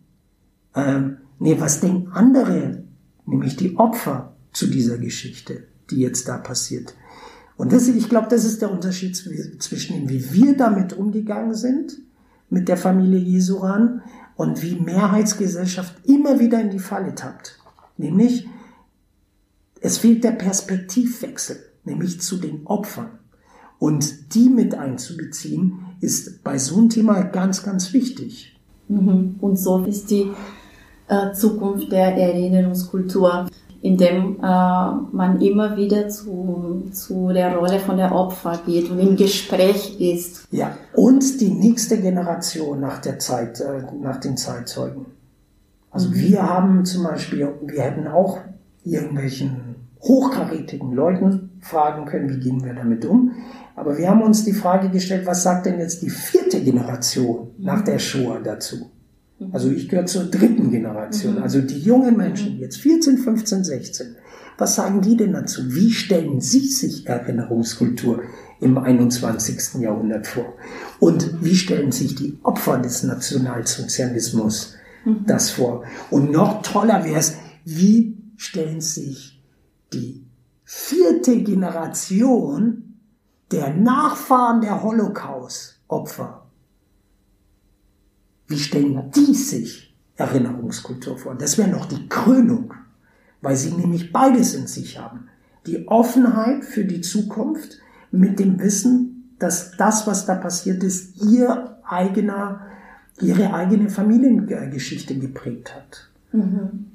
Ähm, 0.75 1.19
nee, 1.39 1.57
was 1.59 1.81
denken 1.81 2.12
andere, 2.12 2.85
nämlich 3.27 3.57
die 3.57 3.77
Opfer 3.77 4.35
zu 4.53 4.67
dieser 4.67 4.99
Geschichte, 4.99 5.65
die 5.91 6.01
jetzt 6.01 6.29
da 6.29 6.39
passiert? 6.39 6.95
Und 7.57 7.73
das, 7.73 7.87
ich 7.89 8.09
glaube, 8.09 8.29
das 8.29 8.45
ist 8.45 8.62
der 8.62 8.71
Unterschied 8.71 9.17
zwischen 9.17 10.09
wie 10.09 10.33
wir 10.33 10.57
damit 10.57 10.93
umgegangen 10.93 11.55
sind, 11.55 11.99
mit 12.51 12.69
der 12.69 12.77
Familie 12.77 13.21
Jesuran, 13.21 14.03
und 14.37 14.62
wie 14.62 14.81
Mehrheitsgesellschaft 14.81 15.95
immer 16.09 16.41
wieder 16.41 16.61
in 16.61 16.71
die 16.71 16.79
Falle 16.79 17.15
tappt. 17.15 17.59
Nämlich, 17.97 18.49
es 19.81 19.99
fehlt 19.99 20.25
der 20.25 20.33
Perspektivwechsel, 20.33 21.59
nämlich 21.85 22.21
zu 22.21 22.39
den 22.39 22.67
Opfern. 22.67 23.19
Und 23.79 24.35
die 24.35 24.49
mit 24.49 24.75
einzubeziehen, 24.75 25.84
ist 26.05 26.45
bei 26.45 26.59
so 26.59 26.77
einem 26.77 26.89
Thema 26.91 27.23
ganz, 27.23 27.63
ganz 27.63 27.93
wichtig. 27.93 28.57
Mhm. 28.89 29.37
Und 29.41 29.59
so 29.59 29.85
ist 29.85 30.11
die 30.11 30.31
äh, 31.09 31.33
Zukunft 31.33 31.91
der 31.91 32.17
Erinnerungskultur 32.17 33.47
in 33.85 33.99
dem 33.99 34.37
äh, 34.37 34.43
man 34.43 35.43
immer 35.43 35.77
wieder 35.77 36.09
zu, 36.09 36.85
zu 36.91 37.29
der 37.35 37.55
Rolle 37.55 37.79
von 37.79 37.99
der 37.99 38.15
Opfer 38.15 38.59
geht 38.65 38.91
und 38.91 38.99
im 38.99 39.15
Gespräch 39.15 40.01
ist. 40.01 40.49
Ja, 40.51 40.75
und 40.95 41.39
die 41.43 41.51
nächste 41.51 42.01
Generation 42.01 42.81
nach 42.81 43.03
der 43.03 43.19
Zeit, 43.19 43.61
äh, 43.61 43.83
nach 44.01 44.19
den 44.21 44.39
Zeitzeugen. 44.39 45.05
Also 45.91 46.09
mhm. 46.09 46.15
wir 46.15 46.43
haben 46.43 46.87
zum 46.87 47.05
Beispiel, 47.05 47.53
wir 47.61 47.83
hätten 47.83 48.09
auch 48.09 48.39
irgendwelchen 48.85 49.75
hochkarätigen 50.01 50.93
Leuten 50.93 51.51
fragen 51.61 52.07
können, 52.07 52.31
wie 52.31 52.41
gehen 52.41 52.65
wir 52.65 52.73
damit 52.73 53.05
um. 53.05 53.33
Aber 53.77 53.99
wir 53.99 54.09
haben 54.09 54.22
uns 54.22 54.45
die 54.45 54.53
Frage 54.53 54.89
gestellt, 54.91 55.27
was 55.27 55.43
sagt 55.43 55.66
denn 55.66 55.79
jetzt 55.79 56.03
die 56.03 56.11
vierte 56.11 56.62
Generation 56.62 57.51
nach 57.59 57.83
der 57.83 57.99
Shoah 57.99 58.41
dazu? 58.41 58.91
Also 59.53 59.70
ich 59.70 59.89
gehöre 59.89 60.07
zur 60.07 60.25
dritten 60.25 60.70
Generation. 60.70 61.37
Mhm. 61.37 61.43
Also 61.43 61.61
die 61.61 61.81
jungen 61.81 62.16
Menschen, 62.16 62.59
jetzt 62.59 62.79
14, 62.79 63.18
15, 63.18 63.64
16. 63.64 64.16
Was 64.57 64.77
sagen 64.77 65.01
die 65.01 65.16
denn 65.16 65.33
dazu? 65.33 65.62
Wie 65.75 65.91
stellen 65.91 66.41
sie 66.41 66.66
sich 66.68 67.07
Erinnerungskultur 67.07 68.22
im 68.61 68.79
21. 68.79 69.81
Jahrhundert 69.81 70.29
vor? 70.29 70.55
Und 71.01 71.43
wie 71.43 71.57
stellen 71.57 71.91
sich 71.91 72.14
die 72.14 72.39
Opfer 72.45 72.79
des 72.79 73.03
Nationalsozialismus 73.03 74.77
mhm. 75.05 75.25
das 75.27 75.51
vor? 75.51 75.85
Und 76.11 76.31
noch 76.31 76.62
toller 76.62 77.05
wäre 77.05 77.18
es, 77.18 77.35
wie 77.64 78.16
stellen 78.37 78.81
sich 78.81 79.43
die 79.93 80.22
vierte 80.62 81.43
Generation 81.43 82.94
der 83.51 83.75
Nachfahren 83.75 84.61
der 84.61 84.83
Holocaust-Opfer 84.83 86.45
wie 88.49 88.59
stellen 88.59 89.11
die 89.15 89.35
sich 89.35 89.95
Erinnerungskultur 90.17 91.19
vor? 91.19 91.35
Das 91.35 91.59
wäre 91.59 91.69
noch 91.69 91.87
die 91.87 92.09
Krönung, 92.09 92.75
weil 93.41 93.57
sie 93.57 93.73
nämlich 93.73 94.13
beides 94.13 94.55
in 94.55 94.67
sich 94.67 94.99
haben. 94.99 95.29
Die 95.67 95.89
Offenheit 95.89 96.65
für 96.65 96.85
die 96.85 97.01
Zukunft 97.01 97.79
mit 98.11 98.39
dem 98.39 98.61
Wissen, 98.61 99.35
dass 99.39 99.77
das, 99.77 100.07
was 100.07 100.27
da 100.27 100.35
passiert 100.35 100.83
ist, 100.85 101.23
ihr 101.23 101.79
eigener, 101.85 102.67
ihre 103.21 103.53
eigene 103.53 103.89
Familiengeschichte 103.89 105.19
geprägt 105.19 105.75
hat. 105.75 106.11
Mhm. 106.33 106.87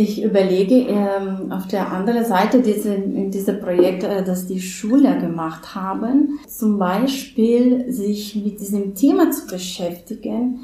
Ich 0.00 0.22
überlege 0.22 0.76
ähm, 0.76 1.50
auf 1.50 1.66
der 1.66 1.90
anderen 1.90 2.24
Seite 2.24 2.62
diese, 2.62 2.96
diese 3.00 3.54
Projekte, 3.54 4.06
äh, 4.06 4.24
dass 4.24 4.46
die 4.46 4.60
Schüler 4.60 5.16
gemacht 5.16 5.74
haben, 5.74 6.38
zum 6.46 6.78
Beispiel 6.78 7.92
sich 7.92 8.36
mit 8.36 8.60
diesem 8.60 8.94
Thema 8.94 9.32
zu 9.32 9.48
beschäftigen, 9.48 10.60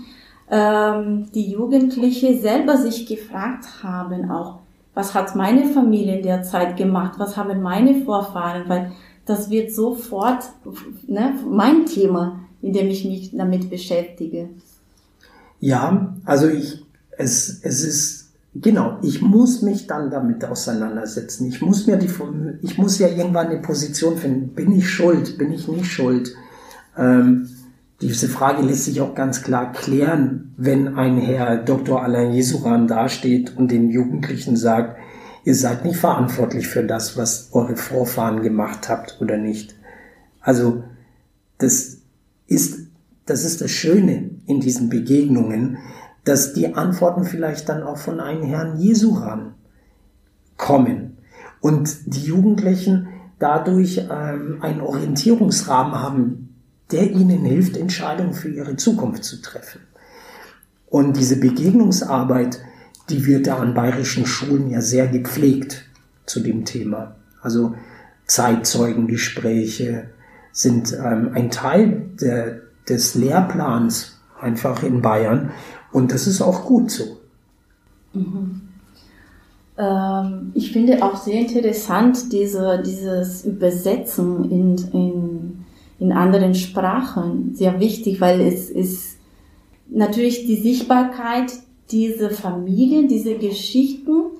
ähm, 0.49 1.27
die 1.35 1.51
Jugendliche 1.51 2.39
selber 2.39 2.77
sich 2.77 3.09
gefragt 3.09 3.83
haben 3.83 4.31
auch, 4.31 4.61
was 4.95 5.15
hat 5.15 5.35
meine 5.35 5.65
Familie 5.65 6.19
in 6.19 6.23
der 6.23 6.45
Zeit 6.45 6.77
gemacht, 6.77 7.15
was 7.19 7.37
haben 7.37 7.61
meine 7.61 8.05
Vorfahren, 8.05 8.69
weil 8.69 8.93
das 9.27 9.51
wird 9.51 9.73
sofort 9.73 10.45
ne, 11.09 11.35
mein 11.51 11.87
Thema, 11.87 12.39
in 12.63 12.73
dem 12.73 12.87
ich 12.87 13.05
mich 13.05 13.37
damit 13.37 13.69
beschäftige. 13.69 14.51
Ja, 15.59 16.15
also 16.25 16.47
ich, 16.47 16.85
es, 17.19 17.59
es 17.65 17.83
ist 17.83 18.24
Genau, 18.57 18.99
ich 19.03 19.21
muss 19.21 19.63
mich 19.63 19.89
dann 19.89 20.11
damit 20.11 20.45
auseinandersetzen. 20.45 21.49
Ich 21.49 21.61
muss 21.61 21.89
mir 21.89 21.97
die, 21.97 22.09
ich 22.63 22.79
muss 22.79 22.99
ja 22.99 23.09
irgendwann 23.09 23.49
eine 23.49 23.61
Position 23.61 24.17
finden. 24.17 24.55
Bin 24.55 24.71
ich 24.71 24.89
schuld? 24.89 25.39
Bin 25.39 25.53
ich 25.53 25.67
nicht 25.67 25.87
schuld? 25.87 26.35
Ähm, 26.97 27.49
diese 28.01 28.29
Frage 28.29 28.63
lässt 28.63 28.85
sich 28.85 29.01
auch 29.01 29.15
ganz 29.15 29.43
klar 29.43 29.73
klären, 29.73 30.53
wenn 30.57 30.97
ein 30.97 31.19
Herr 31.19 31.57
Dr. 31.57 32.03
Alain 32.03 32.33
Jesuran 32.33 32.87
dasteht 32.87 33.57
und 33.57 33.73
den 33.73 33.91
Jugendlichen 33.91 34.57
sagt, 34.57 34.99
ihr 35.45 35.55
seid 35.55 35.85
nicht 35.85 35.97
verantwortlich 35.97 36.69
für 36.69 36.85
das, 36.85 37.17
was 37.17 37.49
eure 37.53 37.77
Vorfahren 37.77 38.43
gemacht 38.43 38.89
habt 38.89 39.19
oder 39.21 39.37
nicht. 39.37 39.75
Also, 40.41 40.85
das 41.59 41.99
ist, 42.47 42.87
das 43.27 43.45
ist 43.45 43.61
das 43.61 43.71
Schöne 43.71 44.31
in 44.47 44.61
diesen 44.61 44.91
Begegnungen, 44.91 45.79
dass 46.25 46.53
die 46.53 46.75
Antworten 46.75 47.25
vielleicht 47.25 47.69
dann 47.69 47.83
auch 47.83 47.99
von 47.99 48.21
einem 48.21 48.43
Herrn 48.43 48.79
Jesu 48.79 49.15
ran 49.15 49.55
kommen 50.57 51.19
und 51.61 52.15
die 52.15 52.25
Jugendlichen 52.25 53.09
dadurch 53.39 53.99
ähm, 54.11 54.59
einen 54.61 54.81
Orientierungsrahmen 54.81 55.95
haben, 55.95 56.55
der 56.91 57.11
ihnen 57.11 57.45
hilft, 57.45 57.77
Entscheidungen 57.77 58.35
für 58.35 58.49
ihre 58.49 58.77
Zukunft 58.77 59.25
zu 59.25 59.43
treffen. 59.43 59.81
Und 60.87 61.17
diese 61.17 61.41
Begegnungsarbeit 61.41 62.61
die 63.09 63.27
wird 63.27 63.47
da 63.47 63.57
an 63.57 63.75
bayerischen 63.75 64.27
Schulen 64.27 64.71
ja 64.71 64.81
sehr 64.81 65.07
gepflegt 65.09 65.85
zu 66.27 66.41
dem 66.41 66.65
Thema. 66.65 67.17
Also 67.43 67.75
Zeitzeugengespräche 68.27 70.11
sind 70.53 70.93
ähm, 70.93 71.31
ein 71.35 71.51
Teil 71.51 72.07
der, 72.21 72.61
des 72.89 73.15
Lehrplans 73.15 74.19
einfach 74.41 74.83
in 74.83 75.03
Bayern 75.03 75.51
und 75.95 76.13
das 76.13 76.27
ist 76.27 76.43
auch 76.43 76.65
gut 76.67 76.91
so. 76.91 77.05
Mhm. 78.13 78.63
Ähm, 79.79 80.51
ich 80.55 80.73
finde 80.73 81.03
auch 81.05 81.17
sehr 81.17 81.41
interessant 81.41 82.33
diese, 82.33 82.83
dieses 82.85 83.45
Übersetzen 83.45 84.51
in, 84.51 84.77
in, 84.93 85.65
in 86.01 86.13
anderen 86.13 86.55
Sprachen, 86.57 87.55
sehr 87.55 87.79
wichtig, 87.79 88.21
weil 88.21 88.41
es 88.41 88.71
ist 88.71 89.19
natürlich 89.89 90.47
die 90.47 90.57
Sichtbarkeit 90.57 91.53
dieser 91.93 92.31
Familien, 92.31 93.07
diese 93.07 93.37
Geschichten. 93.37 94.33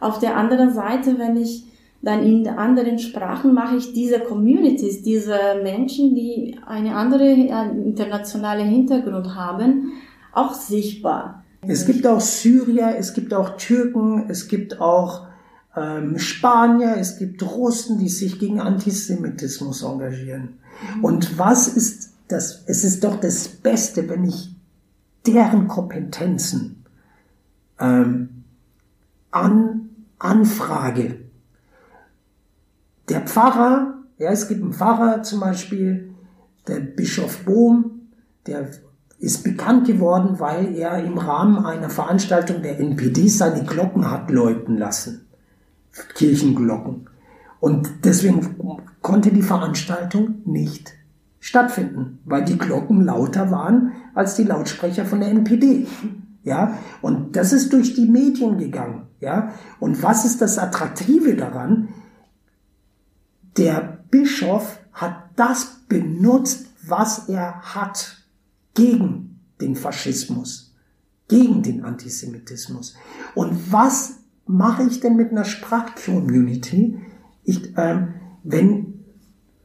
Auf 0.00 0.18
der 0.18 0.36
anderen 0.36 0.74
Seite, 0.74 1.18
wenn 1.18 1.36
ich 1.36 1.64
dann 2.02 2.24
in 2.24 2.48
anderen 2.48 2.98
Sprachen 2.98 3.54
mache 3.54 3.76
ich 3.76 3.92
diese 3.92 4.20
Communities, 4.20 5.02
diese 5.02 5.38
Menschen, 5.62 6.14
die 6.16 6.56
eine 6.66 6.96
andere 6.96 7.28
internationale 7.28 8.62
Hintergrund 8.64 9.34
haben, 9.34 9.92
auch 10.36 10.54
sichtbar. 10.54 11.44
Es 11.66 11.86
gibt 11.86 12.06
auch 12.06 12.20
Syrier, 12.20 12.96
es 12.98 13.14
gibt 13.14 13.34
auch 13.34 13.56
Türken, 13.56 14.28
es 14.28 14.48
gibt 14.48 14.80
auch 14.80 15.26
ähm, 15.74 16.18
Spanier, 16.18 16.96
es 16.96 17.18
gibt 17.18 17.42
Russen, 17.42 17.98
die 17.98 18.08
sich 18.08 18.38
gegen 18.38 18.60
Antisemitismus 18.60 19.82
engagieren. 19.82 20.58
Mhm. 20.96 21.04
Und 21.04 21.38
was 21.38 21.68
ist 21.68 22.12
das? 22.28 22.62
Es 22.66 22.84
ist 22.84 23.02
doch 23.02 23.20
das 23.20 23.48
Beste, 23.48 24.08
wenn 24.08 24.24
ich 24.24 24.54
deren 25.26 25.66
Kompetenzen 25.66 26.84
ähm, 27.80 28.44
an, 29.30 29.90
anfrage. 30.18 31.20
Der 33.08 33.22
Pfarrer, 33.22 34.02
ja, 34.18 34.30
es 34.30 34.48
gibt 34.48 34.62
einen 34.62 34.72
Pfarrer 34.72 35.22
zum 35.22 35.40
Beispiel, 35.40 36.14
der 36.68 36.80
Bischof 36.80 37.44
Bohm, 37.44 38.08
der 38.46 38.70
ist 39.18 39.44
bekannt 39.44 39.86
geworden, 39.86 40.38
weil 40.38 40.74
er 40.76 41.02
im 41.02 41.18
Rahmen 41.18 41.64
einer 41.64 41.90
Veranstaltung 41.90 42.62
der 42.62 42.78
NPD 42.78 43.28
seine 43.28 43.64
Glocken 43.64 44.10
hat 44.10 44.30
läuten 44.30 44.76
lassen. 44.76 45.26
Kirchenglocken. 46.14 47.08
Und 47.60 48.04
deswegen 48.04 48.56
konnte 49.00 49.32
die 49.32 49.42
Veranstaltung 49.42 50.42
nicht 50.44 50.92
stattfinden, 51.40 52.18
weil 52.24 52.44
die 52.44 52.58
Glocken 52.58 53.04
lauter 53.04 53.50
waren 53.50 53.92
als 54.14 54.34
die 54.34 54.44
Lautsprecher 54.44 55.06
von 55.06 55.20
der 55.20 55.30
NPD. 55.30 55.86
Ja, 56.42 56.78
und 57.02 57.34
das 57.34 57.52
ist 57.52 57.72
durch 57.72 57.94
die 57.94 58.06
Medien 58.06 58.58
gegangen. 58.58 59.06
Ja, 59.20 59.52
und 59.80 60.02
was 60.02 60.24
ist 60.24 60.42
das 60.42 60.58
Attraktive 60.58 61.34
daran? 61.34 61.88
Der 63.56 63.98
Bischof 64.10 64.78
hat 64.92 65.16
das 65.36 65.80
benutzt, 65.88 66.66
was 66.86 67.28
er 67.28 67.62
hat 67.62 68.15
gegen 68.76 69.40
den 69.60 69.74
Faschismus, 69.74 70.74
gegen 71.26 71.62
den 71.62 71.84
Antisemitismus. 71.84 72.94
Und 73.34 73.72
was 73.72 74.20
mache 74.46 74.84
ich 74.84 75.00
denn 75.00 75.16
mit 75.16 75.32
einer 75.32 75.44
Sprachcommunity? 75.44 76.98
Ich, 77.42 77.76
äh, 77.76 78.06
wenn, 78.44 78.94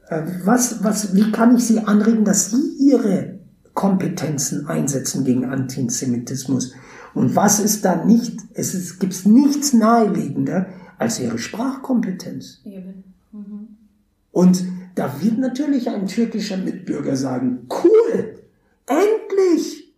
äh, 0.08 0.22
was, 0.44 0.82
was, 0.82 1.14
wie 1.14 1.30
kann 1.30 1.54
ich 1.54 1.64
sie 1.64 1.78
anregen, 1.78 2.24
dass 2.24 2.50
sie 2.50 2.76
ihre 2.80 3.38
Kompetenzen 3.74 4.66
einsetzen 4.66 5.24
gegen 5.24 5.44
Antisemitismus? 5.44 6.74
Und 7.14 7.36
was 7.36 7.60
ist 7.60 7.84
da 7.84 8.04
nicht? 8.04 8.40
Es 8.54 8.74
ist, 8.74 8.98
gibt 8.98 9.26
nichts 9.26 9.72
naheliegender 9.72 10.66
als 10.98 11.20
ihre 11.20 11.38
Sprachkompetenz. 11.38 12.62
Mhm. 12.64 13.04
Und 14.30 14.64
da 14.94 15.20
wird 15.20 15.38
natürlich 15.38 15.88
ein 15.88 16.06
türkischer 16.06 16.56
Mitbürger 16.56 17.16
sagen, 17.16 17.66
cool, 17.82 18.31
Endlich 18.92 19.94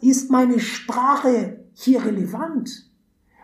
ist 0.00 0.30
meine 0.30 0.60
Sprache 0.60 1.64
hier 1.74 2.04
relevant. 2.04 2.88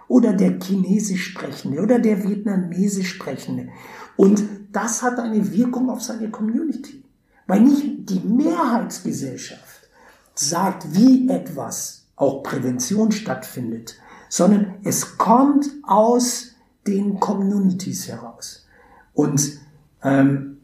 Oder 0.09 0.33
der 0.33 0.59
Chinesisch 0.59 1.33
Sprechende 1.33 1.83
oder 1.83 1.99
der 1.99 2.25
Vietnamesisch 2.25 3.11
Sprechende. 3.11 3.69
Und 4.17 4.43
das 4.73 5.03
hat 5.03 5.19
eine 5.19 5.53
Wirkung 5.53 5.91
auf 5.91 6.03
seine 6.03 6.31
Community. 6.31 7.05
Weil 7.47 7.61
nicht 7.61 8.09
die 8.09 8.21
Mehrheitsgesellschaft 8.21 9.89
sagt, 10.35 10.95
wie 10.95 11.29
etwas, 11.29 12.07
auch 12.17 12.43
Prävention 12.43 13.13
stattfindet, 13.13 13.97
sondern 14.29 14.77
es 14.83 15.19
kommt 15.19 15.67
aus 15.83 16.55
den 16.87 17.21
Communities 17.21 18.09
heraus. 18.09 18.67
Und 19.15 19.59
ähm, 20.03 20.58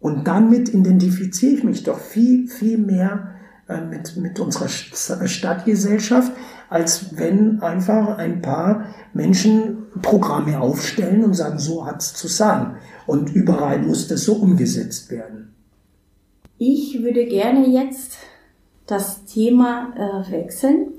und 0.00 0.26
damit 0.26 0.72
identifiziere 0.72 1.54
ich 1.54 1.64
mich 1.64 1.82
doch 1.82 1.98
viel, 1.98 2.48
viel 2.48 2.78
mehr 2.78 3.34
äh, 3.68 3.80
mit, 3.82 4.16
mit 4.16 4.40
unserer 4.40 4.68
Stadtgesellschaft, 4.68 6.32
als 6.68 7.18
wenn 7.18 7.60
einfach 7.60 8.16
ein 8.18 8.40
paar 8.40 8.86
Menschen 9.12 9.86
Programme 10.02 10.60
aufstellen 10.60 11.24
und 11.24 11.34
sagen, 11.34 11.58
so 11.58 11.84
hat's 11.84 12.14
zu 12.14 12.28
sein. 12.28 12.76
Und 13.06 13.34
überall 13.34 13.82
muss 13.82 14.08
das 14.08 14.24
so 14.24 14.34
umgesetzt 14.34 15.10
werden. 15.10 15.54
Ich 16.58 17.02
würde 17.02 17.26
gerne 17.26 17.68
jetzt 17.68 18.18
das 18.86 19.24
Thema 19.24 19.92
äh, 19.96 20.32
wechseln. 20.32 20.92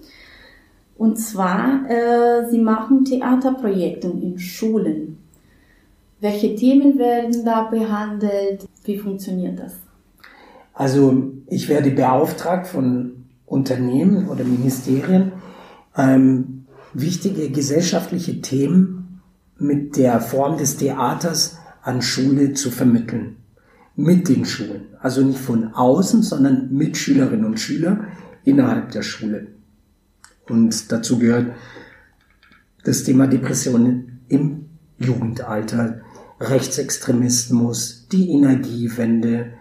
Und 0.98 1.18
zwar, 1.18 1.90
äh, 1.90 2.50
Sie 2.52 2.60
machen 2.60 3.06
Theaterprojekte 3.06 4.08
in 4.08 4.38
Schulen. 4.38 5.21
Welche 6.22 6.56
Themen 6.56 7.00
werden 7.00 7.44
da 7.44 7.64
behandelt? 7.64 8.68
Wie 8.84 9.00
funktioniert 9.00 9.60
das? 9.60 9.74
Also 10.72 11.34
ich 11.48 11.68
werde 11.68 11.90
beauftragt 11.90 12.68
von 12.68 13.26
Unternehmen 13.48 14.30
oder 14.30 14.44
Ministerien, 14.44 15.32
ähm, 15.98 16.66
wichtige 16.94 17.50
gesellschaftliche 17.50 18.40
Themen 18.40 19.22
mit 19.58 19.98
der 19.98 20.22
Form 20.22 20.58
des 20.58 20.78
Theaters 20.78 21.58
an 21.82 22.04
Schule 22.04 22.54
zu 22.54 22.70
vermitteln. 22.70 23.38
Mit 23.96 24.30
den 24.30 24.46
Schulen. 24.46 24.90
Also 25.00 25.24
nicht 25.24 25.40
von 25.40 25.74
außen, 25.74 26.22
sondern 26.22 26.72
mit 26.72 26.98
Schülerinnen 26.98 27.46
und 27.46 27.60
Schülern 27.60 28.08
innerhalb 28.44 28.92
der 28.92 29.02
Schule. 29.02 29.48
Und 30.48 30.92
dazu 30.92 31.18
gehört 31.18 31.54
das 32.84 33.04
Thema 33.04 33.26
Depressionen 33.26 34.22
im 34.28 34.66
Jugendalter, 35.00 36.02
Rechtsextremismus, 36.42 38.08
die 38.12 38.32
Energiewende, 38.32 39.54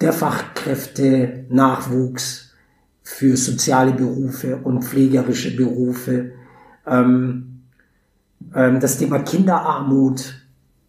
der 0.00 0.12
Fachkräfte-Nachwuchs 0.12 2.54
für 3.02 3.36
soziale 3.36 3.92
Berufe 3.92 4.56
und 4.56 4.84
pflegerische 4.84 5.56
Berufe, 5.56 6.32
ähm, 6.86 7.62
ähm, 8.54 8.80
das 8.80 8.98
Thema 8.98 9.20
Kinderarmut, 9.20 10.34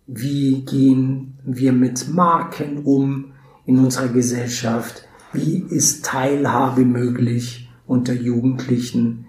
wie 0.07 0.65
gehen 0.65 1.38
wir 1.43 1.72
mit 1.74 2.09
Marken 2.09 2.80
um 2.84 3.34
in 3.65 3.80
unserer 3.80 4.07
Gesellschaft, 4.07 5.03
wie 5.34 5.65
ist 5.70 6.05
Teilhabe 6.05 6.86
möglich 6.86 7.70
unter 7.86 8.13
Jugendlichen. 8.13 9.26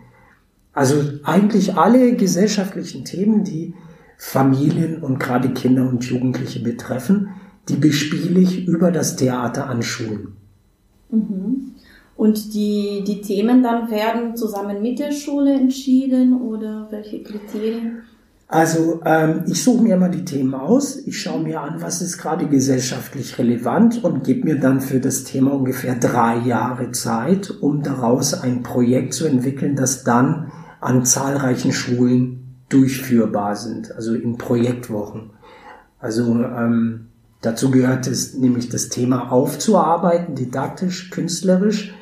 Also 0.72 1.03
eigentlich 1.24 1.74
alle 1.74 2.14
gesellschaftlichen 2.14 3.05
Themen, 3.05 3.43
die 3.43 3.74
Familien 4.19 5.03
und 5.03 5.19
gerade 5.21 5.51
Kinder 5.51 5.89
und 5.89 6.05
Jugendliche 6.05 6.61
betreffen, 6.61 7.31
die 7.69 7.77
bespiele 7.77 8.41
ich 8.41 8.66
über 8.66 8.91
das 8.91 9.16
Theater 9.16 9.69
an 9.69 9.83
Schulen. 9.83 10.37
Mhm. 11.11 11.75
Und 12.16 12.53
die, 12.53 13.05
die 13.07 13.23
Themen 13.23 13.62
dann 13.62 13.91
werden 13.91 14.37
zusammen 14.37 14.83
mit 14.83 14.99
der 14.99 15.12
Schule 15.12 15.55
entschieden 15.55 16.43
oder 16.43 16.89
welche 16.91 17.23
Kriterien? 17.23 18.03
Also 18.49 19.03
ähm, 19.05 19.45
ich 19.47 19.62
suche 19.62 19.83
mir 19.83 19.95
immer 19.95 20.09
die 20.09 20.25
Themen 20.25 20.55
aus, 20.55 20.97
ich 21.07 21.21
schaue 21.21 21.43
mir 21.43 21.61
an, 21.61 21.81
was 21.81 22.01
ist 22.01 22.19
gerade 22.19 22.47
gesellschaftlich 22.49 23.39
relevant 23.39 24.03
und 24.03 24.25
gebe 24.25 24.47
mir 24.49 24.59
dann 24.59 24.81
für 24.81 25.01
das 25.01 25.25
Thema 25.25 25.53
ungefähr 25.53 25.95
drei 25.95 26.39
Jahre 26.39 26.91
Zeit, 26.91 27.51
um 27.61 27.83
daraus 27.83 28.35
ein 28.35 28.62
Projekt 28.62 29.12
zu 29.12 29.27
entwickeln, 29.27 29.77
das 29.77 30.03
dann 30.03 30.51
an 30.81 31.05
zahlreichen 31.05 31.73
Schulen 31.73 32.47
durchführbar 32.69 33.57
sind, 33.57 33.93
also 33.93 34.14
in 34.14 34.39
Projektwochen. 34.39 35.31
Also 35.99 36.23
ähm, 36.35 37.09
dazu 37.41 37.71
gehört 37.71 38.07
es 38.07 38.35
nämlich 38.35 38.69
das 38.69 38.89
Thema 38.89 39.33
aufzuarbeiten, 39.33 40.35
didaktisch, 40.35 41.11
künstlerisch, 41.11 41.95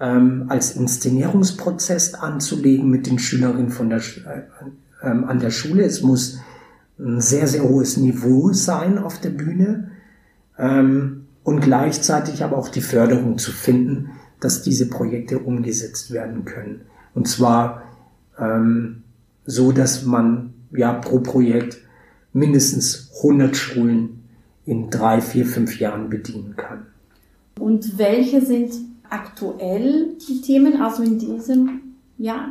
ähm, 0.00 0.46
als 0.48 0.76
Inszenierungsprozess 0.76 2.14
anzulegen 2.14 2.88
mit 2.88 3.06
den 3.06 3.18
Schülerinnen 3.18 3.70
von 3.70 3.90
der, 3.90 3.98
äh, 3.98 4.42
ähm, 5.02 5.24
an 5.24 5.38
der 5.38 5.50
Schule. 5.50 5.84
Es 5.84 6.02
muss 6.02 6.38
ein 6.98 7.20
sehr, 7.20 7.46
sehr 7.46 7.62
hohes 7.62 7.96
Niveau 7.96 8.52
sein 8.52 8.98
auf 8.98 9.20
der 9.20 9.30
Bühne 9.30 9.90
ähm, 10.58 11.26
und 11.44 11.60
gleichzeitig 11.60 12.42
aber 12.42 12.56
auch 12.56 12.68
die 12.68 12.80
Förderung 12.80 13.38
zu 13.38 13.52
finden, 13.52 14.10
dass 14.40 14.62
diese 14.62 14.88
Projekte 14.88 15.38
umgesetzt 15.38 16.10
werden 16.10 16.44
können. 16.44 16.82
Und 17.14 17.28
zwar 17.28 17.82
ähm, 18.38 19.02
so 19.46 19.72
dass 19.72 20.04
man 20.04 20.52
ja 20.72 20.92
pro 20.92 21.20
Projekt 21.20 21.78
mindestens 22.32 23.10
100 23.18 23.56
Schulen 23.56 24.24
in 24.66 24.90
drei, 24.90 25.20
vier, 25.20 25.46
fünf 25.46 25.78
Jahren 25.78 26.10
bedienen 26.10 26.54
kann. 26.56 26.86
Und 27.58 27.98
welche 27.98 28.44
sind 28.44 28.72
aktuell 29.08 30.16
die 30.28 30.40
Themen, 30.42 30.82
also 30.82 31.02
in 31.02 31.18
diesem 31.18 31.80
Jahr? 32.18 32.50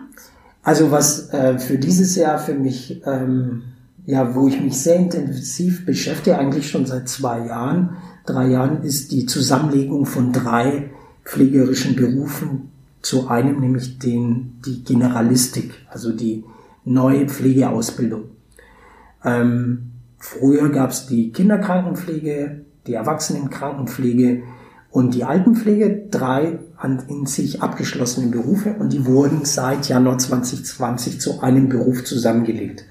Also 0.63 0.89
was 0.89 1.29
äh, 1.29 1.59
für 1.59 1.77
dieses 1.77 2.15
Jahr 2.15 2.39
für 2.39 2.55
mich, 2.55 3.01
ähm, 3.05 3.63
ja, 4.05 4.33
wo 4.33 4.47
ich 4.47 4.59
mich 4.61 4.79
sehr 4.79 4.95
intensiv 4.95 5.85
beschäftige, 5.85 6.39
eigentlich 6.39 6.69
schon 6.69 6.85
seit 6.85 7.07
zwei 7.07 7.45
Jahren, 7.45 7.97
drei 8.25 8.47
Jahren, 8.47 8.81
ist 8.83 9.11
die 9.11 9.25
Zusammenlegung 9.25 10.05
von 10.05 10.31
drei 10.31 10.89
pflegerischen 11.23 11.95
Berufen 11.95 12.71
zu 13.01 13.27
einem, 13.27 13.59
nämlich 13.59 13.99
den, 13.99 14.59
die 14.65 14.83
Generalistik, 14.83 15.73
also 15.91 16.11
die 16.11 16.43
neue 16.85 17.27
Pflegeausbildung. 17.27 18.29
Ähm, 19.23 19.91
früher 20.17 20.69
gab 20.69 20.91
es 20.91 21.07
die 21.07 21.31
Kinderkrankenpflege, 21.31 22.61
die 22.87 22.93
Erwachsenenkrankenpflege 22.93 24.43
und 24.91 25.13
die 25.13 25.25
Altenpflege, 25.25 26.07
drei 26.09 26.59
an, 26.77 27.03
in 27.09 27.25
sich 27.25 27.61
abgeschlossene 27.61 28.27
Berufe 28.27 28.75
und 28.79 28.93
die 28.93 29.05
wurden 29.05 29.43
seit 29.43 29.89
Januar 29.89 30.19
2020 30.19 31.19
zu 31.19 31.41
einem 31.41 31.67
Beruf 31.67 32.05
zusammengelegt. 32.05 32.85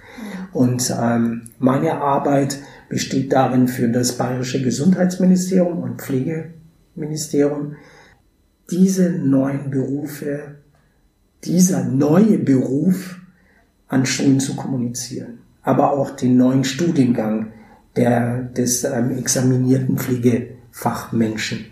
Und 0.53 0.95
ähm, 1.01 1.51
meine 1.59 2.01
Arbeit 2.01 2.59
besteht 2.89 3.33
darin 3.33 3.69
für 3.69 3.89
das 3.89 4.19
Bayerische 4.19 4.63
Gesundheitsministerium 4.63 5.79
und 5.79 6.01
Pflegeministerium, 6.01 7.77
diese 8.71 9.11
neuen 9.11 9.71
Berufe, 9.71 10.57
dieser 11.45 11.85
neue 11.85 12.39
Beruf 12.39 13.19
an 13.89 14.07
Schulen 14.07 14.41
zu 14.41 14.57
kommunizieren, 14.57 15.39
aber 15.63 15.93
auch 15.93 16.11
den 16.11 16.37
neuen 16.37 16.65
Studiengang 16.65 17.53
der, 17.97 18.43
des 18.43 18.85
ähm, 18.85 19.17
examinierten 19.17 19.99
Pflegefachmenschen. 19.99 21.67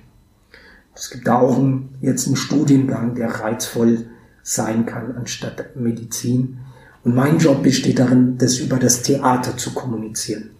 Es 0.95 1.11
gibt 1.11 1.27
da 1.27 1.39
auch 1.39 1.59
ein, 1.59 1.89
jetzt 2.01 2.27
einen 2.27 2.37
Studiengang, 2.37 3.15
der 3.15 3.29
reizvoll 3.29 4.07
sein 4.43 4.87
kann 4.87 5.17
anstatt 5.17 5.77
Medizin. 5.77 6.59
Und 7.05 7.15
mein 7.15 7.39
Job 7.39 7.63
besteht 7.63 7.99
darin, 7.99 8.37
das 8.39 8.59
über 8.59 8.77
das 8.77 9.03
Theater 9.03 9.57
zu 9.57 9.73
kommunizieren. 9.73 10.51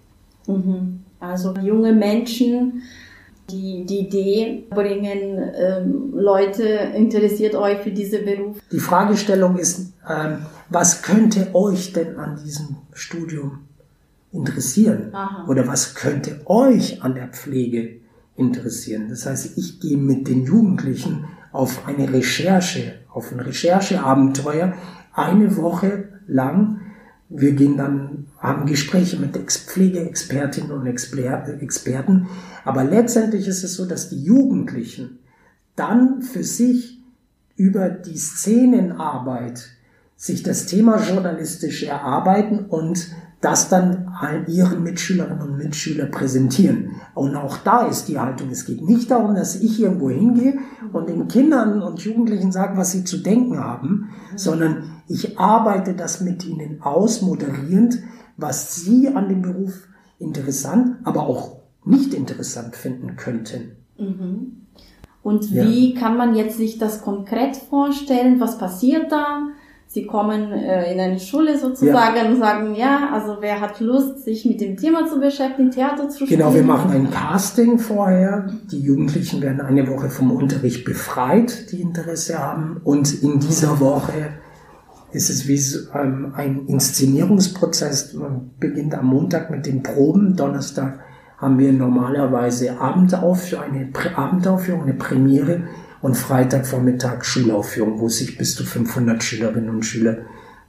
Mhm. 0.47 1.01
Also 1.21 1.55
junge 1.55 1.93
Menschen, 1.93 2.83
die 3.49 3.85
die 3.87 4.01
Idee 4.01 4.65
bringen, 4.71 5.39
ähm, 5.55 6.13
Leute, 6.15 6.65
interessiert 6.97 7.55
euch 7.55 7.79
für 7.79 7.93
diesen 7.93 8.25
Beruf? 8.25 8.57
Die 8.73 8.81
Fragestellung 8.81 9.57
ist, 9.57 9.93
ähm, 10.09 10.39
was 10.73 11.03
könnte 11.03 11.55
euch 11.55 11.93
denn 11.93 12.17
an 12.19 12.41
diesem 12.43 12.77
Studium 12.93 13.61
interessieren? 14.33 15.15
Aha. 15.15 15.47
Oder 15.49 15.67
was 15.67 15.95
könnte 15.95 16.41
euch 16.47 17.03
an 17.03 17.15
der 17.15 17.29
Pflege 17.29 18.01
interessieren? 18.37 19.09
Das 19.09 19.27
heißt, 19.27 19.57
ich 19.59 19.81
gehe 19.81 19.97
mit 19.97 20.29
den 20.29 20.45
Jugendlichen 20.45 21.25
auf 21.53 21.87
eine 21.87 22.13
Recherche, 22.13 22.95
auf 23.13 23.33
ein 23.33 23.41
Rechercheabenteuer, 23.41 24.75
eine 25.13 25.57
Woche 25.57 26.09
lang. 26.27 26.81
Wir 27.29 27.53
gehen 27.53 27.77
dann, 27.77 28.27
haben 28.39 28.67
Gespräche 28.67 29.19
mit 29.19 29.37
Pflegeexpertinnen 29.37 30.71
und 30.71 30.87
Experten. 30.87 32.29
Aber 32.65 32.85
letztendlich 32.85 33.47
ist 33.49 33.65
es 33.65 33.75
so, 33.75 33.87
dass 33.87 34.09
die 34.09 34.23
Jugendlichen 34.23 35.19
dann 35.77 36.23
für 36.23 36.45
sich 36.45 36.99
über 37.57 37.89
die 37.89 38.19
Szenenarbeit 38.19 39.69
sich 40.23 40.45
das 40.45 40.67
Thema 40.67 41.03
journalistisch 41.03 41.83
erarbeiten 41.83 42.67
und 42.67 43.09
das 43.41 43.69
dann 43.69 44.09
ihren 44.47 44.85
Mitschülerinnen 44.85 45.43
und 45.43 45.59
Mitschülern 45.59 46.13
präsentieren. 46.13 46.93
Und 47.17 47.35
auch 47.35 47.57
da 47.57 47.89
ist 47.89 48.07
die 48.07 48.21
Haltung, 48.21 48.51
es 48.51 48.65
geht 48.65 48.87
nicht 48.87 49.11
darum, 49.11 49.35
dass 49.35 49.57
ich 49.57 49.81
irgendwo 49.81 50.11
hingehe 50.11 50.61
und 50.93 51.09
den 51.09 51.27
Kindern 51.27 51.83
und 51.83 52.05
Jugendlichen 52.05 52.53
sage, 52.53 52.77
was 52.77 52.93
sie 52.93 53.03
zu 53.03 53.17
denken 53.17 53.59
haben, 53.59 54.11
sondern 54.37 54.93
ich 55.09 55.41
arbeite 55.41 55.95
das 55.95 56.21
mit 56.21 56.47
ihnen 56.47 56.81
aus, 56.83 57.21
moderierend, 57.21 57.99
was 58.37 58.77
sie 58.77 59.09
an 59.09 59.29
dem 59.29 59.43
Beruf 59.43 59.89
interessant, 60.21 60.99
aber 61.03 61.27
auch 61.27 61.63
nicht 61.85 62.15
interessant 62.15 62.77
finden 62.77 63.17
könnten. 63.17 63.73
Mhm. 63.99 64.67
Und 65.25 65.51
wie 65.51 65.95
ja. 65.95 66.01
kann 66.01 66.17
man 66.17 66.37
jetzt 66.37 66.59
sich 66.59 66.79
das 66.79 67.03
konkret 67.03 67.57
vorstellen? 67.57 68.39
Was 68.39 68.57
passiert 68.57 69.11
da? 69.11 69.49
Sie 69.93 70.07
kommen 70.07 70.53
äh, 70.53 70.91
in 70.91 70.99
eine 70.99 71.21
Schule 71.21 71.59
sozusagen 71.59 72.17
ja. 72.17 72.27
und 72.27 72.39
sagen, 72.39 72.75
ja, 72.75 73.11
also 73.13 73.37
wer 73.41 73.61
hat 73.61 73.79
Lust, 73.79 74.25
sich 74.25 74.47
mit 74.47 74.59
dem 74.63 74.79
Thema 74.79 75.07
zu 75.07 75.21
beschäftigen, 75.21 75.71
Theater 75.71 76.09
zu 76.09 76.25
spielen? 76.25 76.41
Genau, 76.41 76.55
wir 76.55 76.63
machen 76.63 76.93
ein 76.93 77.11
Casting 77.11 77.79
vorher. 77.79 78.49
Die 78.71 78.81
Jugendlichen 78.81 79.43
werden 79.43 79.61
eine 79.61 79.87
Woche 79.87 80.09
vom 80.09 80.31
Unterricht 80.31 80.87
befreit, 80.87 81.71
die 81.73 81.83
Interesse 81.83 82.39
haben. 82.39 82.81
Und 82.85 83.23
in 83.23 83.39
dieser 83.39 83.81
Woche 83.81 84.31
ist 85.11 85.29
es 85.29 85.47
wie 85.47 85.61
ähm, 85.95 86.33
ein 86.37 86.65
Inszenierungsprozess. 86.69 88.15
Man 88.15 88.53
beginnt 88.59 88.95
am 88.95 89.05
Montag 89.05 89.51
mit 89.51 89.67
den 89.67 89.83
Proben. 89.83 90.37
Donnerstag 90.37 91.01
haben 91.37 91.59
wir 91.59 91.71
normalerweise 91.71 92.81
Abendaufführung, 92.81 93.65
eine 93.65 93.91
Abendaufführung, 94.17 94.85
eine 94.85 94.95
Premiere 94.95 95.65
und 96.03 96.17
Freitagvormittag 96.17 97.25
Schulaufführung, 97.25 98.01
wo 98.01 98.09
sich 98.09 98.37
bis 98.37 98.55
zu 98.55 98.65
500 98.65 99.23
Schülerinnen 99.23 99.71
und 99.71 99.85
Schüler 99.85 100.19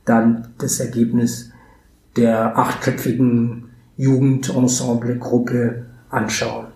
dann 0.06 0.54
das 0.60 0.80
Ergebnis 0.80 1.52
der 2.16 2.58
achtköpfigen 2.58 3.72
Jugendensemble-Gruppe 3.98 5.86
anschauen. 6.10 6.68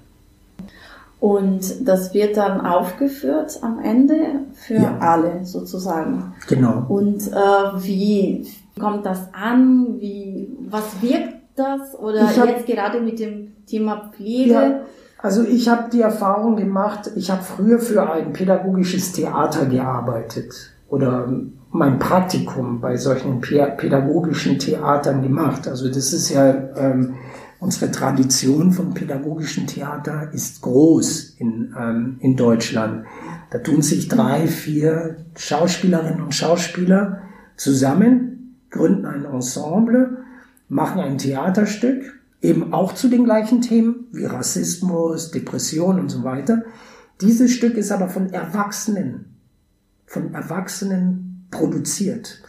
Und 1.19 1.87
das 1.87 2.13
wird 2.13 2.37
dann 2.37 2.61
aufgeführt 2.61 3.59
am 3.61 3.79
Ende 3.79 4.15
für 4.53 4.75
ja. 4.75 4.97
alle 4.99 5.45
sozusagen. 5.45 6.35
Genau. 6.47 6.85
Und 6.87 7.27
äh, 7.27 7.83
wie 7.83 8.47
kommt 8.79 9.05
das 9.05 9.33
an? 9.33 9.99
Wie, 9.99 10.47
was 10.67 11.01
wirkt 11.01 11.37
das? 11.55 11.95
Oder 11.95 12.27
hab, 12.27 12.47
jetzt 12.47 12.67
gerade 12.67 13.01
mit 13.01 13.19
dem 13.19 13.65
Thema 13.65 14.11
Pflege? 14.15 14.51
Ja, 14.51 14.81
also 15.19 15.43
ich 15.43 15.67
habe 15.67 15.89
die 15.91 16.01
Erfahrung 16.01 16.55
gemacht, 16.57 17.11
ich 17.15 17.31
habe 17.31 17.43
früher 17.43 17.79
für 17.79 18.11
ein 18.11 18.33
pädagogisches 18.33 19.13
Theater 19.13 19.65
gearbeitet 19.65 20.71
oder 20.89 21.27
mein 21.71 21.99
Praktikum 21.99 22.79
bei 22.79 22.97
solchen 22.97 23.41
pädagogischen 23.41 24.59
Theatern 24.59 25.21
gemacht. 25.21 25.67
Also 25.67 25.87
das 25.87 26.13
ist 26.13 26.29
ja 26.29 26.53
ähm, 26.75 27.15
unsere 27.59 27.91
Tradition 27.91 28.71
von 28.71 28.93
pädagogischen 28.93 29.67
Theater 29.67 30.29
ist 30.33 30.61
groß 30.61 31.35
in, 31.39 31.75
ähm, 31.77 32.17
in 32.21 32.35
Deutschland. 32.35 33.05
Da 33.49 33.59
tun 33.59 33.81
sich 33.81 34.07
drei, 34.07 34.47
vier 34.47 35.17
Schauspielerinnen 35.35 36.21
und 36.21 36.35
Schauspieler 36.35 37.21
zusammen, 37.55 38.57
gründen 38.69 39.05
ein 39.05 39.25
Ensemble, 39.25 40.17
machen 40.69 41.01
ein 41.01 41.17
Theaterstück 41.17 42.16
eben 42.41 42.73
auch 42.73 42.93
zu 42.93 43.09
den 43.09 43.23
gleichen 43.23 43.61
Themen 43.61 44.07
wie 44.11 44.25
Rassismus, 44.25 45.31
Depression 45.31 45.99
und 45.99 46.09
so 46.09 46.23
weiter. 46.23 46.63
Dieses 47.21 47.51
Stück 47.51 47.75
ist 47.75 47.91
aber 47.91 48.09
von 48.09 48.31
Erwachsenen, 48.31 49.37
von 50.05 50.33
Erwachsenen 50.33 51.47
produziert. 51.49 52.41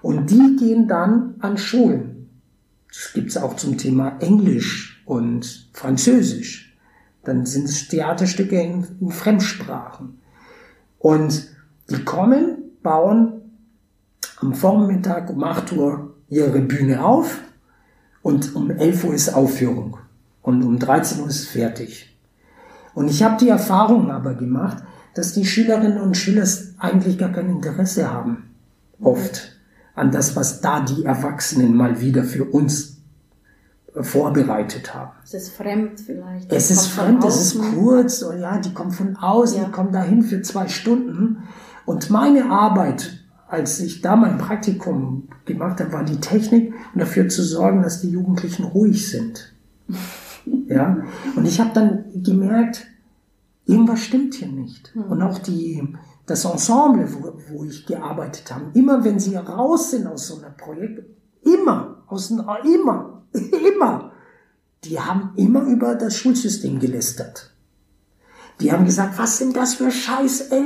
Und 0.00 0.30
die 0.30 0.56
gehen 0.58 0.88
dann 0.88 1.34
an 1.40 1.58
Schulen. 1.58 2.28
Das 2.88 3.12
gibt's 3.14 3.36
auch 3.36 3.56
zum 3.56 3.78
Thema 3.78 4.18
Englisch 4.20 5.02
und 5.06 5.68
Französisch. 5.72 6.76
Dann 7.24 7.46
sind 7.46 7.64
es 7.64 7.88
Theaterstücke 7.88 8.60
in, 8.60 8.86
in 9.00 9.10
Fremdsprachen. 9.10 10.18
Und 10.98 11.48
die 11.88 12.04
kommen, 12.04 12.58
bauen 12.82 13.42
am 14.36 14.54
Vormittag 14.54 15.30
um 15.30 15.42
8 15.42 15.72
Uhr 15.72 16.14
ihre 16.28 16.60
Bühne 16.60 17.04
auf 17.04 17.38
und 18.22 18.54
um 18.54 18.70
11 18.70 19.04
Uhr 19.04 19.14
ist 19.14 19.34
Aufführung. 19.34 19.98
Und 20.42 20.62
um 20.62 20.78
13 20.78 21.20
Uhr 21.20 21.28
ist 21.28 21.48
fertig. 21.48 22.16
Und 22.94 23.08
ich 23.08 23.22
habe 23.22 23.36
die 23.38 23.48
Erfahrung 23.48 24.10
aber 24.10 24.34
gemacht, 24.34 24.82
dass 25.14 25.32
die 25.34 25.44
Schülerinnen 25.44 26.00
und 26.00 26.16
Schüler 26.16 26.46
eigentlich 26.78 27.18
gar 27.18 27.30
kein 27.30 27.48
Interesse 27.48 28.10
haben. 28.12 28.50
Oft 29.00 29.56
an 29.94 30.10
das, 30.10 30.36
was 30.36 30.60
da 30.60 30.80
die 30.80 31.04
Erwachsenen 31.04 31.76
mal 31.76 32.00
wieder 32.00 32.24
für 32.24 32.44
uns 32.44 32.96
vorbereitet 33.94 34.94
haben. 34.94 35.12
Es 35.22 35.34
ist 35.34 35.50
fremd 35.50 36.00
vielleicht. 36.00 36.50
Es 36.50 36.70
ist 36.70 36.86
fremd, 36.86 37.24
es 37.24 37.54
ist 37.54 37.60
kurz, 37.74 38.22
und 38.22 38.40
ja, 38.40 38.58
die 38.58 38.72
kommen 38.72 38.90
von 38.90 39.16
außen, 39.16 39.58
ja. 39.58 39.64
die 39.64 39.70
kommen 39.70 39.92
dahin 39.92 40.22
für 40.22 40.40
zwei 40.40 40.68
Stunden. 40.68 41.42
Und 41.84 42.08
meine 42.08 42.50
Arbeit 42.50 43.21
als 43.52 43.80
ich 43.80 44.00
da 44.00 44.16
mein 44.16 44.38
Praktikum 44.38 45.28
gemacht 45.44 45.78
habe, 45.78 45.92
war 45.92 46.04
die 46.04 46.20
Technik 46.20 46.72
dafür 46.94 47.28
zu 47.28 47.42
sorgen, 47.42 47.82
dass 47.82 48.00
die 48.00 48.10
Jugendlichen 48.10 48.64
ruhig 48.64 49.08
sind. 49.08 49.52
Ja, 50.66 51.04
und 51.36 51.46
ich 51.46 51.60
habe 51.60 51.70
dann 51.72 52.04
gemerkt, 52.20 52.88
irgendwas 53.64 54.00
stimmt 54.00 54.34
hier 54.34 54.48
nicht. 54.48 54.92
Hm. 54.92 55.04
Und 55.04 55.22
auch 55.22 55.38
die 55.38 55.86
das 56.26 56.44
Ensemble, 56.44 57.06
wo, 57.14 57.34
wo 57.48 57.64
ich 57.64 57.86
gearbeitet 57.86 58.52
habe, 58.52 58.64
immer 58.74 59.04
wenn 59.04 59.20
sie 59.20 59.36
raus 59.36 59.92
sind 59.92 60.08
aus 60.08 60.26
so 60.26 60.38
einem 60.38 60.56
Projekt, 60.56 61.04
immer, 61.44 62.02
aus 62.08 62.32
immer, 62.32 63.22
immer, 63.32 64.10
die 64.82 64.98
haben 64.98 65.30
immer 65.36 65.62
über 65.62 65.94
das 65.94 66.16
Schulsystem 66.16 66.80
gelästert. 66.80 67.52
Die 68.60 68.72
haben 68.72 68.84
gesagt, 68.84 69.16
was 69.16 69.38
sind 69.38 69.56
das 69.56 69.74
für 69.74 69.92
scheiß 69.92 70.48
äh, 70.50 70.64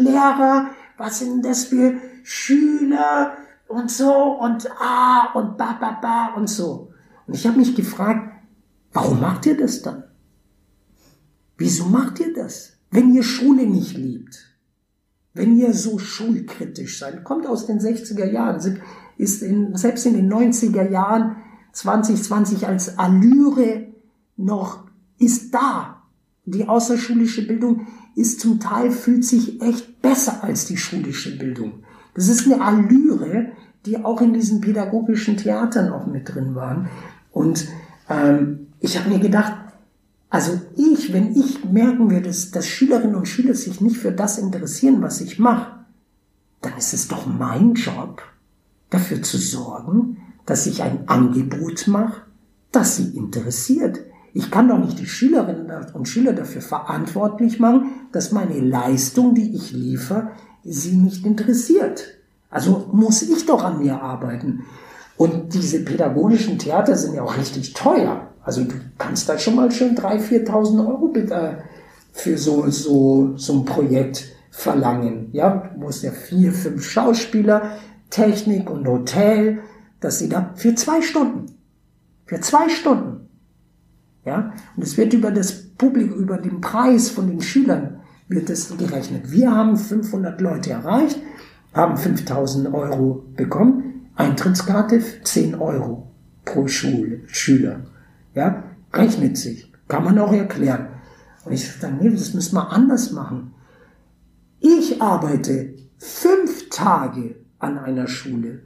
Lehrer, 0.00 0.70
was 0.98 1.20
sind 1.20 1.44
das 1.44 1.64
für 1.66 1.94
Schüler 2.22 3.36
und 3.68 3.90
so 3.90 4.12
und 4.12 4.68
ah 4.80 5.32
und 5.34 5.56
ba 5.56 5.72
ba 5.80 5.98
ba 6.00 6.34
und 6.34 6.48
so. 6.48 6.92
Und 7.26 7.34
ich 7.34 7.46
habe 7.46 7.58
mich 7.58 7.74
gefragt, 7.74 8.30
warum 8.92 9.20
macht 9.20 9.46
ihr 9.46 9.56
das 9.56 9.82
dann? 9.82 10.04
Wieso 11.56 11.86
macht 11.86 12.20
ihr 12.20 12.34
das? 12.34 12.72
Wenn 12.90 13.14
ihr 13.14 13.22
Schule 13.22 13.66
nicht 13.66 13.96
liebt, 13.96 14.52
wenn 15.34 15.56
ihr 15.56 15.72
so 15.72 15.98
schulkritisch 15.98 16.98
seid, 16.98 17.24
kommt 17.24 17.46
aus 17.46 17.66
den 17.66 17.80
60er 17.80 18.30
Jahren, 18.30 18.82
ist 19.16 19.42
in, 19.42 19.74
selbst 19.76 20.04
in 20.04 20.14
den 20.14 20.30
90er 20.30 20.90
Jahren 20.90 21.36
2020 21.72 22.66
als 22.66 22.98
Allüre 22.98 23.86
noch, 24.36 24.84
ist 25.18 25.54
da. 25.54 26.02
Die 26.44 26.68
außerschulische 26.68 27.46
Bildung 27.46 27.86
ist 28.14 28.40
zum 28.40 28.60
Teil, 28.60 28.90
fühlt 28.90 29.24
sich 29.24 29.62
echt 29.62 30.02
besser 30.02 30.42
als 30.42 30.66
die 30.66 30.76
schulische 30.76 31.38
Bildung. 31.38 31.84
Das 32.14 32.28
ist 32.28 32.46
eine 32.46 32.62
Allüre, 32.62 33.52
die 33.86 34.04
auch 34.04 34.20
in 34.20 34.32
diesen 34.32 34.60
pädagogischen 34.60 35.36
Theatern 35.36 35.92
auch 35.92 36.06
mit 36.06 36.32
drin 36.34 36.54
waren. 36.54 36.88
Und 37.32 37.66
ähm, 38.08 38.68
ich 38.80 38.98
habe 38.98 39.10
mir 39.10 39.18
gedacht, 39.18 39.54
also 40.30 40.60
ich, 40.76 41.12
wenn 41.12 41.34
ich 41.36 41.64
merken 41.64 42.10
würde, 42.10 42.28
dass, 42.28 42.50
dass 42.50 42.66
Schülerinnen 42.66 43.16
und 43.16 43.28
Schüler 43.28 43.54
sich 43.54 43.80
nicht 43.80 43.98
für 43.98 44.12
das 44.12 44.38
interessieren, 44.38 45.02
was 45.02 45.20
ich 45.20 45.38
mache, 45.38 45.84
dann 46.60 46.76
ist 46.78 46.94
es 46.94 47.08
doch 47.08 47.26
mein 47.26 47.74
Job, 47.74 48.22
dafür 48.88 49.22
zu 49.22 49.36
sorgen, 49.36 50.18
dass 50.46 50.66
ich 50.66 50.82
ein 50.82 51.08
Angebot 51.08 51.88
mache, 51.88 52.22
das 52.70 52.96
sie 52.96 53.16
interessiert. 53.16 54.00
Ich 54.34 54.50
kann 54.50 54.68
doch 54.68 54.78
nicht 54.78 54.98
die 54.98 55.06
Schülerinnen 55.06 55.70
und 55.92 56.08
Schüler 56.08 56.32
dafür 56.32 56.62
verantwortlich 56.62 57.60
machen, 57.60 57.90
dass 58.12 58.32
meine 58.32 58.60
Leistung, 58.60 59.34
die 59.34 59.54
ich 59.54 59.72
liefere, 59.72 60.30
sie 60.64 60.96
nicht 60.96 61.24
interessiert. 61.24 62.04
Also 62.50 62.88
muss 62.92 63.22
ich 63.22 63.46
doch 63.46 63.64
an 63.64 63.78
mir 63.78 64.00
arbeiten. 64.00 64.64
Und 65.16 65.54
diese 65.54 65.84
pädagogischen 65.84 66.58
Theater 66.58 66.96
sind 66.96 67.14
ja 67.14 67.22
auch 67.22 67.36
richtig 67.36 67.72
teuer. 67.74 68.28
Also 68.44 68.64
du 68.64 68.74
kannst 68.98 69.28
da 69.28 69.38
schon 69.38 69.56
mal 69.56 69.70
schön 69.70 69.96
3.000, 69.96 70.46
4.000 70.46 70.88
Euro 70.88 71.08
bitte 71.08 71.58
für 72.12 72.36
so, 72.36 72.68
so, 72.68 73.32
so 73.36 73.52
ein 73.54 73.64
Projekt 73.64 74.26
verlangen. 74.50 75.28
Ja, 75.32 75.70
du 75.74 75.80
musst 75.80 76.02
ja 76.02 76.10
vier, 76.10 76.52
fünf 76.52 76.84
Schauspieler, 76.84 77.76
Technik 78.10 78.68
und 78.68 78.86
Hotel, 78.86 79.60
dass 80.00 80.18
sie 80.18 80.28
da 80.28 80.52
für 80.56 80.74
zwei 80.74 81.00
Stunden, 81.00 81.46
für 82.26 82.40
zwei 82.40 82.68
Stunden, 82.68 83.28
ja, 84.24 84.52
und 84.76 84.82
es 84.82 84.96
wird 84.96 85.14
über 85.14 85.30
das 85.30 85.52
Publikum, 85.52 86.18
über 86.18 86.38
den 86.38 86.60
Preis 86.60 87.10
von 87.10 87.26
den 87.26 87.40
Schülern 87.40 88.01
wird 88.28 88.50
es 88.50 88.76
gerechnet. 88.76 89.30
Wir 89.30 89.54
haben 89.54 89.76
500 89.76 90.40
Leute 90.40 90.70
erreicht, 90.70 91.18
haben 91.74 91.96
5000 91.96 92.72
Euro 92.72 93.24
bekommen, 93.36 94.08
Eintrittskarte 94.14 95.00
10 95.22 95.54
Euro 95.54 96.10
pro 96.44 96.66
Schule, 96.68 97.20
Schüler. 97.26 97.80
Ja, 98.34 98.64
rechnet 98.92 99.36
sich. 99.36 99.72
Kann 99.88 100.04
man 100.04 100.18
auch 100.18 100.32
erklären. 100.32 100.88
Und 101.44 101.52
ich 101.52 101.70
sage, 101.70 101.96
nee, 102.00 102.10
das 102.10 102.34
müssen 102.34 102.54
wir 102.54 102.70
anders 102.70 103.12
machen. 103.12 103.52
Ich 104.60 105.02
arbeite 105.02 105.74
fünf 105.98 106.68
Tage 106.70 107.36
an 107.58 107.78
einer 107.78 108.06
Schule. 108.06 108.62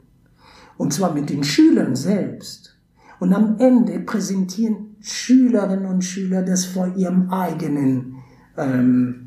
Und 0.77 0.93
zwar 0.93 1.13
mit 1.13 1.29
den 1.29 1.43
Schülern 1.43 1.95
selbst. 1.95 2.77
Und 3.19 3.33
am 3.33 3.57
Ende 3.59 3.99
präsentieren 3.99 4.95
Schülerinnen 5.01 5.85
und 5.85 6.03
Schüler 6.03 6.43
das 6.43 6.65
vor 6.65 6.95
ihrem 6.95 7.31
eigenen, 7.31 8.17
ähm, 8.57 9.26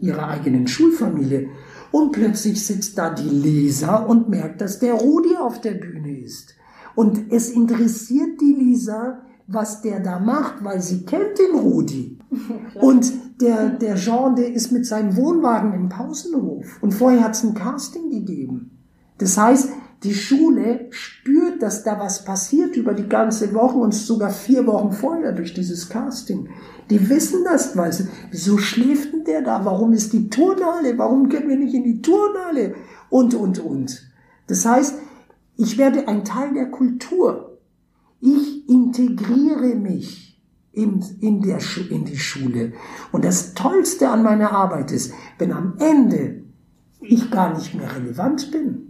ihrer 0.00 0.28
eigenen 0.28 0.66
Schulfamilie. 0.66 1.48
Und 1.90 2.12
plötzlich 2.12 2.64
sitzt 2.64 2.98
da 2.98 3.10
die 3.10 3.28
Lisa 3.28 3.96
und 3.96 4.28
merkt, 4.28 4.60
dass 4.60 4.78
der 4.78 4.94
Rudi 4.94 5.36
auf 5.36 5.60
der 5.60 5.72
Bühne 5.72 6.18
ist. 6.20 6.54
Und 6.94 7.32
es 7.32 7.50
interessiert 7.50 8.40
die 8.40 8.54
Lisa, 8.54 9.22
was 9.46 9.80
der 9.80 10.00
da 10.00 10.18
macht, 10.18 10.62
weil 10.62 10.80
sie 10.82 11.04
kennt 11.04 11.38
den 11.38 11.58
Rudi. 11.58 12.18
Und 12.74 13.12
der, 13.40 13.70
der 13.70 13.94
Jean, 13.94 14.36
der 14.36 14.52
ist 14.52 14.72
mit 14.72 14.84
seinem 14.84 15.16
Wohnwagen 15.16 15.72
im 15.72 15.88
Pausenhof. 15.88 16.66
Und 16.82 16.92
vorher 16.92 17.24
hat 17.24 17.34
es 17.34 17.44
ein 17.44 17.54
Casting 17.54 18.10
gegeben. 18.10 18.78
Das 19.16 19.38
heißt, 19.38 19.70
die 20.02 20.14
Schule 20.14 20.88
spürt, 20.90 21.47
dass 21.62 21.84
da 21.84 21.98
was 21.98 22.24
passiert 22.24 22.76
über 22.76 22.94
die 22.94 23.08
ganze 23.08 23.54
Woche 23.54 23.78
und 23.78 23.94
sogar 23.94 24.30
vier 24.30 24.66
Wochen 24.66 24.92
vorher 24.92 25.32
durch 25.32 25.54
dieses 25.54 25.88
Casting. 25.88 26.48
Die 26.90 27.08
wissen 27.08 27.44
das, 27.44 27.76
weil 27.76 27.92
sie, 27.92 28.08
wieso 28.30 28.58
schläft 28.58 29.12
denn 29.12 29.24
der 29.24 29.42
da? 29.42 29.64
Warum 29.64 29.92
ist 29.92 30.12
die 30.12 30.30
Turnhalle? 30.30 30.96
Warum 30.96 31.28
können 31.28 31.48
wir 31.48 31.56
nicht 31.56 31.74
in 31.74 31.84
die 31.84 32.02
Turnhalle? 32.02 32.74
Und, 33.10 33.34
und, 33.34 33.58
und. 33.58 34.10
Das 34.46 34.64
heißt, 34.64 34.94
ich 35.56 35.76
werde 35.76 36.08
ein 36.08 36.24
Teil 36.24 36.54
der 36.54 36.70
Kultur. 36.70 37.58
Ich 38.20 38.68
integriere 38.68 39.74
mich 39.74 40.40
in, 40.72 41.04
in, 41.20 41.42
der, 41.42 41.58
in 41.90 42.04
die 42.04 42.18
Schule. 42.18 42.72
Und 43.12 43.24
das 43.24 43.54
Tollste 43.54 44.08
an 44.08 44.22
meiner 44.22 44.52
Arbeit 44.52 44.92
ist, 44.92 45.12
wenn 45.38 45.52
am 45.52 45.74
Ende 45.78 46.44
ich 47.00 47.30
gar 47.30 47.54
nicht 47.54 47.74
mehr 47.74 47.94
relevant 47.94 48.50
bin. 48.50 48.87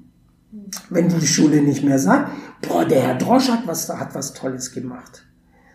Wenn 0.88 1.08
die 1.08 1.26
Schule 1.26 1.60
nicht 1.60 1.84
mehr 1.84 1.98
sagt, 1.98 2.32
boah, 2.62 2.84
der 2.84 3.02
Herr 3.02 3.18
Drosch 3.18 3.48
hat 3.48 3.66
was, 3.66 3.88
hat 3.88 4.14
was 4.14 4.32
Tolles 4.32 4.72
gemacht. 4.72 5.24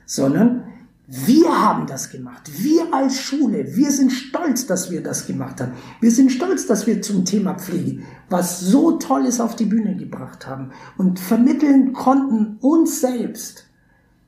Sondern 0.06 0.64
wir 1.06 1.62
haben 1.62 1.86
das 1.86 2.10
gemacht. 2.10 2.50
Wir 2.58 2.94
als 2.94 3.20
Schule, 3.20 3.76
wir 3.76 3.92
sind 3.92 4.12
stolz, 4.12 4.66
dass 4.66 4.90
wir 4.90 5.04
das 5.04 5.28
gemacht 5.28 5.60
haben. 5.60 5.74
Wir 6.00 6.12
sind 6.12 6.32
stolz, 6.32 6.66
dass 6.66 6.88
wir 6.88 7.02
zum 7.02 7.26
Thema 7.26 7.56
Pflege 7.56 8.04
was 8.30 8.62
so 8.62 8.98
Tolles 8.98 9.40
auf 9.40 9.56
die 9.56 9.66
Bühne 9.66 9.96
gebracht 9.96 10.48
haben 10.48 10.72
und 10.98 11.20
vermitteln 11.20 11.94
konnten 11.94 12.58
uns 12.62 13.00
selbst, 13.00 13.68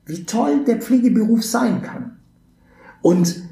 wie 0.04 0.24
toll 0.24 0.64
der 0.64 0.80
Pflegeberuf 0.80 1.42
sein 1.44 1.82
kann. 1.82 2.18
Und 3.02 3.42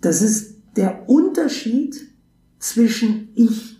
das 0.00 0.22
ist 0.22 0.56
der 0.76 1.10
Unterschied 1.10 2.08
zwischen 2.58 3.28
ich 3.34 3.71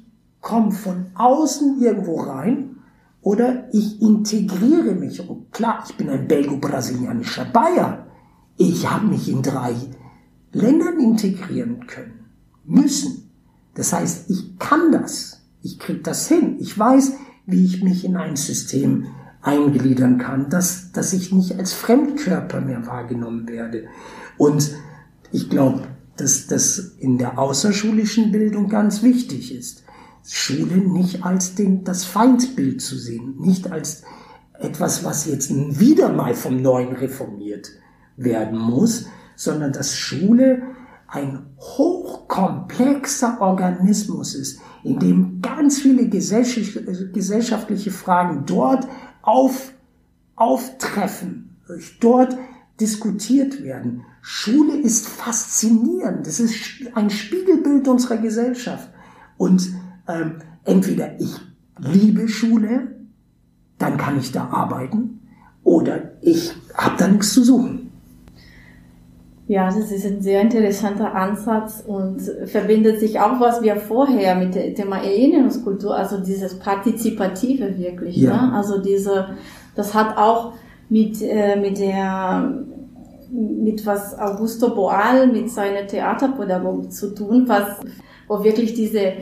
komme 0.42 0.72
von 0.72 1.06
außen 1.14 1.80
irgendwo 1.80 2.20
rein 2.20 2.76
oder 3.22 3.72
ich 3.72 4.02
integriere 4.02 4.94
mich. 4.94 5.26
Und 5.26 5.50
klar, 5.52 5.84
ich 5.88 5.96
bin 5.96 6.10
ein 6.10 6.28
belgo-brasilianischer 6.28 7.46
Bayer. 7.46 8.06
Ich 8.58 8.90
habe 8.90 9.06
mich 9.06 9.30
in 9.30 9.40
drei 9.40 9.74
Ländern 10.52 11.00
integrieren 11.00 11.86
können, 11.86 12.26
müssen. 12.64 13.30
Das 13.74 13.94
heißt, 13.94 14.28
ich 14.28 14.58
kann 14.58 14.92
das. 14.92 15.40
Ich 15.62 15.78
kriege 15.78 16.00
das 16.00 16.28
hin. 16.28 16.56
Ich 16.58 16.78
weiß, 16.78 17.12
wie 17.46 17.64
ich 17.64 17.82
mich 17.82 18.04
in 18.04 18.16
ein 18.16 18.36
System 18.36 19.06
eingliedern 19.40 20.18
kann, 20.18 20.50
dass, 20.50 20.92
dass 20.92 21.12
ich 21.12 21.32
nicht 21.32 21.58
als 21.58 21.72
Fremdkörper 21.72 22.60
mehr 22.60 22.86
wahrgenommen 22.86 23.48
werde. 23.48 23.84
Und 24.36 24.72
ich 25.30 25.48
glaube, 25.48 25.84
dass 26.16 26.46
das 26.46 26.78
in 26.98 27.18
der 27.18 27.38
außerschulischen 27.38 28.32
Bildung 28.32 28.68
ganz 28.68 29.02
wichtig 29.02 29.54
ist. 29.54 29.84
Schule 30.24 30.76
nicht 30.76 31.24
als 31.24 31.54
den, 31.54 31.84
das 31.84 32.04
Feindbild 32.04 32.80
zu 32.80 32.96
sehen, 32.96 33.36
nicht 33.38 33.70
als 33.70 34.02
etwas, 34.58 35.04
was 35.04 35.26
jetzt 35.26 35.50
wieder 35.50 36.12
mal 36.12 36.34
vom 36.34 36.62
Neuen 36.62 36.94
reformiert 36.94 37.72
werden 38.16 38.58
muss, 38.58 39.06
sondern 39.34 39.72
dass 39.72 39.96
Schule 39.96 40.62
ein 41.08 41.46
hochkomplexer 41.58 43.40
Organismus 43.40 44.34
ist, 44.34 44.60
in 44.82 44.98
dem 44.98 45.42
ganz 45.42 45.80
viele 45.80 46.08
gesellschaftliche 46.08 47.90
Fragen 47.90 48.44
dort 48.46 48.88
auf, 49.20 49.72
auftreffen, 50.36 51.56
dort 52.00 52.36
diskutiert 52.80 53.62
werden. 53.62 54.04
Schule 54.22 54.76
ist 54.76 55.06
faszinierend. 55.06 56.26
Das 56.26 56.40
ist 56.40 56.54
ein 56.94 57.10
Spiegelbild 57.10 57.86
unserer 57.88 58.16
Gesellschaft. 58.16 58.88
Und 59.36 59.74
ähm, 60.08 60.36
entweder 60.64 61.20
ich 61.20 61.36
liebe 61.78 62.28
Schule, 62.28 62.96
dann 63.78 63.96
kann 63.96 64.18
ich 64.18 64.32
da 64.32 64.48
arbeiten, 64.48 65.20
oder 65.64 66.12
ich 66.20 66.52
habe 66.74 66.96
da 66.98 67.08
nichts 67.08 67.32
zu 67.32 67.44
suchen. 67.44 67.90
Ja, 69.48 69.66
das 69.66 69.90
ist 69.90 70.06
ein 70.06 70.22
sehr 70.22 70.40
interessanter 70.40 71.14
Ansatz 71.14 71.82
und 71.86 72.22
verbindet 72.46 73.00
sich 73.00 73.20
auch, 73.20 73.40
was 73.40 73.62
wir 73.62 73.76
vorher 73.76 74.34
mit 74.36 74.54
dem 74.54 74.74
Thema 74.74 74.98
Erinnerungskultur, 75.02 75.94
also 75.94 76.18
dieses 76.18 76.58
Partizipative 76.58 77.76
wirklich. 77.76 78.16
Ja. 78.16 78.46
Ne? 78.46 78.52
Also 78.54 78.78
diese, 78.78 79.36
das 79.74 79.94
hat 79.94 80.16
auch 80.16 80.54
mit, 80.88 81.20
äh, 81.22 81.56
mit 81.56 81.78
der 81.78 82.64
mit 83.30 83.84
was 83.86 84.18
Augusto 84.18 84.74
Boal 84.74 85.26
mit 85.26 85.50
seiner 85.50 85.86
Theaterpädagogik 85.86 86.92
zu 86.92 87.14
tun, 87.14 87.44
was, 87.46 87.80
wo 88.28 88.44
wirklich 88.44 88.74
diese 88.74 89.14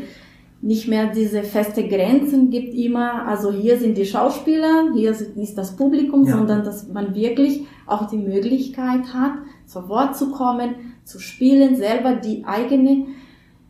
nicht 0.63 0.89
mehr 0.89 1.07
diese 1.07 1.43
feste 1.43 1.89
Grenzen 1.89 2.51
gibt 2.51 2.75
immer, 2.75 3.27
also 3.27 3.51
hier 3.51 3.79
sind 3.79 3.97
die 3.97 4.05
Schauspieler, 4.05 4.91
hier 4.95 5.11
ist 5.11 5.57
das 5.57 5.75
Publikum, 5.75 6.27
ja. 6.27 6.37
sondern 6.37 6.65
dass 6.65 6.87
man 6.89 7.15
wirklich 7.15 7.67
auch 7.87 8.09
die 8.09 8.19
Möglichkeit 8.19 9.15
hat, 9.15 9.33
zu 9.67 9.89
Wort 9.89 10.17
zu 10.17 10.31
kommen, 10.31 10.75
zu 11.05 11.19
spielen, 11.19 11.77
selber 11.77 12.15
die 12.17 12.45
eigene 12.45 13.07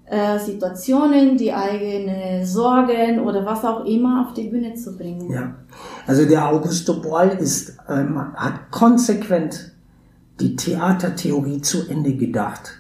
äh, 0.07 0.41
Situationen, 0.41 1.37
die 1.37 1.53
eigene 1.53 2.45
Sorgen 2.45 3.21
oder 3.21 3.47
was 3.47 3.65
auch 3.65 3.85
immer 3.85 4.27
auf 4.27 4.35
die 4.35 4.49
Bühne 4.49 4.75
zu 4.75 4.97
bringen. 4.97 5.31
Ja, 5.31 5.55
also 6.09 6.25
der 6.25 6.49
Augusto 6.49 7.01
Boal 7.01 7.29
ist, 7.39 7.79
ähm, 7.89 8.21
hat 8.35 8.73
konsequent 8.73 9.73
die 10.41 10.57
Theatertheorie 10.57 11.61
zu 11.61 11.89
Ende 11.89 12.17
gedacht 12.17 12.73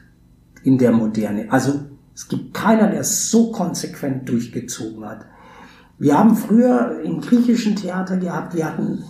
in 0.64 0.78
der 0.78 0.90
Moderne. 0.90 1.46
Also 1.50 1.74
es 2.20 2.28
gibt 2.28 2.52
keiner, 2.52 2.88
der 2.88 3.00
es 3.00 3.30
so 3.30 3.50
konsequent 3.50 4.28
durchgezogen 4.28 5.06
hat. 5.06 5.24
Wir 5.98 6.18
haben 6.18 6.36
früher 6.36 7.00
im 7.02 7.22
griechischen 7.22 7.76
Theater 7.76 8.18
gehabt, 8.18 8.54
wir 8.54 8.66
hatten, 8.66 9.04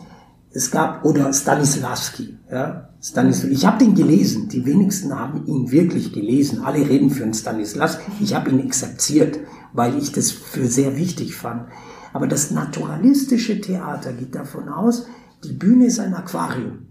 es 0.53 0.71
gab, 0.71 1.05
oder 1.05 1.33
Stanislavski, 1.33 2.39
ja, 2.49 2.91
Stanislavski. 3.03 3.53
Ich 3.53 3.67
habe 3.67 3.85
den 3.85 3.97
gelesen, 3.97 4.49
die 4.49 4.65
wenigsten 4.65 5.13
haben 5.13 5.45
ihn 5.47 5.73
wirklich 5.73 6.13
gelesen. 6.13 6.63
Alle 6.63 6.89
reden 6.89 7.11
für 7.11 7.25
einen 7.25 7.35
Stanislavski. 7.35 8.13
Ich 8.21 8.33
habe 8.33 8.51
ihn 8.51 8.61
exerziert, 8.61 9.41
weil 9.73 9.99
ich 9.99 10.13
das 10.13 10.31
für 10.31 10.67
sehr 10.67 10.97
wichtig 10.97 11.35
fand. 11.35 11.67
Aber 12.13 12.29
das 12.29 12.53
naturalistische 12.53 13.61
Theater 13.61 14.13
geht 14.13 14.37
davon 14.37 14.69
aus, 14.69 15.07
die 15.43 15.53
Bühne 15.53 15.87
ist 15.87 15.99
ein 15.99 16.15
Aquarium. 16.15 16.87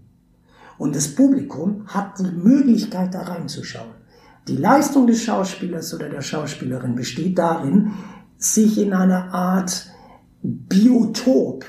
Und 0.76 0.94
das 0.94 1.08
Publikum 1.08 1.86
hat 1.86 2.18
die 2.18 2.30
Möglichkeit, 2.30 3.14
da 3.14 3.22
reinzuschauen. 3.22 3.99
Die 4.50 4.56
Leistung 4.56 5.06
des 5.06 5.22
Schauspielers 5.22 5.94
oder 5.94 6.08
der 6.08 6.22
Schauspielerin 6.22 6.96
besteht 6.96 7.38
darin, 7.38 7.92
sich 8.36 8.78
in 8.78 8.92
einer 8.92 9.32
Art 9.32 9.86
Biotop 10.42 11.64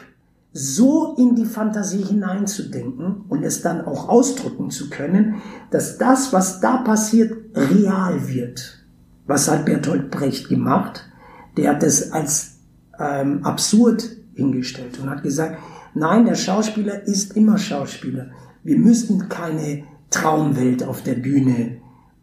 so 0.52 1.16
in 1.16 1.36
die 1.36 1.46
Fantasie 1.46 2.04
hineinzudenken 2.04 3.26
und 3.30 3.44
es 3.44 3.62
dann 3.62 3.86
auch 3.86 4.10
ausdrücken 4.10 4.72
zu 4.72 4.90
können, 4.90 5.36
dass 5.70 6.00
das, 6.00 6.34
was 6.34 6.60
da 6.60 6.78
passiert, 6.78 7.56
real 7.56 8.28
wird. 8.28 8.84
Was 9.28 9.50
hat 9.50 9.66
Bertolt 9.66 10.10
Brecht 10.10 10.50
gemacht? 10.50 11.06
Der 11.58 11.70
hat 11.70 11.84
es 11.84 12.12
als 12.12 12.62
ähm, 13.00 13.46
absurd 13.46 14.10
hingestellt 14.34 14.98
und 15.00 15.08
hat 15.08 15.22
gesagt, 15.22 15.60
nein, 15.94 16.26
der 16.26 16.36
Schauspieler 16.36 17.04
ist 17.04 17.38
immer 17.38 17.60
Schauspieler. 17.60 18.32
Wir 18.64 18.80
müssen 18.80 19.30
keine 19.30 19.84
Traumwelt 20.10 20.84
auf 20.84 21.04
der 21.04 21.16
Bühne 21.16 21.81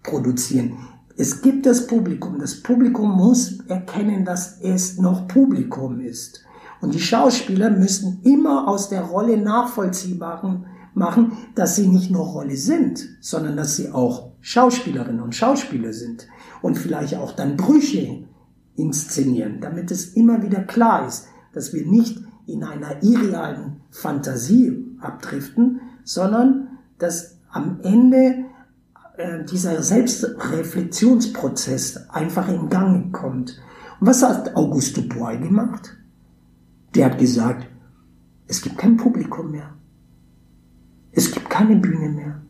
produzieren. 0.09 0.79
Es 1.17 1.43
gibt 1.43 1.67
das 1.67 1.87
Publikum. 1.87 2.39
Das 2.39 2.63
Publikum 2.63 3.11
muss 3.11 3.59
erkennen, 3.67 4.25
dass 4.25 4.61
es 4.61 4.99
noch 4.99 5.27
Publikum 5.27 6.01
ist. 6.01 6.45
Und 6.81 6.95
die 6.95 7.01
Schauspieler 7.01 7.71
müssen 7.71 8.21
immer 8.23 8.69
aus 8.69 8.89
der 8.89 9.03
Rolle 9.03 9.37
nachvollziehbar 9.37 10.65
machen, 10.95 11.33
dass 11.55 11.77
sie 11.77 11.89
nicht 11.89 12.11
nur 12.11 12.25
Rolle 12.25 12.57
sind, 12.57 13.09
sondern 13.21 13.57
dass 13.57 13.77
sie 13.77 13.91
auch 13.91 14.31
Schauspielerinnen 14.41 15.21
und 15.21 15.35
Schauspieler 15.35 15.93
sind. 15.93 16.29
Und 16.63 16.77
vielleicht 16.77 17.17
auch 17.17 17.33
dann 17.33 17.57
Brüche 17.57 18.25
inszenieren, 18.77 19.61
damit 19.61 19.91
es 19.91 20.15
immer 20.15 20.43
wieder 20.43 20.63
klar 20.63 21.07
ist, 21.07 21.27
dass 21.53 21.73
wir 21.73 21.85
nicht 21.85 22.21
in 22.47 22.63
einer 22.63 23.03
irrealen 23.03 23.81
Fantasie 23.91 24.97
abdriften, 25.01 25.81
sondern 26.05 26.69
dass 26.99 27.39
am 27.51 27.81
Ende 27.83 28.45
äh, 29.19 29.45
dieser 29.45 29.83
Selbstreflexionsprozess 29.83 32.09
einfach 32.09 32.49
in 32.49 32.69
Gang 32.69 33.13
kommt. 33.13 33.61
Und 33.99 34.07
was 34.07 34.23
hat 34.23 34.55
Augusto 34.55 35.03
Boy 35.03 35.37
gemacht? 35.39 35.97
Der 36.95 37.07
hat 37.07 37.19
gesagt, 37.19 37.67
es 38.47 38.63
gibt 38.63 38.79
kein 38.79 38.97
Publikum 38.97 39.51
mehr. 39.51 39.75
Es 41.11 41.33
gibt 41.33 41.51
keine 41.51 41.75
Bühne 41.77 42.11
mehr. 42.11 42.41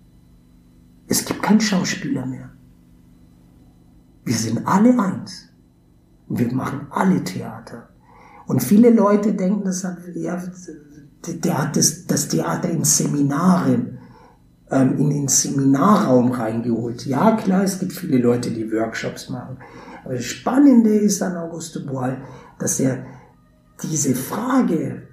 Es 1.07 1.25
gibt 1.25 1.43
keinen 1.43 1.61
Schauspieler 1.61 2.27
mehr. 2.27 2.51
Wir 4.25 4.37
sind 4.37 4.67
alle 4.67 4.99
eins. 4.99 5.49
Wir 6.29 6.53
machen 6.55 6.89
alle 6.91 7.25
Theater. 7.25 7.89
Und 8.47 8.63
viele 8.63 8.91
Leute 8.91 9.33
denken, 9.33 9.65
das 9.65 9.85
hat, 9.85 9.97
ja, 10.15 10.43
der 11.27 11.59
hat 11.59 11.77
das, 11.77 12.07
das 12.07 12.29
Theater 12.29 12.69
in 12.69 12.85
Seminaren, 12.85 13.98
ähm, 14.71 14.99
in 14.99 15.11
den 15.11 15.29
Seminarraum 15.29 16.33
reingeholt. 16.33 17.07
Ja, 17.07 17.37
klar, 17.37 17.65
es 17.65 17.79
gibt 17.79 17.93
viele 17.93 18.19
Leute, 18.19 18.51
die 18.51 18.71
Workshops 18.71 19.29
machen. 19.29 19.59
Aber 20.05 20.15
das 20.15 20.25
Spannende 20.25 20.91
ist 20.91 21.23
an 21.23 21.37
Augusto 21.37 21.85
Boal, 21.85 22.23
dass 22.59 22.81
er 22.81 23.05
diese 23.83 24.15
Frage 24.15 25.09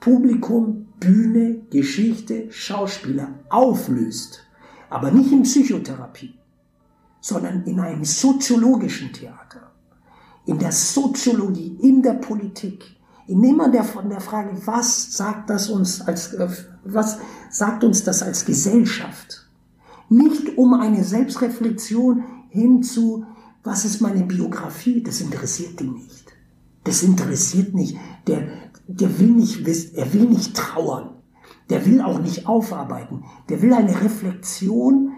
Publikum, 0.00 0.86
Bühne, 1.00 1.62
Geschichte, 1.70 2.50
Schauspieler 2.50 3.34
auflöst. 3.48 4.44
Aber 4.90 5.10
nicht 5.10 5.32
in 5.32 5.42
Psychotherapie, 5.42 6.34
sondern 7.20 7.64
in 7.64 7.80
einem 7.80 8.04
soziologischen 8.04 9.12
Theater, 9.12 9.72
in 10.46 10.58
der 10.58 10.72
Soziologie, 10.72 11.76
in 11.82 12.02
der 12.02 12.14
Politik, 12.14 12.97
immer 13.28 13.68
der, 13.70 13.84
von 13.84 14.08
der 14.08 14.20
Frage, 14.20 14.50
was 14.64 15.16
sagt 15.16 15.50
das 15.50 15.68
uns 15.68 16.00
als, 16.00 16.32
äh, 16.34 16.48
was 16.84 17.18
sagt 17.50 17.84
uns 17.84 18.02
das 18.04 18.22
als 18.22 18.44
Gesellschaft? 18.44 19.46
Nicht 20.08 20.56
um 20.56 20.74
eine 20.74 21.04
Selbstreflexion 21.04 22.24
hin 22.48 22.82
zu, 22.82 23.26
was 23.62 23.84
ist 23.84 24.00
meine 24.00 24.24
Biografie, 24.24 25.02
das 25.02 25.20
interessiert 25.20 25.78
die 25.80 25.88
nicht. 25.88 26.32
Das 26.84 27.02
interessiert 27.02 27.74
nicht. 27.74 27.98
Der, 28.26 28.48
der 28.86 29.18
will 29.20 29.32
nicht 29.32 29.66
wissen, 29.66 29.94
er 29.96 30.12
will 30.14 30.24
nicht 30.24 30.56
trauern. 30.56 31.10
Der 31.68 31.84
will 31.84 32.00
auch 32.00 32.20
nicht 32.20 32.46
aufarbeiten. 32.46 33.24
Der 33.50 33.60
will 33.60 33.74
eine 33.74 34.00
Reflexion 34.00 35.12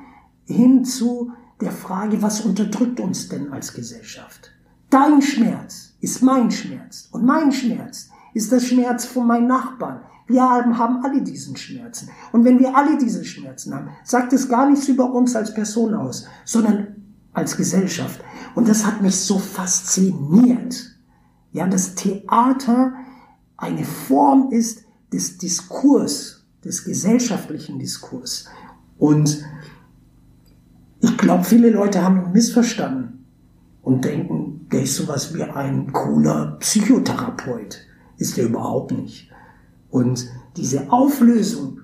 hin 0.47 0.85
zu 0.85 1.31
der 1.61 1.71
Frage, 1.71 2.23
was 2.23 2.41
unterdrückt 2.41 2.99
uns 2.99 3.29
denn 3.29 3.53
als 3.53 3.73
Gesellschaft? 3.73 4.51
Dein 4.89 5.23
Schmerz 5.23 5.90
ist 6.01 6.23
mein 6.23 6.51
Schmerz 6.51 7.09
und 7.13 7.25
mein 7.25 7.53
Schmerz 7.53 8.11
ist 8.35 8.53
der 8.53 8.61
Schmerz 8.61 9.05
von 9.05 9.27
meinen 9.27 9.47
Nachbarn. 9.47 10.01
Wir 10.27 10.43
haben, 10.43 11.05
alle 11.05 11.23
diesen 11.23 11.57
Schmerzen. 11.57 12.09
Und 12.31 12.45
wenn 12.45 12.61
wir 12.61 12.77
alle 12.77 12.97
diese 12.97 13.25
Schmerzen 13.25 13.75
haben, 13.75 13.89
sagt 14.05 14.33
es 14.33 14.49
gar 14.49 14.71
nichts 14.71 14.87
über 14.87 15.13
uns 15.13 15.35
als 15.35 15.53
Person 15.53 15.93
aus, 15.93 16.27
sondern 16.45 16.95
als 17.33 17.57
Gesellschaft. 17.57 18.21
Und 18.55 18.69
das 18.69 18.87
hat 18.87 19.03
mich 19.03 19.17
so 19.17 19.39
fasziniert 19.39 20.91
ja, 21.53 21.67
das 21.67 21.95
Theater 21.95 22.95
eine 23.57 23.85
Form 23.85 24.51
ist 24.51 24.85
des 25.13 25.39
Diskurs, 25.39 26.47
des 26.65 26.85
gesellschaftlichen 26.85 27.79
Diskurs. 27.79 28.47
Und 28.99 29.45
ich 31.01 31.17
glaube, 31.19 31.45
viele 31.45 31.71
Leute 31.71 32.03
haben 32.03 32.25
ihn 32.25 32.33
missverstanden 32.33 33.20
und 33.83 34.05
denken, 34.05 34.67
der 34.73 34.83
ist 34.83 34.97
sowas 34.97 35.35
wie 35.35 35.43
ein 35.43 35.93
cooler 35.93 36.57
Psychotherapeut. 36.61 37.79
Ist 38.19 38.39
er 38.39 38.47
überhaupt 38.47 38.93
nicht. 38.93 39.31
Und 39.91 40.27
diese 40.57 40.93
Auflösung 40.93 41.81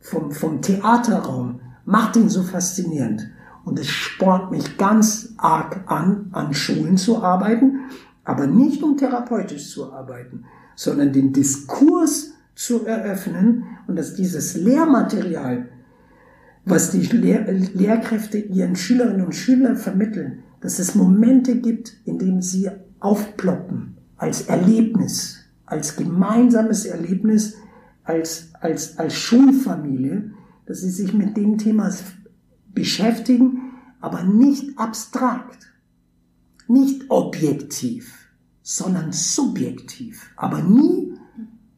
vom, 0.00 0.30
vom 0.30 0.62
Theaterraum 0.62 1.60
macht 1.84 2.16
ihn 2.16 2.28
so 2.28 2.42
faszinierend. 2.42 3.28
Und 3.64 3.78
es 3.78 3.88
spornt 3.88 4.50
mich 4.50 4.76
ganz 4.78 5.34
arg 5.36 5.84
an, 5.86 6.28
an 6.32 6.54
Schulen 6.54 6.96
zu 6.96 7.22
arbeiten 7.22 7.80
aber 8.24 8.46
nicht 8.46 8.82
um 8.82 8.96
therapeutisch 8.96 9.70
zu 9.70 9.92
arbeiten, 9.92 10.44
sondern 10.74 11.12
den 11.12 11.32
Diskurs 11.32 12.34
zu 12.54 12.86
eröffnen 12.86 13.64
und 13.86 13.96
dass 13.96 14.14
dieses 14.14 14.54
Lehrmaterial, 14.54 15.68
was 16.64 16.90
die 16.92 17.00
Lehr 17.00 17.50
Lehrkräfte 17.50 18.38
ihren 18.38 18.76
Schülerinnen 18.76 19.26
und 19.26 19.34
Schülern 19.34 19.76
vermitteln, 19.76 20.44
dass 20.62 20.78
es 20.78 20.94
Momente 20.94 21.56
gibt, 21.56 21.92
in 22.04 22.18
denen 22.18 22.40
sie 22.40 22.70
aufploppen 23.00 23.96
als 24.16 24.42
Erlebnis, 24.42 25.40
als 25.66 25.96
gemeinsames 25.96 26.84
Erlebnis, 26.84 27.56
als, 28.04 28.48
als, 28.60 28.98
als 28.98 29.14
Schulfamilie, 29.14 30.30
dass 30.66 30.80
sie 30.80 30.90
sich 30.90 31.12
mit 31.12 31.36
dem 31.36 31.58
Thema 31.58 31.92
beschäftigen, 32.72 33.72
aber 34.00 34.22
nicht 34.22 34.78
abstrakt 34.78 35.72
nicht 36.72 37.10
objektiv, 37.10 38.30
sondern 38.62 39.12
subjektiv, 39.12 40.30
aber 40.36 40.62
nie, 40.62 41.14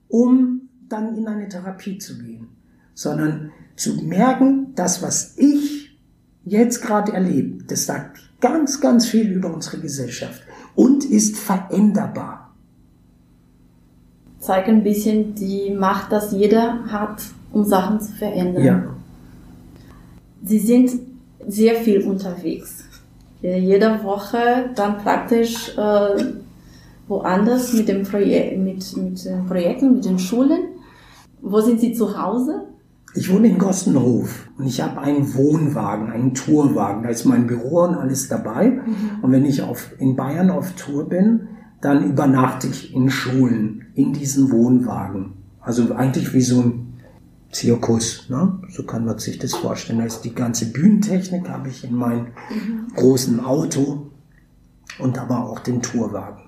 um 0.08 0.68
dann 0.88 1.16
in 1.16 1.26
eine 1.26 1.48
Therapie 1.48 1.98
zu 1.98 2.18
gehen, 2.18 2.48
sondern 2.94 3.50
zu 3.76 3.96
merken, 4.04 4.74
das, 4.76 5.02
was 5.02 5.36
ich 5.36 5.98
jetzt 6.44 6.82
gerade 6.82 7.12
erlebe, 7.12 7.64
das 7.64 7.86
sagt 7.86 8.20
ganz, 8.44 8.78
ganz 8.78 9.06
viel 9.06 9.32
über 9.32 9.54
unsere 9.54 9.78
Gesellschaft 9.78 10.42
und 10.74 11.02
ist 11.06 11.38
veränderbar. 11.38 12.50
Zeigt 14.38 14.68
ein 14.68 14.82
bisschen 14.82 15.34
die 15.34 15.70
Macht, 15.70 16.12
dass 16.12 16.30
jeder 16.30 16.84
hat, 16.88 17.22
um 17.52 17.64
Sachen 17.64 18.02
zu 18.02 18.12
verändern. 18.12 18.62
Ja. 18.62 18.82
Sie 20.44 20.58
sind 20.58 20.90
sehr 21.48 21.76
viel 21.76 22.02
unterwegs. 22.02 22.84
Jede 23.40 24.04
Woche 24.04 24.68
dann 24.74 24.98
praktisch 24.98 25.70
äh, 25.78 26.24
woanders 27.08 27.72
mit 27.72 27.88
dem 27.88 28.02
mit, 28.62 28.94
mit 28.94 29.24
den 29.24 29.46
Projekten, 29.46 29.94
mit 29.94 30.04
den 30.04 30.18
Schulen. 30.18 30.64
Wo 31.40 31.62
sind 31.62 31.80
Sie 31.80 31.94
zu 31.94 32.20
Hause? 32.20 32.66
Ich 33.16 33.32
wohne 33.32 33.48
in 33.48 33.58
Gostenhof 33.58 34.48
und 34.58 34.66
ich 34.66 34.80
habe 34.80 35.00
einen 35.00 35.34
Wohnwagen, 35.34 36.10
einen 36.10 36.34
Tourwagen. 36.34 37.04
Da 37.04 37.10
ist 37.10 37.24
mein 37.24 37.46
Büro 37.46 37.82
und 37.84 37.94
alles 37.94 38.28
dabei. 38.28 38.70
Mhm. 38.70 39.22
Und 39.22 39.32
wenn 39.32 39.44
ich 39.44 39.62
auf, 39.62 39.92
in 39.98 40.16
Bayern 40.16 40.50
auf 40.50 40.72
Tour 40.72 41.08
bin, 41.08 41.48
dann 41.80 42.04
übernachte 42.04 42.66
ich 42.66 42.94
in 42.94 43.10
Schulen, 43.10 43.86
in 43.94 44.12
diesen 44.12 44.50
Wohnwagen. 44.50 45.34
Also 45.60 45.94
eigentlich 45.94 46.34
wie 46.34 46.40
so 46.40 46.60
ein 46.60 46.94
Zirkus, 47.52 48.28
ne? 48.28 48.58
so 48.68 48.82
kann 48.82 49.04
man 49.04 49.18
sich 49.18 49.38
das 49.38 49.54
vorstellen. 49.54 50.00
Da 50.00 50.06
ist 50.06 50.22
die 50.22 50.34
ganze 50.34 50.72
Bühnentechnik 50.72 51.48
habe 51.48 51.68
ich 51.68 51.84
in 51.84 51.94
meinem 51.94 52.26
mhm. 52.50 52.88
großen 52.96 53.44
Auto 53.44 54.10
und 54.98 55.18
aber 55.18 55.44
auch 55.44 55.60
den 55.60 55.82
Tourwagen. 55.82 56.42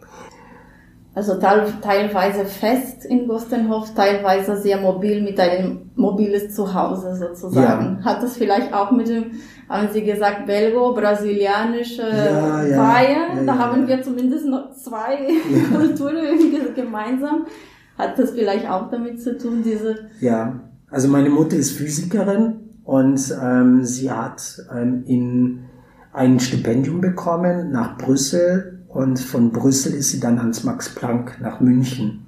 Also 1.16 1.36
teilweise 1.36 2.44
fest 2.44 3.06
in 3.06 3.26
Gostenhof, 3.26 3.94
teilweise 3.94 4.58
sehr 4.58 4.78
mobil 4.78 5.22
mit 5.22 5.40
einem 5.40 5.90
mobiles 5.94 6.54
Zuhause 6.54 7.16
sozusagen. 7.16 8.00
Ja. 8.00 8.04
Hat 8.04 8.22
das 8.22 8.36
vielleicht 8.36 8.74
auch 8.74 8.90
mit 8.90 9.08
dem, 9.08 9.30
haben 9.66 9.88
Sie 9.94 10.04
gesagt, 10.04 10.44
belgo-brasilianische 10.44 12.02
ja, 12.02 12.62
ja, 12.66 12.84
Feiern? 12.84 13.46
da 13.46 13.56
haben 13.56 13.88
wir 13.88 14.02
zumindest 14.02 14.44
noch 14.44 14.72
zwei 14.72 15.30
Kulturen 15.74 16.74
gemeinsam. 16.74 17.46
Hat 17.96 18.18
das 18.18 18.32
vielleicht 18.32 18.68
auch 18.68 18.90
damit 18.90 19.22
zu 19.22 19.38
tun, 19.38 19.62
diese? 19.64 20.10
Ja, 20.20 20.60
also 20.90 21.08
meine 21.08 21.30
Mutter 21.30 21.56
ist 21.56 21.70
Physikerin 21.70 22.74
und 22.84 23.34
ähm, 23.42 23.84
sie 23.84 24.10
hat 24.10 24.42
ähm, 24.70 25.04
in 25.06 25.64
ein 26.12 26.40
Stipendium 26.40 27.00
bekommen 27.00 27.70
nach 27.72 27.96
Brüssel 27.96 28.75
und 28.96 29.20
von 29.20 29.52
Brüssel 29.52 29.92
ist 29.92 30.08
sie 30.08 30.20
dann 30.20 30.38
ans 30.38 30.64
Max 30.64 30.88
Planck 30.88 31.38
nach 31.42 31.60
München. 31.60 32.26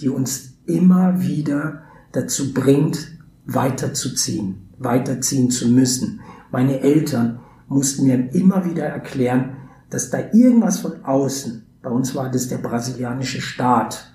die 0.00 0.08
uns 0.08 0.54
immer 0.66 1.20
wieder 1.20 1.82
dazu 2.12 2.52
bringt, 2.52 3.18
weiterzuziehen, 3.46 4.68
weiterziehen 4.78 5.50
zu 5.50 5.68
müssen. 5.68 6.20
Meine 6.50 6.80
Eltern 6.80 7.40
mussten 7.68 8.06
mir 8.06 8.32
immer 8.34 8.64
wieder 8.64 8.84
erklären, 8.84 9.56
dass 9.90 10.10
da 10.10 10.18
irgendwas 10.32 10.80
von 10.80 11.04
außen 11.04 11.61
bei 11.82 11.90
uns 11.90 12.14
war 12.14 12.30
das 12.30 12.48
der 12.48 12.58
brasilianische 12.58 13.40
Staat, 13.40 14.12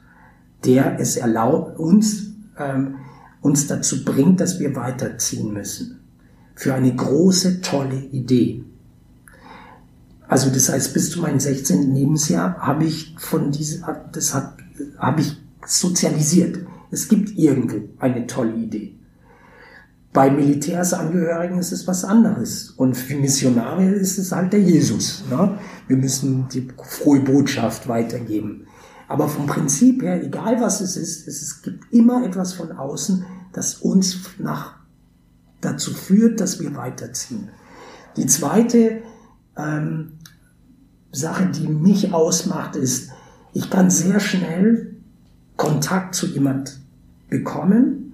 der 0.65 0.99
es 0.99 1.18
erlaubt, 1.18 1.78
uns, 1.78 2.32
ähm, 2.57 2.95
uns 3.41 3.68
dazu 3.68 4.03
bringt, 4.03 4.39
dass 4.39 4.59
wir 4.59 4.76
weiterziehen 4.76 5.53
müssen. 5.53 5.99
Für 6.55 6.74
eine 6.74 6.95
große, 6.95 7.61
tolle 7.61 7.97
Idee. 8.11 8.63
Also 10.28 10.49
das 10.49 10.70
heißt, 10.70 10.93
bis 10.93 11.11
zu 11.11 11.22
meinem 11.22 11.39
16. 11.39 11.93
Lebensjahr 11.93 12.57
habe 12.57 12.86
ich 12.86 13.15
von 13.18 13.51
diesem, 13.51 13.86
das 14.11 14.34
habe 14.34 15.22
ich 15.22 15.38
sozialisiert. 15.65 16.59
Es 16.89 17.07
gibt 17.07 17.38
irgendwo 17.38 17.78
eine 17.99 18.28
tolle 18.28 18.55
Idee. 18.55 18.97
Bei 20.14 20.32
Militärsangehörigen 20.32 21.60
ist 21.60 21.72
es 21.72 21.88
was 21.88 22.03
anderes. 22.03 22.72
Und 22.72 22.95
für 22.95 23.16
Missionare 23.16 23.86
ist 23.86 24.18
es 24.18 24.32
halt 24.32 24.53
der 24.53 24.62
Jesus. 24.62 25.24
Ne? 25.30 25.58
Wir 25.88 25.97
müssen 25.97 26.47
die 26.49 26.68
frohe 26.84 27.20
Botschaft 27.20 27.88
weitergeben. 27.88 28.66
Aber 29.08 29.28
vom 29.28 29.45
Prinzip 29.45 30.01
her, 30.01 30.24
egal 30.24 30.60
was 30.60 30.82
es 30.82 30.97
ist, 30.97 31.28
es 31.28 31.62
gibt 31.62 31.93
immer 31.93 32.26
etwas 32.26 32.53
von 32.53 32.72
außen, 32.72 33.26
das 33.53 33.76
uns 33.76 34.20
nach, 34.38 34.76
dazu 35.62 35.93
führt, 35.93 36.39
dass 36.39 36.60
wir 36.60 36.76
weiterziehen. 36.76 37.49
Die 38.18 38.26
zweite 38.26 39.01
ähm, 39.55 40.14
Sache, 41.12 41.47
die 41.47 41.68
mich 41.68 42.14
ausmacht, 42.14 42.76
ist, 42.76 43.12
ich 43.53 43.70
kann 43.70 43.89
sehr 43.89 44.20
schnell 44.20 44.95
Kontakt 45.55 46.14
zu 46.16 46.28
jemand 46.28 46.80
bekommen, 47.30 48.07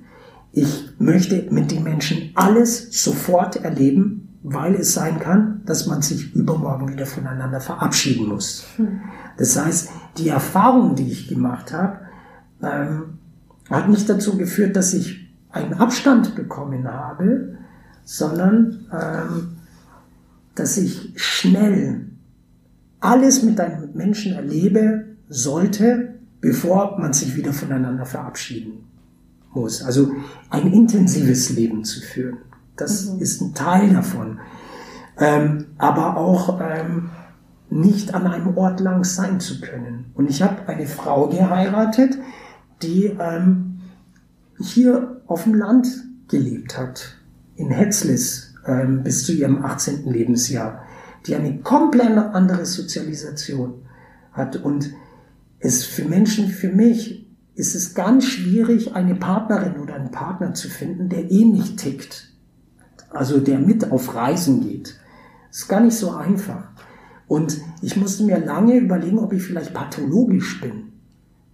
ich 0.55 0.91
möchte 0.99 1.47
mit 1.49 1.71
den 1.71 1.83
Menschen 1.83 2.29
alles 2.35 3.03
sofort 3.03 3.55
erleben, 3.57 4.37
weil 4.43 4.75
es 4.75 4.93
sein 4.93 5.19
kann, 5.19 5.61
dass 5.65 5.87
man 5.87 6.03
sich 6.03 6.35
übermorgen 6.35 6.89
wieder 6.89 7.07
voneinander 7.07 7.59
verabschieden 7.59 8.27
muss. 8.27 8.65
Hm. 8.75 9.01
Das 9.37 9.59
heißt, 9.59 9.89
die 10.17 10.29
Erfahrung, 10.29 10.95
die 10.95 11.11
ich 11.11 11.27
gemacht 11.27 11.73
habe, 11.73 12.01
ähm, 12.61 13.17
hat 13.69 13.89
nicht 13.89 14.07
dazu 14.07 14.37
geführt, 14.37 14.75
dass 14.75 14.93
ich 14.93 15.27
einen 15.49 15.73
Abstand 15.73 16.35
bekommen 16.35 16.87
habe, 16.87 17.57
sondern 18.03 18.85
ähm, 18.91 19.57
dass 20.53 20.77
ich 20.77 21.13
schnell 21.15 22.09
alles 22.99 23.41
mit 23.41 23.59
einem 23.59 23.93
Menschen 23.95 24.33
erlebe 24.33 25.05
sollte, 25.29 26.13
bevor 26.41 26.99
man 26.99 27.13
sich 27.13 27.35
wieder 27.35 27.53
voneinander 27.53 28.05
verabschieden 28.05 28.92
muss. 29.55 29.81
Also 29.81 30.11
ein 30.49 30.71
intensives 30.71 31.49
Leben 31.49 31.83
zu 31.83 32.01
führen. 32.01 32.37
Das 32.75 33.09
mhm. 33.09 33.19
ist 33.19 33.41
ein 33.41 33.53
Teil 33.53 33.89
davon. 33.93 34.39
Ähm, 35.17 35.67
aber 35.77 36.17
auch 36.17 36.59
ähm, 36.61 37.11
nicht 37.69 38.13
an 38.13 38.27
einem 38.27 38.57
Ort 38.57 38.79
lang 38.79 39.03
sein 39.03 39.39
zu 39.39 39.61
können. 39.61 40.11
Und 40.15 40.29
ich 40.29 40.41
habe 40.41 40.67
eine 40.67 40.85
Frau 40.85 41.27
geheiratet, 41.27 42.17
die 42.81 43.05
ähm, 43.19 43.81
hier 44.59 45.21
auf 45.27 45.43
dem 45.43 45.55
Land 45.55 45.87
gelebt 46.27 46.77
hat, 46.77 47.15
in 47.55 47.69
Hetzlis 47.69 48.55
ähm, 48.65 49.03
bis 49.03 49.25
zu 49.25 49.33
ihrem 49.33 49.63
18. 49.63 50.05
Lebensjahr, 50.05 50.83
die 51.25 51.35
eine 51.35 51.59
komplett 51.59 52.17
andere 52.17 52.65
Sozialisation 52.65 53.83
hat. 54.31 54.57
Und 54.57 54.91
es 55.59 55.85
für 55.85 56.05
Menschen, 56.05 56.47
für 56.49 56.69
mich 56.69 57.22
ist 57.55 57.75
es 57.75 57.93
ganz 57.93 58.25
schwierig, 58.25 58.95
eine 58.95 59.15
Partnerin 59.15 59.79
oder 59.79 59.95
einen 59.95 60.11
Partner 60.11 60.53
zu 60.53 60.69
finden, 60.69 61.09
der 61.09 61.31
ähnlich 61.31 61.73
eh 61.73 61.75
tickt. 61.75 62.29
Also 63.09 63.39
der 63.39 63.59
mit 63.59 63.91
auf 63.91 64.15
Reisen 64.15 64.61
geht. 64.61 64.99
Das 65.49 65.59
ist 65.59 65.67
gar 65.67 65.81
nicht 65.81 65.95
so 65.95 66.11
einfach. 66.11 66.69
Und 67.27 67.61
ich 67.81 67.95
musste 67.95 68.23
mir 68.23 68.39
lange 68.39 68.77
überlegen, 68.77 69.19
ob 69.19 69.33
ich 69.33 69.43
vielleicht 69.43 69.73
pathologisch 69.73 70.61
bin. 70.61 70.93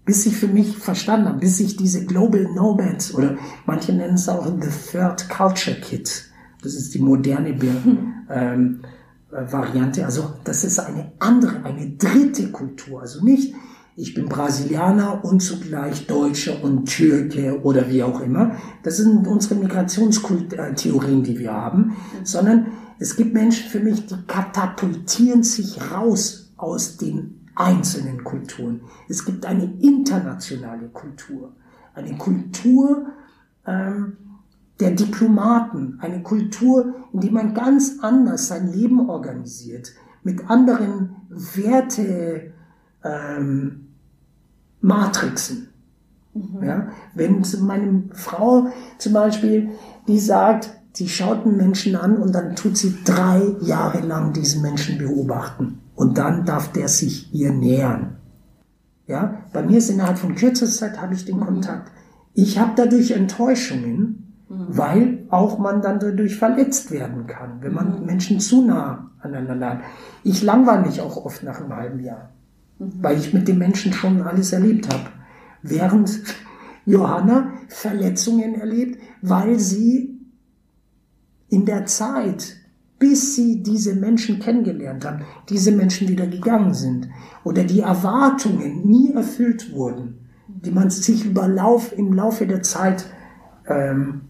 Bis 0.05 0.25
ich 0.25 0.37
für 0.37 0.47
mich 0.47 0.77
verstanden 0.77 1.27
habe, 1.27 1.39
bis 1.39 1.59
ich 1.59 1.75
diese 1.75 2.05
Global 2.05 2.47
Nomads 2.55 3.13
oder 3.13 3.37
manche 3.65 3.93
nennen 3.93 4.15
es 4.15 4.27
auch 4.27 4.45
The 4.45 4.69
Third 4.91 5.29
Culture 5.29 5.75
Kit. 5.79 6.25
Das 6.63 6.73
ist 6.73 6.93
die 6.93 6.99
moderne 6.99 7.49
hm. 7.49 8.13
ähm, 8.29 8.79
Variante. 9.29 10.05
Also 10.05 10.33
das 10.43 10.63
ist 10.63 10.79
eine 10.79 11.11
andere, 11.19 11.63
eine 11.63 11.91
dritte 11.91 12.51
Kultur. 12.51 13.01
Also 13.01 13.23
nicht 13.23 13.53
ich 13.99 14.13
bin 14.13 14.29
Brasilianer 14.29 15.25
und 15.25 15.41
zugleich 15.41 16.07
Deutsche 16.07 16.57
und 16.57 16.85
Türke 16.85 17.61
oder 17.63 17.89
wie 17.89 18.01
auch 18.01 18.21
immer. 18.21 18.55
Das 18.81 18.95
sind 18.95 19.27
unsere 19.27 19.55
Migrationstheorien, 19.55 21.23
die 21.23 21.37
wir 21.37 21.53
haben, 21.53 21.97
sondern 22.23 22.67
es 22.97 23.17
gibt 23.17 23.33
Menschen 23.33 23.69
für 23.69 23.81
mich, 23.81 24.05
die 24.05 24.15
katapultieren 24.25 25.43
sich 25.43 25.91
raus 25.91 26.53
aus 26.55 26.95
den 26.95 27.41
einzelnen 27.55 28.23
Kulturen. 28.23 28.81
Es 29.09 29.25
gibt 29.25 29.45
eine 29.45 29.65
internationale 29.81 30.87
Kultur, 30.87 31.51
eine 31.93 32.17
Kultur 32.17 33.07
ähm, 33.67 34.13
der 34.79 34.91
Diplomaten, 34.91 35.97
eine 35.99 36.23
Kultur, 36.23 36.93
in 37.11 37.19
der 37.19 37.31
man 37.31 37.53
ganz 37.53 37.97
anders 38.01 38.47
sein 38.47 38.71
Leben 38.71 39.09
organisiert, 39.09 39.91
mit 40.23 40.49
anderen 40.49 41.17
Werte, 41.29 42.53
ähm, 43.03 43.88
Matrixen. 44.81 45.69
Mhm. 46.33 46.63
Ja, 46.63 46.87
wenn 47.15 47.43
meine 47.61 48.03
Frau 48.13 48.67
zum 48.97 49.13
Beispiel, 49.13 49.69
die 50.07 50.19
sagt, 50.19 50.69
sie 50.93 51.07
schaut 51.07 51.45
einen 51.45 51.57
Menschen 51.57 51.95
an 51.95 52.17
und 52.17 52.33
dann 52.33 52.55
tut 52.55 52.77
sie 52.77 52.97
drei 53.03 53.41
Jahre 53.61 53.99
lang 54.01 54.33
diesen 54.33 54.61
Menschen 54.61 54.97
beobachten 54.97 55.79
und 55.95 56.17
dann 56.17 56.45
darf 56.45 56.71
der 56.71 56.87
sich 56.87 57.33
ihr 57.33 57.51
nähern. 57.51 58.17
Ja, 59.07 59.41
bei 59.53 59.63
mir 59.63 59.79
ist 59.79 59.89
innerhalb 59.89 60.19
von 60.19 60.35
kürzester 60.35 60.87
Zeit 60.87 61.01
habe 61.01 61.15
ich 61.15 61.25
den 61.25 61.37
mhm. 61.37 61.45
Kontakt. 61.45 61.91
Ich 62.33 62.59
habe 62.59 62.73
dadurch 62.75 63.11
Enttäuschungen, 63.11 64.35
mhm. 64.47 64.65
weil 64.69 65.25
auch 65.29 65.57
man 65.57 65.81
dann 65.81 65.99
dadurch 65.99 66.37
verletzt 66.37 66.91
werden 66.91 67.25
kann, 67.25 67.61
wenn 67.61 67.73
man 67.73 68.01
mhm. 68.01 68.05
Menschen 68.05 68.39
zu 68.39 68.63
nah 68.63 69.09
aneinander 69.19 69.71
hat. 69.71 69.79
Ich 70.23 70.43
langweile 70.43 70.83
mich 70.83 71.01
auch 71.01 71.25
oft 71.25 71.43
nach 71.43 71.59
einem 71.59 71.75
halben 71.75 71.99
Jahr. 72.03 72.29
Weil 72.79 73.19
ich 73.19 73.33
mit 73.33 73.47
den 73.47 73.57
Menschen 73.57 73.93
schon 73.93 74.21
alles 74.21 74.53
erlebt 74.53 74.91
habe. 74.91 75.09
Während 75.61 76.21
Johanna 76.85 77.53
Verletzungen 77.67 78.55
erlebt, 78.55 78.99
weil 79.21 79.59
sie 79.59 80.17
in 81.49 81.65
der 81.65 81.85
Zeit, 81.85 82.55
bis 82.97 83.35
sie 83.35 83.61
diese 83.61 83.95
Menschen 83.95 84.39
kennengelernt 84.39 85.05
haben, 85.05 85.25
diese 85.49 85.71
Menschen 85.71 86.07
wieder 86.07 86.27
gegangen 86.27 86.73
sind 86.73 87.09
oder 87.43 87.63
die 87.63 87.81
Erwartungen 87.81 88.87
nie 88.87 89.13
erfüllt 89.13 89.73
wurden, 89.73 90.19
die 90.47 90.71
man 90.71 90.89
sich 90.89 91.25
über 91.25 91.47
Lauf, 91.47 91.93
im 91.97 92.13
Laufe 92.13 92.47
der 92.47 92.63
Zeit 92.63 93.05
ähm, 93.67 94.21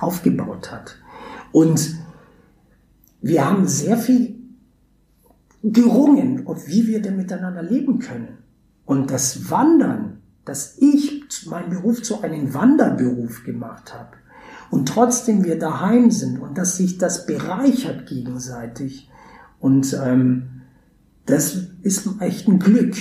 aufgebaut 0.00 0.72
hat. 0.72 0.96
Und 1.52 1.96
wir 3.20 3.46
haben 3.46 3.66
sehr 3.66 3.98
viel 3.98 4.39
gerungen, 5.62 6.46
wie 6.66 6.86
wir 6.86 7.02
denn 7.02 7.16
miteinander 7.16 7.62
leben 7.62 7.98
können. 7.98 8.38
Und 8.84 9.10
das 9.10 9.50
Wandern, 9.50 10.18
dass 10.44 10.78
ich 10.78 11.46
meinen 11.46 11.70
Beruf 11.70 12.02
zu 12.02 12.22
einem 12.22 12.54
Wanderberuf 12.54 13.44
gemacht 13.44 13.94
habe 13.94 14.16
und 14.70 14.88
trotzdem 14.88 15.44
wir 15.44 15.58
daheim 15.58 16.10
sind 16.10 16.38
und 16.38 16.56
dass 16.56 16.76
sich 16.76 16.98
das 16.98 17.26
bereichert 17.26 18.06
gegenseitig. 18.06 19.10
Und 19.58 19.98
ähm, 20.02 20.62
das 21.26 21.56
ist 21.82 22.08
echt 22.20 22.48
ein 22.48 22.58
Glück, 22.58 22.96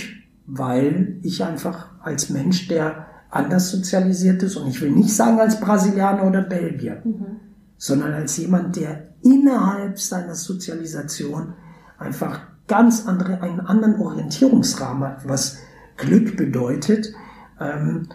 weil 0.45 1.19
ich 1.22 1.44
einfach 1.44 1.91
als 2.02 2.30
Mensch, 2.30 2.68
der 2.68 3.07
anders 3.30 3.69
sozialisiert 3.69 4.41
ist, 4.44 4.56
und 4.56 4.68
ich 4.68 4.81
will 4.81 4.91
nicht 4.91 5.15
sagen 5.15 5.40
als 5.40 5.60
Brasilianer 5.60 6.26
oder 6.26 6.41
Belgier, 6.41 7.02
mhm. 7.03 7.40
sondern 7.77 8.14
als 8.14 8.38
jemand, 8.38 8.76
der 8.76 9.10
innerhalb 9.22 9.99
seiner 9.99 10.36
Sozialisation 10.36 11.53
einfach 11.99 12.41
ganz 12.70 13.06
andere, 13.06 13.41
einen 13.41 13.60
anderen 13.60 14.00
Orientierungsrahmen 14.00 15.10
hat, 15.10 15.28
was 15.28 15.58
Glück 15.98 16.38
bedeutet, 16.38 17.14
ähm, 17.60 18.08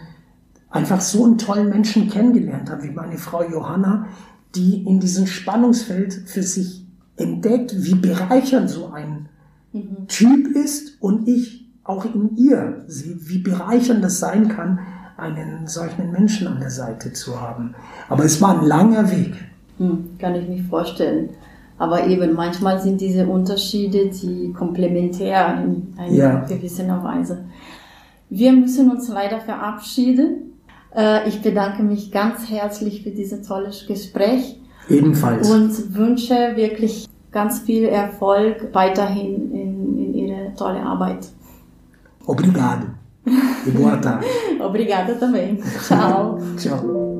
einfach 0.71 1.01
so 1.01 1.25
einen 1.25 1.37
tollen 1.37 1.69
Menschen 1.69 2.09
kennengelernt 2.09 2.71
habe, 2.71 2.83
wie 2.83 2.91
meine 2.91 3.17
Frau 3.17 3.43
Johanna, 3.43 4.07
die 4.55 4.83
in 4.83 4.99
diesem 4.99 5.27
Spannungsfeld 5.27 6.13
für 6.25 6.41
sich 6.41 6.87
entdeckt, 7.17 7.75
wie 7.77 7.95
bereichernd 7.95 8.69
so 8.69 8.91
ein 8.91 9.29
mhm. 9.71 10.07
Typ 10.07 10.47
ist 10.55 11.01
und 11.01 11.27
ich 11.27 11.69
auch 11.83 12.05
in 12.05 12.35
ihr 12.35 12.83
sehe, 12.87 13.15
wie 13.19 13.37
bereichernd 13.37 14.03
das 14.03 14.19
sein 14.19 14.47
kann, 14.49 14.79
einen 15.17 15.67
solchen 15.67 16.11
Menschen 16.11 16.47
an 16.47 16.59
der 16.59 16.71
Seite 16.71 17.13
zu 17.13 17.39
haben. 17.39 17.75
Aber 18.09 18.25
es 18.25 18.41
war 18.41 18.59
ein 18.59 18.65
langer 18.65 19.11
Weg. 19.11 19.35
Hm, 19.77 20.17
kann 20.17 20.35
ich 20.35 20.47
mir 20.47 20.63
vorstellen. 20.63 21.29
Aber 21.77 22.07
eben, 22.07 22.33
manchmal 22.33 22.79
sind 22.79 23.01
diese 23.01 23.27
Unterschiede 23.27 24.09
die 24.09 24.53
komplementär 24.53 25.61
in 25.61 25.93
einer 25.97 26.13
ja. 26.13 26.39
gewissen 26.45 26.87
Weise. 27.03 27.45
Wir 28.29 28.53
müssen 28.53 28.89
uns 28.89 29.09
leider 29.09 29.39
verabschieden. 29.39 30.53
Äh, 30.95 31.27
ich 31.27 31.41
bedanke 31.41 31.83
mich 31.83 32.11
ganz 32.11 32.49
herzlich 32.49 33.03
für 33.03 33.11
dieses 33.11 33.47
tolle 33.47 33.71
Gespräch. 33.87 34.59
Ebenfalls. 34.89 35.49
Und 35.49 35.95
wünsche 35.95 36.55
wirklich 36.55 37.07
ganz 37.31 37.59
viel 37.59 37.85
Erfolg 37.85 38.69
weiterhin 38.73 39.51
in, 39.51 39.99
in 39.99 40.13
Ihrer 40.13 40.55
tolle 40.55 40.81
Arbeit. 40.81 41.27
Obrigado. 42.25 42.87
E 43.25 43.71
boa 43.71 43.97
tarde. 43.97 44.25
Obrigada 44.59 45.15
também. 45.15 45.59
Tchau. 45.87 46.39
Tchau. 46.57 47.14